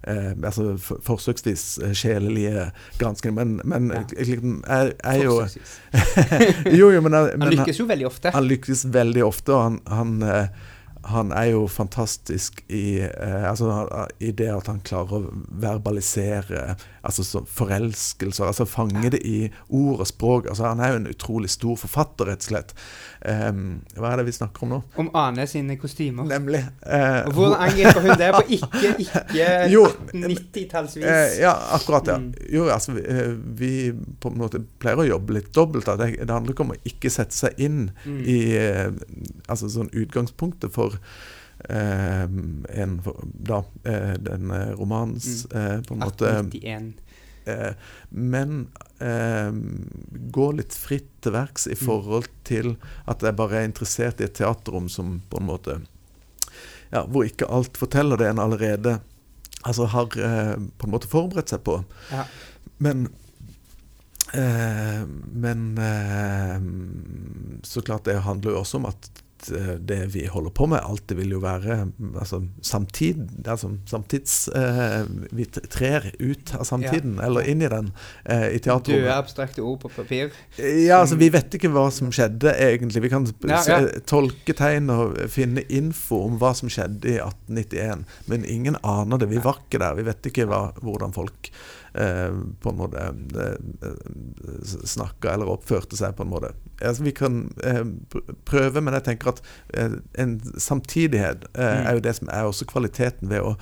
eh, 0.03 0.31
altså 0.37 0.75
for, 0.81 1.01
forsøksvis 1.05 1.65
eh, 1.83 1.93
sjelelige 1.97 2.69
granskene. 2.99 3.35
Men, 3.39 3.59
men 3.63 3.89
Ja. 3.93 4.03
jeg, 4.17 4.27
liksom, 4.35 4.57
jeg, 4.67 4.93
jeg 5.03 5.19
er 5.19 5.23
jo. 5.23 5.37
Jo, 6.79 6.91
jo, 6.93 7.01
men, 7.01 7.11
men, 7.11 7.41
Han 7.47 7.55
lykkes 7.55 7.79
jo 7.81 7.87
veldig 7.89 8.07
ofte. 8.09 8.31
han 8.35 8.47
lykkes 8.49 8.85
veldig 8.93 9.23
ofte, 9.25 9.55
og 9.55 9.63
han, 9.63 9.79
han, 9.89 10.21
eh, 10.23 10.67
han 11.09 11.31
er 11.33 11.51
jo 11.53 11.65
fantastisk 11.71 12.61
i, 12.67 12.99
eh, 13.01 13.49
altså, 13.49 13.71
i 14.19 14.31
det 14.35 14.49
at 14.53 14.67
han 14.69 14.81
klarer 14.85 15.23
å 15.23 15.33
verbalisere 15.63 16.75
altså, 17.03 17.23
så 17.23 17.41
forelskelser. 17.47 18.45
Altså 18.49 18.65
fange 18.69 19.09
det 19.15 19.21
i 19.25 19.49
ord 19.69 19.99
og 20.03 20.07
språk. 20.09 20.47
Altså, 20.49 20.65
han 20.67 20.79
er 20.83 20.93
jo 20.93 20.99
en 21.01 21.07
utrolig 21.11 21.49
stor 21.49 21.75
forfatter, 21.79 22.29
rett 22.31 22.43
og 22.45 22.49
slett. 22.51 22.73
Um, 23.25 23.81
hva 23.97 24.13
er 24.13 24.21
det 24.21 24.27
vi 24.29 24.35
snakker 24.37 24.63
om 24.63 24.69
nå? 24.75 24.81
Om 25.03 25.09
Ane 25.19 25.47
sine 25.47 25.75
kostymer. 25.81 26.27
Nemlig 26.29 26.61
Uh, 26.89 27.27
Og 27.27 27.33
hvordan 27.35 27.61
angriper 27.67 28.01
hun 28.01 28.17
det 28.17 28.29
på 28.33 28.41
ikke, 28.55 28.91
ikke 29.03 29.47
90-tallsvis? 30.13 31.03
Uh, 31.05 31.41
ja, 31.41 31.53
akkurat. 31.75 32.07
ja. 32.07 32.17
Mm. 32.17 32.33
Jo, 32.49 32.67
altså, 32.73 32.91
vi, 32.91 33.01
eh, 33.07 33.31
vi 33.59 33.71
på 34.19 34.31
en 34.31 34.39
måte 34.41 34.61
pleier 34.81 34.99
å 35.03 35.07
jobbe 35.07 35.35
litt 35.37 35.51
dobbelt. 35.55 35.85
Da. 35.87 35.95
Det, 35.99 36.11
det 36.25 36.33
handler 36.33 36.55
ikke 36.55 36.65
om 36.67 36.73
å 36.75 36.79
ikke 36.87 37.11
sette 37.13 37.35
seg 37.37 37.59
inn 37.61 37.89
Mm. 38.05 38.19
i 38.27 38.35
eh, 38.57 38.89
altså 39.51 39.67
sånn 39.71 39.89
utgangspunktet 39.97 40.71
for 40.73 40.93
eh, 40.95 40.99
en, 41.69 43.01
for- 43.03 43.19
da, 43.33 43.63
eh, 43.83 44.13
den 44.19 44.51
romans, 44.79 45.45
Mm. 45.51 45.61
eh, 45.61 45.81
på 45.81 45.93
en 45.93 45.99
måte 45.99 46.25
1891. 46.29 46.93
eh, 47.45 47.73
Men 48.11 48.67
eh, 48.99 49.51
gå 50.31 50.51
litt 50.55 50.73
fritt 50.73 51.09
til 51.21 51.31
verks 51.35 51.67
i 51.67 51.75
Mm. 51.75 51.85
forhold 51.85 52.27
til 52.43 52.77
at 53.07 53.21
jeg 53.21 53.35
bare 53.35 53.55
er 53.61 53.67
interessert 53.67 54.21
i 54.21 54.23
et 54.23 54.33
teaterrom 54.33 54.89
som 54.89 55.21
på 55.29 55.37
en 55.39 55.45
måte 55.47 55.81
ja, 56.91 57.03
Hvor 57.05 57.23
ikke 57.25 57.45
alt 57.49 57.77
forteller 57.77 58.17
det 58.17 58.27
en 58.29 58.39
allerede 58.39 58.99
altså 59.65 59.85
har 59.85 60.07
eh, 60.17 60.55
på 60.77 60.85
en 60.87 60.91
måte 60.91 61.07
forberedt 61.07 61.49
seg 61.49 61.63
på. 61.63 61.83
Ja. 62.11 62.23
Men 62.79 63.09
eh, 64.33 65.05
Men 65.33 65.77
eh, 65.77 66.59
så 67.63 67.81
klart 67.81 68.05
det 68.05 68.19
handler 68.25 68.51
jo 68.51 68.59
også 68.63 68.77
om 68.79 68.85
at 68.85 69.09
eh, 69.11 69.23
det 69.47 69.99
vi 70.13 70.25
holder 70.27 70.51
på 70.51 70.67
med, 70.67 70.81
alltid 70.83 71.17
vil 71.17 71.31
jo 71.35 71.39
være 71.43 71.77
altså, 72.19 72.41
samtid, 72.65 73.21
altså, 73.47 73.71
samtids 73.89 74.47
eh, 74.55 75.03
Vi 75.35 75.45
trer 75.45 76.09
ut 76.19 76.53
av 76.57 76.65
samtiden, 76.67 77.17
eller 77.23 77.47
inn 77.49 77.63
i 77.63 77.69
den, 77.71 77.91
eh, 78.25 78.47
i 78.55 78.59
Døde 78.59 78.99
er 78.99 79.15
abstrakte 79.15 79.63
ord 79.65 79.79
på 79.83 79.91
papir. 79.93 80.33
Ja, 80.59 80.99
altså 81.01 81.17
Vi 81.19 81.29
vet 81.33 81.55
ikke 81.57 81.71
hva 81.73 81.87
som 81.93 82.11
skjedde, 82.13 82.53
egentlig. 82.59 83.03
Vi 83.07 83.11
kan 83.11 83.27
Ja, 83.49 83.61
ja. 83.67 83.79
tolke 84.09 84.53
tegn 84.57 84.89
og 84.93 85.17
finne 85.31 85.63
info 85.69 86.23
om 86.27 86.37
hva 86.41 86.53
som 86.57 86.69
skjedde 86.71 87.15
i 87.15 87.17
1891, 87.23 88.05
men 88.27 88.45
ingen 88.45 88.77
aner 88.83 89.21
det. 89.21 89.29
Vi 89.31 89.41
var 89.43 89.61
ikke 89.63 89.81
der. 89.81 89.97
Vi 89.99 90.07
vet 90.07 90.31
ikke 90.31 90.47
hva, 90.49 90.61
hvordan 90.83 91.15
folk 91.15 91.49
eh, 91.51 91.78
på 91.93 92.69
en 92.69 92.77
måte 92.77 93.01
eh, 93.01 94.79
snakka 94.85 95.33
eller 95.33 95.49
oppførte 95.49 95.97
seg, 95.97 96.15
på 96.17 96.23
en 96.25 96.29
måte. 96.33 96.51
Altså, 96.81 97.03
vi 97.03 97.11
kan 97.17 97.39
eh, 97.65 97.83
prøve, 98.45 98.81
men 98.81 98.93
jeg 98.99 99.03
tenker 99.09 99.31
at 99.33 99.41
eh, 99.73 99.97
en 100.21 100.37
samtidighet 100.57 101.47
eh, 101.55 101.69
Mm. 101.79 101.85
er 101.87 101.93
jo 101.97 101.99
det 102.05 102.15
som 102.15 102.29
er 102.29 102.43
også 102.49 102.65
kvaliteten 102.69 103.29
ved 103.29 103.41
å 103.41 103.55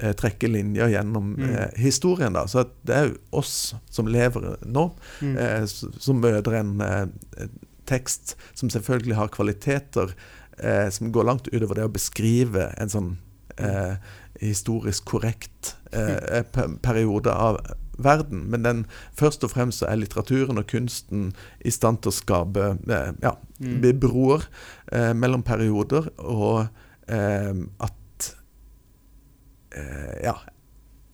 eh, 0.00 0.12
trekke 0.16 0.48
linjer 0.48 0.88
gjennom 0.94 1.34
Mm. 1.36 1.50
eh, 1.50 1.70
historien. 1.80 2.32
da, 2.32 2.46
Så 2.46 2.66
det 2.84 2.94
er 2.96 3.08
jo 3.10 3.16
oss 3.32 3.74
som 3.90 4.06
lever 4.06 4.56
nå, 4.66 4.90
Mm. 5.20 5.36
eh, 5.36 5.66
som 5.66 6.20
møter 6.20 6.54
en 6.60 6.80
eh, 6.80 7.06
tekst 7.86 8.36
som 8.54 8.68
selvfølgelig 8.70 9.14
har 9.16 9.28
kvaliteter 9.28 10.14
eh, 10.62 10.88
som 10.90 11.10
går 11.12 11.24
langt 11.24 11.48
utover 11.52 11.74
det 11.74 11.84
å 11.84 11.92
beskrive 11.92 12.74
en 12.78 12.88
sånn 12.88 13.18
eh, 13.58 13.96
historisk 14.40 15.04
korrekt 15.04 15.74
eh, 15.92 16.42
periode 16.82 17.32
av 17.32 17.58
verden. 18.00 18.46
Men 18.50 18.62
den, 18.64 18.86
først 19.12 19.44
og 19.44 19.50
fremst 19.52 19.82
så 19.82 19.86
er 19.90 19.96
litteraturen 20.00 20.58
og 20.58 20.66
kunsten 20.70 21.32
i 21.64 21.70
stand 21.70 22.00
til 22.02 22.12
å 22.12 22.16
skape 22.16 22.70
eh, 22.88 23.12
ja, 23.22 23.36
Mm. 23.60 23.82
broer 24.00 24.46
eh, 24.92 25.10
mellom 25.12 25.42
perioder, 25.44 26.06
og 26.18 26.66
eh, 27.12 27.52
at 27.80 28.30
eh, 29.76 30.14
Ja. 30.24 30.34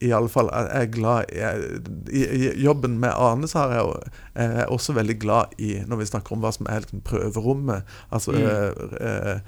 I 0.05 0.11
alle 0.13 0.29
fall 0.29 0.51
jeg 0.53 0.67
er 0.83 0.91
glad 0.93 1.31
jeg, 1.33 1.69
i, 2.13 2.25
I 2.37 2.51
jobben 2.65 2.99
med 3.01 3.15
Ane 3.17 3.49
så 3.49 3.63
er 3.65 3.71
jeg 3.77 3.85
jo 3.87 3.95
jeg 4.37 4.59
er 4.61 4.67
også 4.75 4.93
veldig 4.93 5.19
glad 5.23 5.55
i, 5.59 5.71
når 5.89 5.97
vi 6.03 6.09
snakker 6.11 6.33
om 6.37 6.43
hva 6.45 6.51
som 6.53 6.67
er 6.69 6.83
liksom 6.85 7.01
prøverommet, 7.07 7.83
altså 8.13 8.33
Mm. 8.37 8.43
eh, 8.45 8.73
eh, 9.01 9.39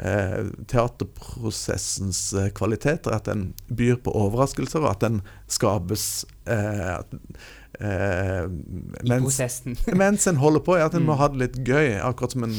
eh, 0.00 0.46
teaterprosessens 0.72 2.32
eh, 2.34 2.48
kvaliteter, 2.56 3.14
at 3.14 3.24
den 3.30 3.52
byr 3.68 3.96
på 4.02 4.10
overraskelser, 4.24 4.80
og 4.82 4.90
at 4.96 5.04
den 5.04 5.20
skapes 5.46 6.24
eh, 6.46 6.98
eh, 7.80 8.44
I 8.44 9.08
mens, 9.08 9.22
prosessen. 9.28 9.76
mens 10.02 10.26
en 10.30 10.36
holder 10.42 10.60
på, 10.66 10.76
ja, 10.78 10.86
at 10.90 10.94
en 10.98 11.06
må 11.06 11.14
Mm. 11.14 11.18
ha 11.22 11.28
det 11.28 11.42
litt 11.44 11.58
gøy. 11.68 12.00
Akkurat 12.02 12.32
som 12.34 12.44
en 12.44 12.56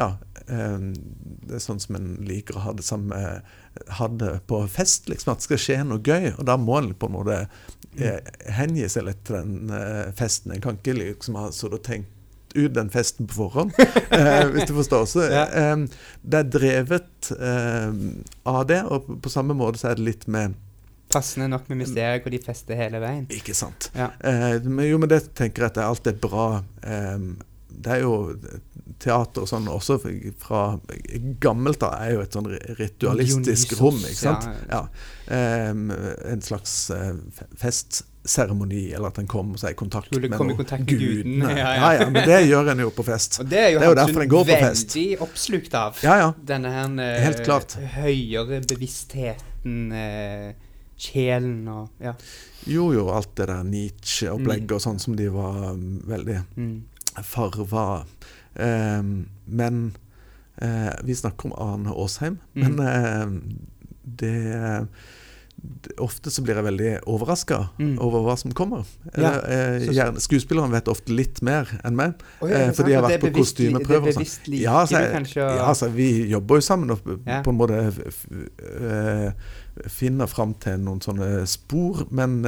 Ja, 0.00 0.16
det 0.50 1.54
er 1.54 1.62
sånn 1.62 1.78
som 1.82 1.94
en 1.98 2.16
liker 2.26 2.56
å 2.58 2.64
ha 2.64 2.72
det 2.74 2.82
sammen 2.86 3.08
med 3.12 3.42
ha 3.98 4.08
det 4.08 4.32
på 4.50 4.62
fest, 4.68 5.08
liksom. 5.08 5.32
At 5.32 5.42
det 5.42 5.46
skal 5.48 5.60
skje 5.62 5.76
noe 5.86 6.00
gøy. 6.04 6.32
Og 6.38 6.46
da 6.48 6.56
må 6.60 6.78
en 6.80 6.92
på 6.98 7.08
en 7.10 7.14
måte 7.18 7.36
eh, 7.96 8.18
hengi 8.56 8.88
seg 8.90 9.06
litt 9.06 9.20
til 9.28 9.38
den 9.40 9.74
eh, 9.76 10.08
festen. 10.18 10.54
En 10.56 10.64
kan 10.64 10.78
ikke 10.80 10.96
liksom 10.98 11.38
ha 11.40 11.50
så 11.54 11.70
tenkt 11.78 12.16
ut 12.56 12.72
den 12.74 12.88
festen 12.90 13.28
på 13.30 13.36
forhånd, 13.44 13.76
eh, 14.10 14.48
hvis 14.50 14.66
du 14.66 14.72
forstår. 14.74 15.04
Så 15.06 15.22
eh, 15.30 15.84
det 16.26 16.40
er 16.40 16.48
drevet 16.50 17.28
eh, 17.36 17.92
av 18.50 18.64
det, 18.66 18.80
og 18.90 19.06
på- 19.22 19.30
samme 19.30 19.54
måte 19.54 19.78
så 19.78 19.92
er 19.92 20.00
det 20.00 20.08
litt 20.08 20.26
med 20.26 20.58
Passende 21.10 21.48
nok 21.50 21.64
med 21.66 21.80
mysteriet 21.80 22.22
hvor 22.22 22.30
de 22.30 22.38
fester 22.38 22.78
hele 22.78 23.00
veien. 23.02 23.24
Ikke 23.34 23.50
sant. 23.58 23.88
Ja. 23.98 24.12
Eh, 24.22 24.60
men 24.62 24.84
jo, 24.86 24.98
men 25.02 25.10
det 25.10 25.24
tenker 25.34 25.64
jeg 25.64 25.72
at 25.72 25.80
alt 25.82 26.06
er 26.06 26.14
bra 26.22 26.44
eh, 26.86 27.16
Det 27.70 27.92
er 27.96 28.02
jo 28.04 28.14
teater 29.00 29.44
og 29.44 29.48
sånn 29.48 29.68
også 29.70 29.96
fra 30.40 30.62
gammelt 31.40 31.82
av 31.86 31.94
er 32.02 32.14
jo 32.16 32.24
et 32.24 32.36
sånn 32.36 32.48
ritualistisk 32.78 33.72
Dionysos, 33.72 33.80
rom, 33.80 34.00
ikke 34.04 34.20
sant? 34.20 34.48
ja. 34.68 34.82
Ja. 35.30 35.70
Um, 35.70 35.84
en 36.26 36.42
slags 36.42 36.74
eh, 36.90 37.12
festseremoni, 37.60 38.88
eller 38.92 39.12
at 39.12 39.20
en 39.22 39.28
kommer 39.30 39.60
seg 39.62 39.76
i 39.76 39.78
kontakt 39.78 40.10
med 40.12 40.26
noen 40.34 40.56
kontakt 40.58 40.84
med 40.84 40.90
gudene, 40.90 41.52
ja, 41.54 41.58
ja. 41.58 41.74
ja, 41.78 41.90
ja, 42.00 42.08
men 42.10 42.26
det 42.28 42.40
gjør 42.48 42.72
en 42.74 42.82
jo 42.84 42.90
på 42.96 43.06
fest. 43.06 43.38
Og 43.40 43.48
det 43.50 43.60
er 43.62 43.68
jo, 43.76 43.78
Det 43.78 43.86
er 43.86 43.94
jo 43.94 43.98
derfor 44.02 44.24
den 44.24 44.32
går 44.34 44.48
på 44.50 44.58
fest. 44.66 44.96
veldig 44.96 45.20
oppslukt 45.28 45.78
av. 45.80 46.02
Ja, 46.04 46.16
ja. 46.24 46.32
Denne 46.52 46.74
her 46.74 46.90
uh, 46.98 47.06
Helt 47.24 47.44
klart. 47.46 47.78
høyere 47.96 48.60
bevisstheten, 48.66 49.78
Uh, 49.94 50.50
sjelen 51.00 51.64
og 51.68 51.88
Ja. 52.04 52.14
Jo, 52.68 52.90
jo, 52.92 53.06
alt 53.08 53.30
det 53.38 53.46
der 53.48 53.62
Nietzsche-opplegget 53.64 54.74
og 54.76 54.82
sånn 54.84 54.98
som 55.00 55.14
de 55.16 55.30
var 55.32 55.70
um, 55.72 56.00
veldig 56.04 56.42
Mm. 56.56 56.82
Farva. 57.22 58.04
Um, 58.54 59.28
men 59.44 59.96
eh, 60.56 60.92
Vi 61.04 61.14
snakker 61.14 61.46
om 61.46 61.52
Arne 61.52 61.90
Aasheim. 61.90 62.38
Mm. 62.54 62.74
Men 62.74 62.86
eh, 62.86 63.28
det 64.02 64.86
Ofte 66.00 66.30
så 66.32 66.40
blir 66.44 66.56
jeg 66.56 66.64
veldig 66.64 66.90
overraska 67.10 67.56
Mm. 67.78 67.98
over 68.00 68.22
hva 68.24 68.36
som 68.38 68.52
kommer. 68.56 68.86
Ja, 69.16 69.32
eh, 69.44 69.80
gjerne, 69.92 70.20
skuespillerne 70.20 70.72
vet 70.72 70.88
ofte 70.88 71.12
litt 71.12 71.42
mer 71.42 71.68
enn 71.84 71.96
meg. 71.96 72.14
oh, 72.40 72.48
ja, 72.48 72.56
eh, 72.68 72.72
for 72.72 72.84
de 72.88 72.94
har 72.96 73.02
vært 73.04 73.20
på 73.20 73.32
kostymeprøver 73.36 74.06
Det 74.06 74.12
er 74.14 74.16
sånn. 74.16 74.24
bevisst 74.24 74.48
like, 74.48 74.62
Ja, 74.62 74.84
så 74.86 75.00
jeg- 75.00 75.12
kanskje 75.12 75.42
og... 75.44 75.56
Ja, 75.56 75.66
altså, 75.68 75.88
vi 75.92 76.08
jobber 76.30 76.54
jo 76.56 76.60
sammen 76.60 76.90
og 76.90 77.02
på 77.04 77.50
en 77.52 77.58
måte 77.58 77.80
eh, 78.80 79.32
finner 79.88 80.26
fram 80.28 80.54
til 80.60 80.78
noen 80.82 81.00
sånne 81.04 81.46
spor. 81.48 82.06
Men 82.10 82.40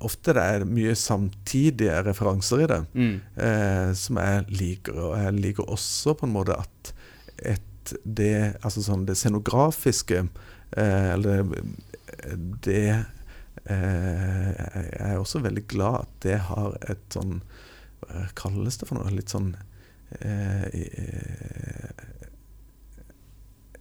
ofte 0.00 0.32
det 0.36 0.44
er 0.44 0.64
mye 0.68 0.94
samtidige 0.96 2.02
referanser 2.06 2.62
i 2.64 2.66
det 2.70 2.80
mm. 2.94 3.20
eh, 3.36 3.92
som 3.98 4.16
jeg 4.16 4.44
liker. 4.60 4.96
Og 4.96 5.16
jeg 5.18 5.34
liker 5.40 5.68
også 5.72 6.14
på 6.20 6.28
en 6.28 6.32
måte 6.36 6.56
at 6.58 6.92
et, 7.42 7.94
det, 8.04 8.56
altså 8.62 8.82
sånn 8.84 9.06
det 9.08 9.16
scenografiske 9.16 10.28
Eller 10.76 11.40
det 12.64 13.04
eh, 13.66 14.50
Jeg 14.54 15.10
er 15.10 15.18
også 15.18 15.40
veldig 15.44 15.64
glad 15.68 15.94
at 16.04 16.14
det 16.24 16.38
har 16.50 16.76
et 16.90 17.02
sånn 17.14 17.40
Hva 18.04 18.26
kalles 18.38 18.78
det 18.80 18.88
for 18.88 18.96
noe? 18.98 19.10
Litt 19.14 19.30
sånn 19.32 19.52
eh, 20.20 20.64
eh, 20.74 22.06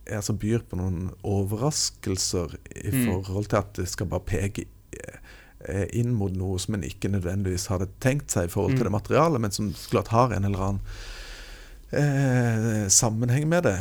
altså 0.10 0.34
byr 0.42 0.64
på 0.70 0.78
noen 0.80 1.12
overraskelser 1.28 2.56
i 2.82 2.90
Mm. 2.92 3.06
forhold 3.06 3.48
til 3.52 3.58
at 3.60 3.74
det 3.78 3.88
skal 3.92 4.08
bare 4.10 4.26
peke 4.26 4.66
eh, 5.68 5.86
inn 5.94 6.14
mot 6.16 6.32
noe 6.34 6.58
som 6.60 6.74
en 6.76 6.84
ikke 6.88 7.12
nødvendigvis 7.14 7.68
hadde 7.70 7.88
tenkt 8.02 8.32
seg 8.32 8.46
i 8.48 8.52
forhold 8.52 8.72
til 8.78 8.86
Mm. 8.86 8.90
det 8.90 8.92
materialet, 8.92 9.42
men 9.42 9.52
som 9.52 9.74
klart 9.90 10.08
har 10.08 10.32
en 10.34 10.46
eller 10.46 10.60
annen 10.60 10.82
eh, 11.92 12.88
sammenheng 12.90 13.48
med 13.50 13.64
det. 13.64 13.78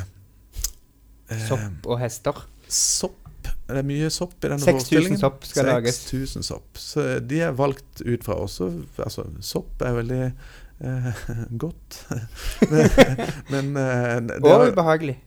Eh, 1.30 1.46
Sopp 1.48 1.86
og 1.86 1.98
hester. 2.00 2.32
sopp. 2.68 3.27
Det 3.68 3.82
er 3.82 3.84
mye 3.84 4.08
sopp 4.12 4.38
i 4.40 4.48
denne 4.48 4.62
6000 4.62 4.78
forestillingen. 4.78 5.20
sopp 5.20 5.44
skal 5.44 5.66
lages. 5.68 5.98
000 6.12 6.44
sopp. 6.46 6.78
Så 6.80 7.04
de 7.20 7.42
er 7.44 7.56
valgt 7.56 8.00
ut 8.00 8.24
fra 8.24 8.38
også 8.40 8.70
Altså, 9.04 9.26
sopp 9.44 9.84
er 9.84 9.98
veldig 9.98 10.22
eh, 10.24 11.22
godt. 11.64 11.98
men 13.52 13.74
eh, 13.76 14.14
det 14.30 14.40
Og 14.40 14.70
ubehagelig. 14.72 15.18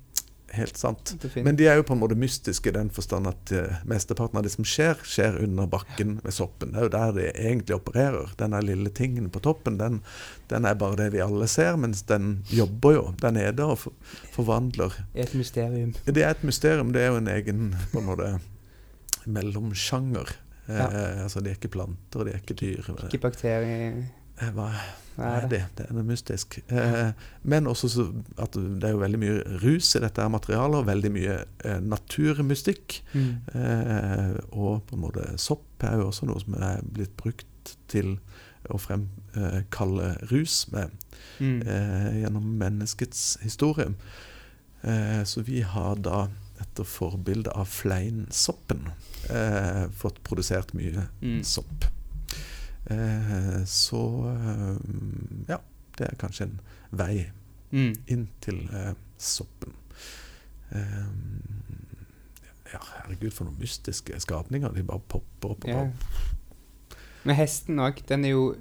Helt 0.56 0.78
sant. 0.78 1.14
definitivt. 1.16 1.46
Men 1.46 1.58
de 1.60 1.68
er 1.70 1.80
jo 1.80 1.86
på 1.88 1.96
en 1.96 2.02
måte 2.02 2.18
mystiske 2.20 2.70
i 2.72 2.76
den 2.76 2.92
forstand 2.94 3.30
at 3.30 3.54
uh, 3.56 3.80
mesteparten 3.90 4.40
av 4.40 4.46
det 4.46 4.54
som 4.54 4.68
skjer, 4.68 5.00
skjer 5.08 5.40
under 5.44 5.70
bakken 5.72 6.20
med 6.24 6.36
soppen. 6.36 6.74
Det 6.74 6.82
er 6.82 6.88
jo 6.88 6.94
der 6.96 7.16
de 7.18 7.28
egentlig 7.32 7.78
opererer. 7.78 8.36
Den 8.40 8.58
lille 8.68 8.94
tingen 8.96 9.30
på 9.34 9.42
toppen, 9.44 9.80
den, 9.82 10.02
den 10.52 10.68
er 10.68 10.78
bare 10.80 11.00
det 11.00 11.12
vi 11.16 11.24
alle 11.24 11.48
ser, 11.52 11.80
mens 11.82 12.04
den 12.10 12.42
jobber 12.52 12.98
jo 12.98 13.04
der 13.22 13.36
nede 13.36 13.68
og 13.68 13.78
for, 13.86 14.16
forvandler. 14.36 14.96
Et 15.16 15.34
mysterium. 15.38 15.96
Det 16.06 16.24
er 16.24 16.36
et 16.36 16.48
mysterium. 16.48 16.94
Det 16.94 17.04
er 17.06 17.14
jo 17.14 17.22
en 17.22 17.32
egen 17.32 17.76
på 17.92 18.02
en 18.04 18.10
måte 18.12 18.32
mellomsjanger. 19.26 20.36
Eh, 20.72 21.24
altså, 21.24 21.42
de 21.42 21.52
er 21.52 21.58
ikke 21.60 21.72
planter, 21.74 22.26
de 22.26 22.34
er 22.34 22.42
ikke 22.42 22.58
dyr. 22.58 22.92
Ikke 23.08 23.22
bakterier. 23.22 24.04
Eh, 24.40 24.50
Hva 24.56 24.70
er 25.18 25.48
det? 25.52 25.60
det, 25.78 25.86
er 25.90 25.94
noe 25.94 26.06
mystisk. 26.08 26.60
Eh, 26.72 27.12
men 27.44 27.68
også 27.70 27.90
så 27.92 28.06
at 28.42 28.56
det 28.56 28.88
er 28.88 28.96
jo 28.96 29.02
veldig 29.04 29.20
mye 29.22 29.60
rus 29.62 29.92
i 29.96 30.02
dette 30.02 30.26
materialet, 30.34 30.80
og 30.80 30.88
veldig 30.88 31.12
mye 31.14 31.36
eh, 31.68 31.80
naturmystikk. 31.84 33.02
Mm. 33.14 33.32
Og 34.56 34.82
på 34.88 34.96
en 34.98 35.04
måte 35.04 35.28
sopp 35.42 35.84
er 35.86 36.00
jo 36.00 36.08
også 36.10 36.30
noe 36.30 36.42
som 36.42 36.56
er 36.62 36.82
blitt 36.86 37.14
brukt 37.20 37.76
til 37.92 38.16
å 38.72 38.78
fremkalle 38.82 40.16
rus 40.32 40.64
med 40.74 40.92
Mm. 41.42 41.62
gjennom 42.22 42.46
menneskets 42.60 43.38
historie. 43.42 43.88
Så 45.26 45.42
vi 45.46 45.62
har 45.66 45.96
da, 45.96 46.28
etter 46.62 46.86
forbilde 46.86 47.50
av 47.58 47.66
fleinsoppen, 47.70 48.88
fått 49.98 50.22
produsert 50.26 50.74
mye 50.78 51.08
Mm. 51.22 51.44
sopp. 51.44 51.86
Eh, 52.90 53.64
så 53.66 54.02
eh, 54.32 54.78
ja, 55.50 55.58
det 55.98 56.08
er 56.08 56.16
kanskje 56.20 56.44
en 56.50 56.60
vei 56.92 57.28
Mm. 57.72 57.94
inn 58.08 58.28
til 58.42 58.58
eh, 58.74 58.94
soppen. 59.18 59.72
Ja, 62.72 62.80
herregud, 63.04 63.32
for 63.36 63.48
noen 63.48 63.58
mystiske 63.60 64.16
skapninger. 64.24 64.72
De 64.76 64.84
bare 64.88 65.00
popper 65.12 65.54
opp 65.56 65.64
og 65.66 65.70
Ja. 65.70 65.76
bare 65.76 65.92
Men 67.24 67.36
hesten 67.36 67.78
òg, 67.80 68.00
den 68.10 68.26
er 68.26 68.30
jo 68.30 68.56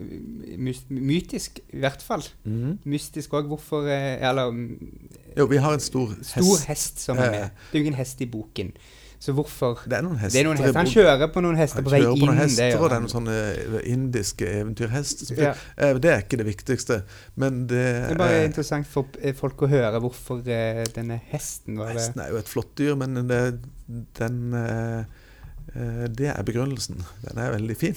mytisk, 0.90 1.60
i 1.72 1.78
hvert 1.80 2.02
fall. 2.02 2.22
Mhm. 2.44 2.78
Mystisk 2.84 3.30
òg. 3.32 3.46
Hvorfor 3.48 3.86
Eller 3.88 4.50
mm, 4.50 5.08
Jo, 5.36 5.46
vi 5.46 5.56
har 5.56 5.72
en 5.72 5.80
stor 5.80 6.08
hest. 6.08 6.30
stor 6.30 6.66
hest 6.68 7.00
som 7.00 7.16
er 7.18 7.30
med. 7.30 7.40
Det 7.40 7.78
er 7.78 7.78
jo 7.78 7.78
ingen 7.78 7.94
hest 7.94 8.20
i 8.20 8.26
boken. 8.26 8.72
Så 9.20 9.34
hvorfor 9.36 9.82
Det 9.84 9.98
er 9.98 10.04
noen 10.06 10.16
hester. 10.16 10.32
Det 10.32 10.40
er 10.40 10.46
noen 10.48 10.56
hester. 10.62 10.76
Han 10.80 10.88
kjører 10.88 11.28
på 11.34 11.40
noen 11.44 11.58
hester 11.60 11.84
på 11.84 11.90
vei 11.92 11.98
inn. 12.06 12.22
noen 12.24 12.38
hester, 12.40 12.70
det 12.72 12.78
og 12.80 12.86
det 12.88 12.96
er 12.96 13.02
noen 13.04 13.12
sånne 13.12 13.34
eh, 13.50 13.74
indiske 13.92 14.46
eventyrhester. 14.62 15.32
Ja. 15.36 15.50
Eh, 15.76 15.92
Det 16.00 16.08
er 16.14 16.22
ikke 16.24 16.38
det 16.40 16.46
viktigste, 16.48 16.96
men 17.36 17.66
det, 17.68 17.82
Det 18.06 18.14
er 18.14 18.20
bare 18.22 18.38
interessant 18.48 18.88
for 18.88 19.12
eh, 19.20 19.34
folk 19.36 19.60
å 19.66 19.68
høre 19.68 20.00
hvorfor 20.00 20.40
denne 20.46 21.20
hesten 21.34 21.76
var 21.76 21.92
det. 21.92 22.00
Hesten 22.00 22.24
er 22.24 22.32
jo 22.32 22.40
et 22.40 22.48
flott 22.48 22.72
dyr, 22.80 22.96
men 22.96 23.20
det, 23.28 23.42
den 24.16 24.40
Det 26.16 26.32
er 26.32 26.42
begrunnelsen. 26.42 27.04
Den 27.28 27.38
er 27.44 27.52
veldig 27.58 27.76
fin. 27.76 27.94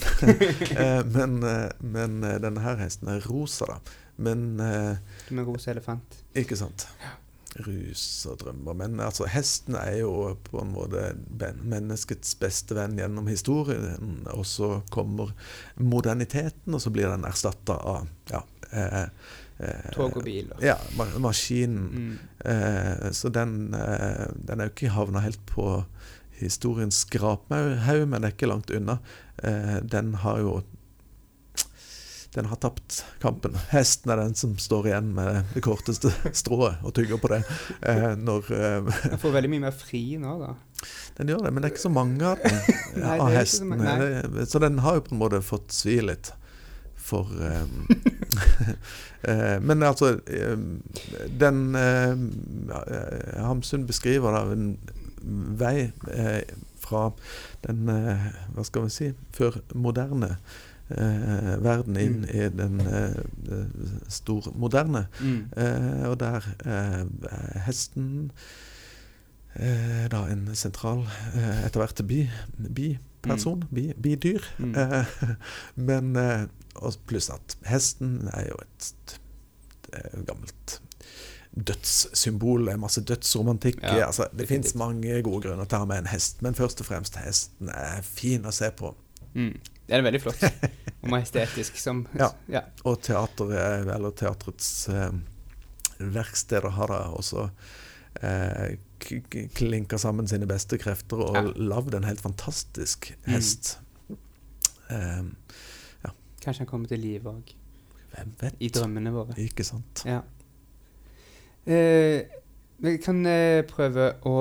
Men, 1.16 1.40
men 1.80 2.20
denne 2.20 2.60
her 2.62 2.76
hesten 2.84 3.08
er 3.10 3.24
rosa, 3.26 3.66
da. 3.72 3.80
Men 4.22 4.44
Med 4.60 5.46
rosa 5.48 5.72
elefant. 5.72 6.20
Ikke 6.36 6.54
sant. 6.60 6.84
Rus 7.62 8.02
og 8.30 8.40
drømmer. 8.42 8.74
Men 8.74 9.00
altså, 9.00 9.28
hesten 9.30 9.76
er 9.78 10.00
jo 10.00 10.34
på 10.46 10.58
en 10.62 10.72
måte 10.74 11.12
menneskets 11.62 12.34
beste 12.40 12.76
venn 12.76 12.98
gjennom 12.98 13.30
historien. 13.30 14.24
Og 14.34 14.44
så 14.48 14.80
kommer 14.94 15.34
moderniteten, 15.78 16.74
og 16.74 16.82
så 16.82 16.92
blir 16.94 17.12
den 17.12 17.26
erstatta 17.28 17.78
av 17.78 18.08
ja, 18.32 18.42
eh, 18.70 19.00
eh, 19.62 19.88
Tog 19.94 20.18
og 20.18 20.26
bil. 20.26 20.50
Ja, 20.64 20.76
ma 20.98 21.06
maskinen. 21.22 21.86
Mm. 21.94 22.14
Eh, 22.50 23.10
så 23.14 23.30
den, 23.34 23.74
eh, 23.74 24.26
den 24.34 24.60
er 24.60 24.70
jo 24.70 24.74
ikke 24.74 24.96
havna 24.96 25.22
helt 25.24 25.42
på 25.46 25.84
historiens 26.40 27.04
skraphaug, 27.04 28.08
men 28.08 28.20
det 28.20 28.30
er 28.30 28.34
ikke 28.34 28.50
langt 28.50 28.72
unna. 28.74 28.98
Eh, 29.38 29.78
den 29.86 30.14
har 30.24 30.42
jo 30.42 30.58
den 32.34 32.48
har 32.50 32.58
tapt 32.58 33.00
kampen. 33.22 33.54
Hesten 33.70 34.10
er 34.10 34.18
den 34.24 34.34
som 34.34 34.56
står 34.58 34.88
igjen 34.90 35.12
med 35.14 35.44
det 35.54 35.62
korteste 35.62 36.10
strået 36.34 36.80
og 36.82 36.94
tygger 36.96 37.20
på 37.22 37.30
det. 37.30 37.42
Eh, 37.86 38.14
når 38.18 38.48
eh, 38.54 38.92
Den 39.12 39.20
får 39.22 39.36
veldig 39.36 39.50
mye 39.52 39.64
mer 39.68 39.76
fri 39.78 40.00
nå, 40.18 40.32
da. 40.42 40.52
Den 41.18 41.30
gjør 41.30 41.44
det, 41.46 41.52
men 41.54 41.62
det 41.62 41.68
er 41.70 41.74
ikke 41.76 41.84
så 41.86 41.92
mange 41.94 42.26
av 42.32 42.42
den. 42.42 42.58
Av 43.06 43.22
så 43.22 43.28
hestene. 43.36 43.76
mange, 43.78 44.08
Det- 44.34 44.48
Så 44.50 44.58
den 44.62 44.78
har 44.82 44.98
jo 44.98 45.04
på 45.06 45.14
en 45.14 45.22
måte 45.22 45.42
fått 45.46 45.70
svi 45.72 46.00
litt. 46.02 46.32
For 47.04 47.28
eh, 47.44 47.64
eh, 49.30 49.56
Men 49.60 49.82
altså 49.84 50.14
eh, 50.24 50.58
Den 51.38 51.58
eh, 51.76 53.42
Hamsun 53.44 53.86
beskriver 53.88 54.32
da 54.32 54.44
en 54.54 54.68
vei 55.58 55.90
eh, 56.12 56.42
fra 56.84 57.06
den 57.64 57.88
eh, 57.88 58.24
Hva 58.56 58.64
skal 58.68 58.86
vi 58.88 58.92
si 58.92 59.10
før 59.36 59.60
moderne 59.76 60.34
eh, 60.90 61.54
verden 61.64 61.96
inn 61.96 62.18
Mm. 62.24 62.28
i 62.34 62.48
den 62.56 62.80
eh, 62.80 63.16
stormoderne. 64.08 65.06
Mm. 65.20 65.40
Eh, 65.56 66.08
og 66.10 66.18
der 66.20 66.44
eh, 66.66 67.60
hesten 67.66 68.30
eh, 69.56 70.06
da 70.12 70.24
en 70.30 70.48
sentral, 70.54 71.04
eh, 71.34 71.64
etter 71.66 71.80
hvert 71.80 72.04
bi, 72.08 72.24
biperson, 72.58 73.64
bi, 73.74 73.92
bidyr. 74.02 74.42
Mm. 74.58 74.74
Eh, 74.74 75.04
men 75.88 76.14
pluss 77.06 77.30
at 77.30 77.56
hesten 77.70 78.28
er 78.34 78.48
jo 78.50 78.56
et, 78.64 79.18
et 79.94 80.24
gammelt 80.26 80.80
dødssymbol. 81.54 82.66
Masse 82.82 83.00
dødsromantikk. 83.06 83.78
Ja, 83.82 84.06
altså, 84.08 84.26
det 84.38 84.48
fins 84.48 84.74
mange 84.74 85.20
gode 85.22 85.46
grunner 85.48 85.64
til 85.70 85.78
å 85.78 85.84
ha 85.84 85.86
med 85.86 86.02
en 86.02 86.10
hest, 86.10 86.42
men 86.42 86.56
først 86.58 86.82
og 86.82 86.88
fremst 86.88 87.16
hesten 87.22 87.70
er 87.70 88.02
fin 88.02 88.44
å 88.46 88.52
se 88.54 88.70
på. 88.74 88.90
Mm. 89.34 89.54
Det 89.86 89.96
er 89.98 90.02
veldig 90.06 90.20
flott. 90.24 90.42
Og 91.02 91.10
majestetisk 91.12 91.76
som 91.76 92.06
Ja. 92.22 92.30
ja. 92.48 92.62
Og 92.88 93.00
teateret, 93.04 93.86
eller 93.94 94.10
teatrets 94.16 94.88
eh, 94.88 95.10
verksteder 96.00 96.70
har 96.78 96.88
da 96.88 97.00
også 97.14 97.48
eh, 98.22 98.76
klinka 99.54 99.98
sammen 100.00 100.26
sine 100.30 100.46
beste 100.48 100.78
krefter 100.80 101.20
og 101.26 101.34
Ja. 101.36 101.42
lagd 101.74 101.94
en 101.94 102.04
helt 102.08 102.20
fantastisk 102.24 103.12
Mm. 103.26 103.32
hest. 103.34 103.78
ja. 104.90 106.10
Kanskje 106.40 106.58
han 106.64 106.66
kommer 106.66 106.88
til 106.88 107.00
live 107.00 107.28
òg. 107.30 107.54
hvem 108.14 108.32
vet? 108.40 108.54
I 108.60 108.68
drømmene 108.68 109.10
våre. 109.12 109.34
Ikke 109.42 109.64
sant? 109.64 110.02
Ja. 110.06 110.20
Eh, 111.66 112.22
vi 112.84 112.96
kan 113.00 113.24
eh, 113.26 113.62
prøve 113.66 114.12
å 114.28 114.34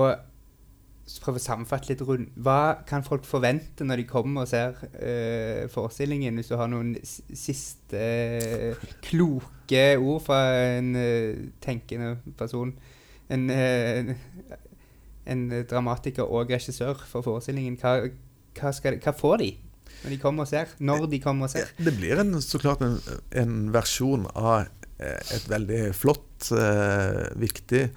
prøve 1.24 1.40
å 1.40 1.44
sammenfatte 1.44 1.92
litt 1.92 2.02
rundt 2.08 2.36
Hva 2.40 2.84
kan 2.88 3.04
folk 3.04 3.26
forvente 3.28 3.86
når 3.86 4.02
de 4.02 4.06
kommer 4.08 4.46
og 4.46 4.52
ser 4.52 4.78
uh, 4.96 5.66
forestillingen, 5.72 6.38
hvis 6.40 6.52
du 6.52 6.56
har 6.60 6.70
noen 6.72 6.94
siste 7.04 8.00
uh, 8.00 8.86
kloke 9.04 9.86
ord 10.00 10.24
fra 10.24 10.40
en 10.78 10.94
uh, 10.96 11.44
tenkende 11.64 12.16
person? 12.40 12.74
En, 13.34 13.48
en 15.26 15.44
dramatiker 15.66 16.28
og 16.28 16.52
regissør 16.52 17.00
for 17.08 17.26
forestillingen, 17.26 17.78
hva, 17.82 17.96
hva, 18.60 18.74
skal, 18.76 19.00
hva 19.02 19.14
får 19.16 19.38
de 19.42 19.54
når 20.04 20.12
de 20.12 20.18
kommer 20.20 20.44
og 20.44 20.52
ser? 20.52 20.74
Når 20.84 21.08
de 21.10 21.20
kommer 21.24 21.48
og 21.48 21.54
ser? 21.54 21.72
Det 21.80 21.94
blir 21.96 22.20
en, 22.20 22.36
så 22.44 22.60
klart 22.62 22.84
en, 22.84 23.00
en 23.40 23.56
versjon 23.74 24.28
av 24.36 24.68
et 25.00 25.48
veldig 25.50 25.80
flott, 25.96 26.52
viktig 27.40 27.88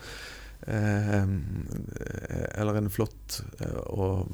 Eller 0.67 2.79
en 2.79 2.91
flott 2.91 3.41
eh, 3.61 3.81
og 3.93 4.33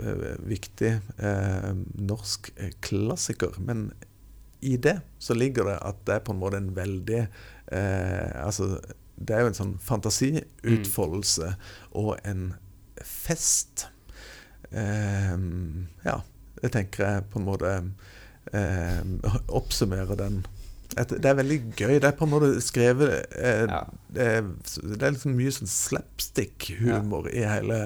eh, 0.00 0.38
viktig 0.48 0.92
eh, 1.18 1.70
norsk 2.00 2.52
eh, 2.56 2.72
klassiker. 2.84 3.58
Men 3.58 3.90
i 4.60 4.76
det 4.76 5.00
så 5.18 5.34
ligger 5.34 5.70
det 5.70 5.78
at 5.84 6.02
det 6.06 6.18
er 6.18 6.24
på 6.24 6.34
en 6.34 6.40
måte 6.40 6.60
en 6.60 6.74
veldig 6.76 7.20
eh, 7.20 8.44
Altså, 8.44 8.76
det 9.16 9.36
er 9.36 9.44
jo 9.44 9.52
en 9.52 9.58
sånn 9.58 9.76
fantasiutfoldelse 9.84 11.54
og 11.98 12.14
en 12.24 12.52
fest. 13.04 13.88
Eh, 14.70 15.36
ja, 16.06 16.20
det 16.60 16.72
tenker 16.76 17.06
jeg 17.06 17.28
på 17.32 17.40
en 17.40 17.48
måte 17.48 17.74
eh, 18.52 19.00
oppsummerer 19.48 20.16
den. 20.20 20.42
Et, 20.98 21.12
det 21.22 21.28
er 21.30 21.36
veldig 21.38 21.58
gøy. 21.78 21.92
Det 22.02 22.08
er 22.08 22.16
på 22.18 22.26
en 22.26 22.32
måte 22.32 22.48
skrevet 22.64 23.12
eh, 23.38 23.66
Ja. 23.70 23.84
det, 24.10 24.24
er, 24.26 24.48
det 24.96 25.02
er 25.06 25.12
liksom 25.14 25.36
mye 25.38 25.52
sånn 25.54 25.70
slapstick-humor 25.70 27.28
i 27.30 27.44
hele 27.46 27.78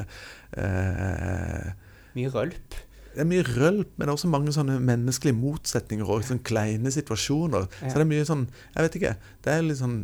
eh, 0.57 1.71
Mye 2.15 2.31
rølp. 2.33 2.77
Det 3.15 3.23
er 3.23 3.29
mye 3.31 3.45
rølp, 3.47 3.91
men 3.95 4.07
det 4.07 4.11
er 4.11 4.17
også 4.17 4.31
mange 4.31 4.53
sånne 4.55 4.81
menneskelige 4.83 5.37
motsetninger 5.39 6.09
og 6.11 6.25
sånne 6.27 6.43
kleine 6.47 6.91
situasjoner. 6.95 7.69
Ja. 7.83 7.91
Så 7.91 7.99
det 8.01 8.07
er 8.07 8.11
mye 8.11 8.27
sånn 8.27 8.47
Jeg 8.75 8.87
vet 8.89 8.97
ikke. 8.99 9.13
Det 9.45 9.53
er 9.55 9.67
litt 9.69 9.79
sånn 9.83 10.01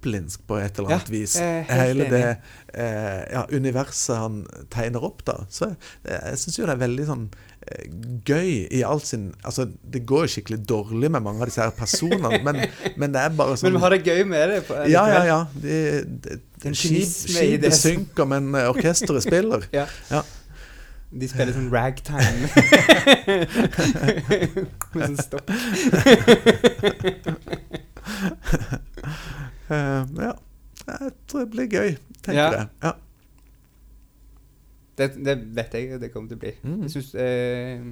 Chaplinsk 0.00 0.46
på 0.48 0.56
et 0.58 0.78
eller 0.78 0.88
annet 0.94 1.08
Ja, 1.08 1.12
vis. 1.12 1.36
Hele 1.68 2.06
det 2.10 2.36
eh, 2.74 3.32
ja, 3.34 3.42
universet 3.52 4.16
han 4.16 4.46
tegner 4.72 5.04
opp, 5.04 5.22
da. 5.26 5.34
Så 5.52 5.70
eh, 6.04 6.30
jeg 6.30 6.38
syns 6.40 6.58
jo 6.58 6.66
det 6.68 6.72
er 6.74 6.80
veldig 6.80 7.06
sånn 7.08 7.26
eh, 7.66 7.84
gøy 8.26 8.66
i 8.72 8.82
all 8.86 9.00
sin 9.04 9.28
Altså, 9.44 9.66
det 9.84 10.04
går 10.08 10.24
jo 10.26 10.32
skikkelig 10.36 10.60
dårlig 10.68 11.10
med 11.12 11.22
mange 11.26 11.42
av 11.44 11.50
disse 11.50 11.62
her 11.64 11.70
personene, 11.76 12.40
men, 12.46 12.62
men 13.00 13.12
det 13.14 13.20
er 13.26 13.30
bare 13.36 13.56
sånn 13.60 13.68
Men 13.70 13.78
vi 13.78 13.84
har 13.84 13.96
det 13.96 14.02
gøy 14.08 14.24
med 14.32 14.48
det. 14.54 14.60
på- 14.68 14.80
Ja, 14.90 15.04
ja, 15.12 15.22
ja. 15.28 15.40
De, 15.54 15.78
de, 16.26 16.40
de, 16.64 16.74
skipet 16.74 17.76
synker, 17.76 18.24
men 18.30 18.54
eh, 18.54 18.70
orkesteret 18.72 19.26
spiller. 19.28 19.68
Ja. 19.82 19.86
Ja. 20.10 20.24
De 21.10 21.26
spiller 21.26 21.50
sånn 21.50 21.72
ragtime. 21.74 22.46
Med 24.94 25.00
sånn 25.08 25.16
stopp. 25.18 25.50
Eh, 29.70 30.06
ja. 30.24 30.32
Jeg 30.86 31.12
tror 31.28 31.40
det 31.44 31.50
blir 31.52 31.68
gøy, 31.68 31.96
tenker 32.22 32.40
Ja. 32.40 32.50
jeg. 32.50 32.68
Ja. 32.82 32.92
Det, 34.98 35.08
det 35.24 35.36
vet 35.56 35.74
jeg 35.76 36.00
det 36.02 36.10
kommer 36.12 36.28
til 36.28 36.36
å 36.38 36.42
bli. 36.42 36.52
Mm. 36.64 36.80
Jeg 36.84 36.90
synes, 36.92 37.10
eh, 37.14 37.84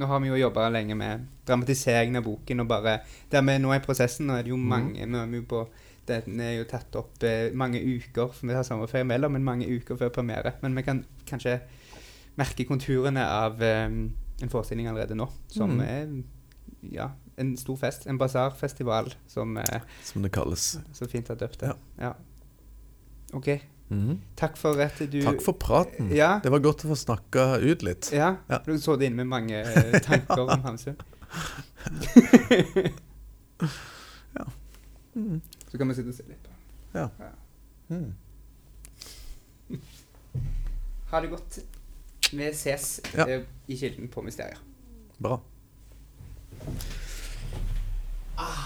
nå 0.00 0.06
har 0.08 0.20
vi 0.22 0.30
jo 0.30 0.38
jobba 0.40 0.68
lenge 0.72 0.94
med 0.96 1.26
dramatiseringen 1.48 2.16
av 2.16 2.24
boken, 2.24 2.60
og 2.64 2.68
bare 2.70 2.94
Der 3.30 3.42
vi 3.42 3.58
nå 3.60 3.72
er 3.74 3.80
i 3.80 3.84
prosessen, 3.84 4.26
nå 4.26 4.38
er 4.38 4.42
det 4.42 4.48
jo 4.54 4.56
Mm. 4.56 4.68
mange 4.68 5.06
Nå 5.06 5.18
er 5.22 5.26
vi 5.26 5.36
jo 5.36 5.42
på 5.42 5.66
Den 6.06 6.40
er 6.40 6.56
jo 6.58 6.64
tatt 6.64 6.96
opp 6.96 7.22
eh, 7.22 7.50
mange 7.54 7.78
uker, 7.80 8.32
for 8.32 8.46
vi 8.46 8.54
har 8.54 8.62
sommerferie 8.64 9.04
mellom, 9.06 9.32
men 9.32 9.44
mange 9.44 9.66
uker 9.68 9.96
før 9.96 10.08
premiere. 10.10 10.52
Men 10.62 10.74
vi 10.74 10.82
kan 10.82 11.04
kanskje 11.26 11.60
merke 12.36 12.64
konturene 12.66 13.22
av 13.24 13.62
eh, 13.62 13.84
en 13.86 14.48
forestilling 14.48 14.88
allerede 14.88 15.14
nå, 15.14 15.28
som 15.48 15.70
Mm. 15.70 15.80
er 15.80 16.22
ja, 16.92 17.10
en 17.42 17.52
stor 17.60 17.76
fest. 17.80 18.06
En 18.10 18.18
basarfestival, 18.20 19.12
som 19.28 19.56
eh, 19.60 19.80
Som 20.06 20.22
det 20.24 20.30
kalles. 20.34 20.78
så 20.96 21.08
fint 21.10 21.28
har 21.28 21.36
døpt 21.42 21.60
det. 21.60 21.72
Ja. 21.98 22.08
Ja. 22.08 22.14
OK. 23.36 23.48
Mhm. 23.92 24.20
Takk 24.40 24.56
for 24.56 24.78
at 24.80 24.96
du 25.12 25.18
Takk 25.22 25.42
for 25.44 25.52
praten. 25.60 26.08
Ja. 26.16 26.38
Det 26.42 26.48
var 26.54 26.62
godt 26.64 26.84
å 26.86 26.88
få 26.94 26.96
snakka 26.96 27.58
ut 27.60 27.82
litt. 27.84 28.08
Ja, 28.14 28.36
Ja. 28.48 28.58
du 28.64 28.72
så 28.80 28.96
det 28.96 29.10
inn 29.10 29.16
med 29.18 29.26
mange 29.28 29.58
eh, 29.60 29.98
tanker 30.08 30.46
om 30.48 30.62
Hamsun. 30.64 30.96
Mhm. 35.14 35.40
Så 35.68 35.78
kan 35.78 35.88
vi 35.88 35.94
sitte 35.94 36.08
og 36.08 36.14
se 36.16 36.24
litt 36.28 36.42
på. 36.46 36.50
Ja. 36.96 37.08
Mm. 37.92 38.14
Ha 41.12 41.20
det 41.20 41.28
godt. 41.28 41.58
Vi 42.32 42.46
ses 42.56 43.00
Ja. 43.14 43.26
eh, 43.28 43.42
i 43.68 43.76
Kilden 43.76 44.08
på 44.08 44.22
Mysterier. 44.24 44.56
Bra. 45.20 45.40
Ah. 48.44 48.62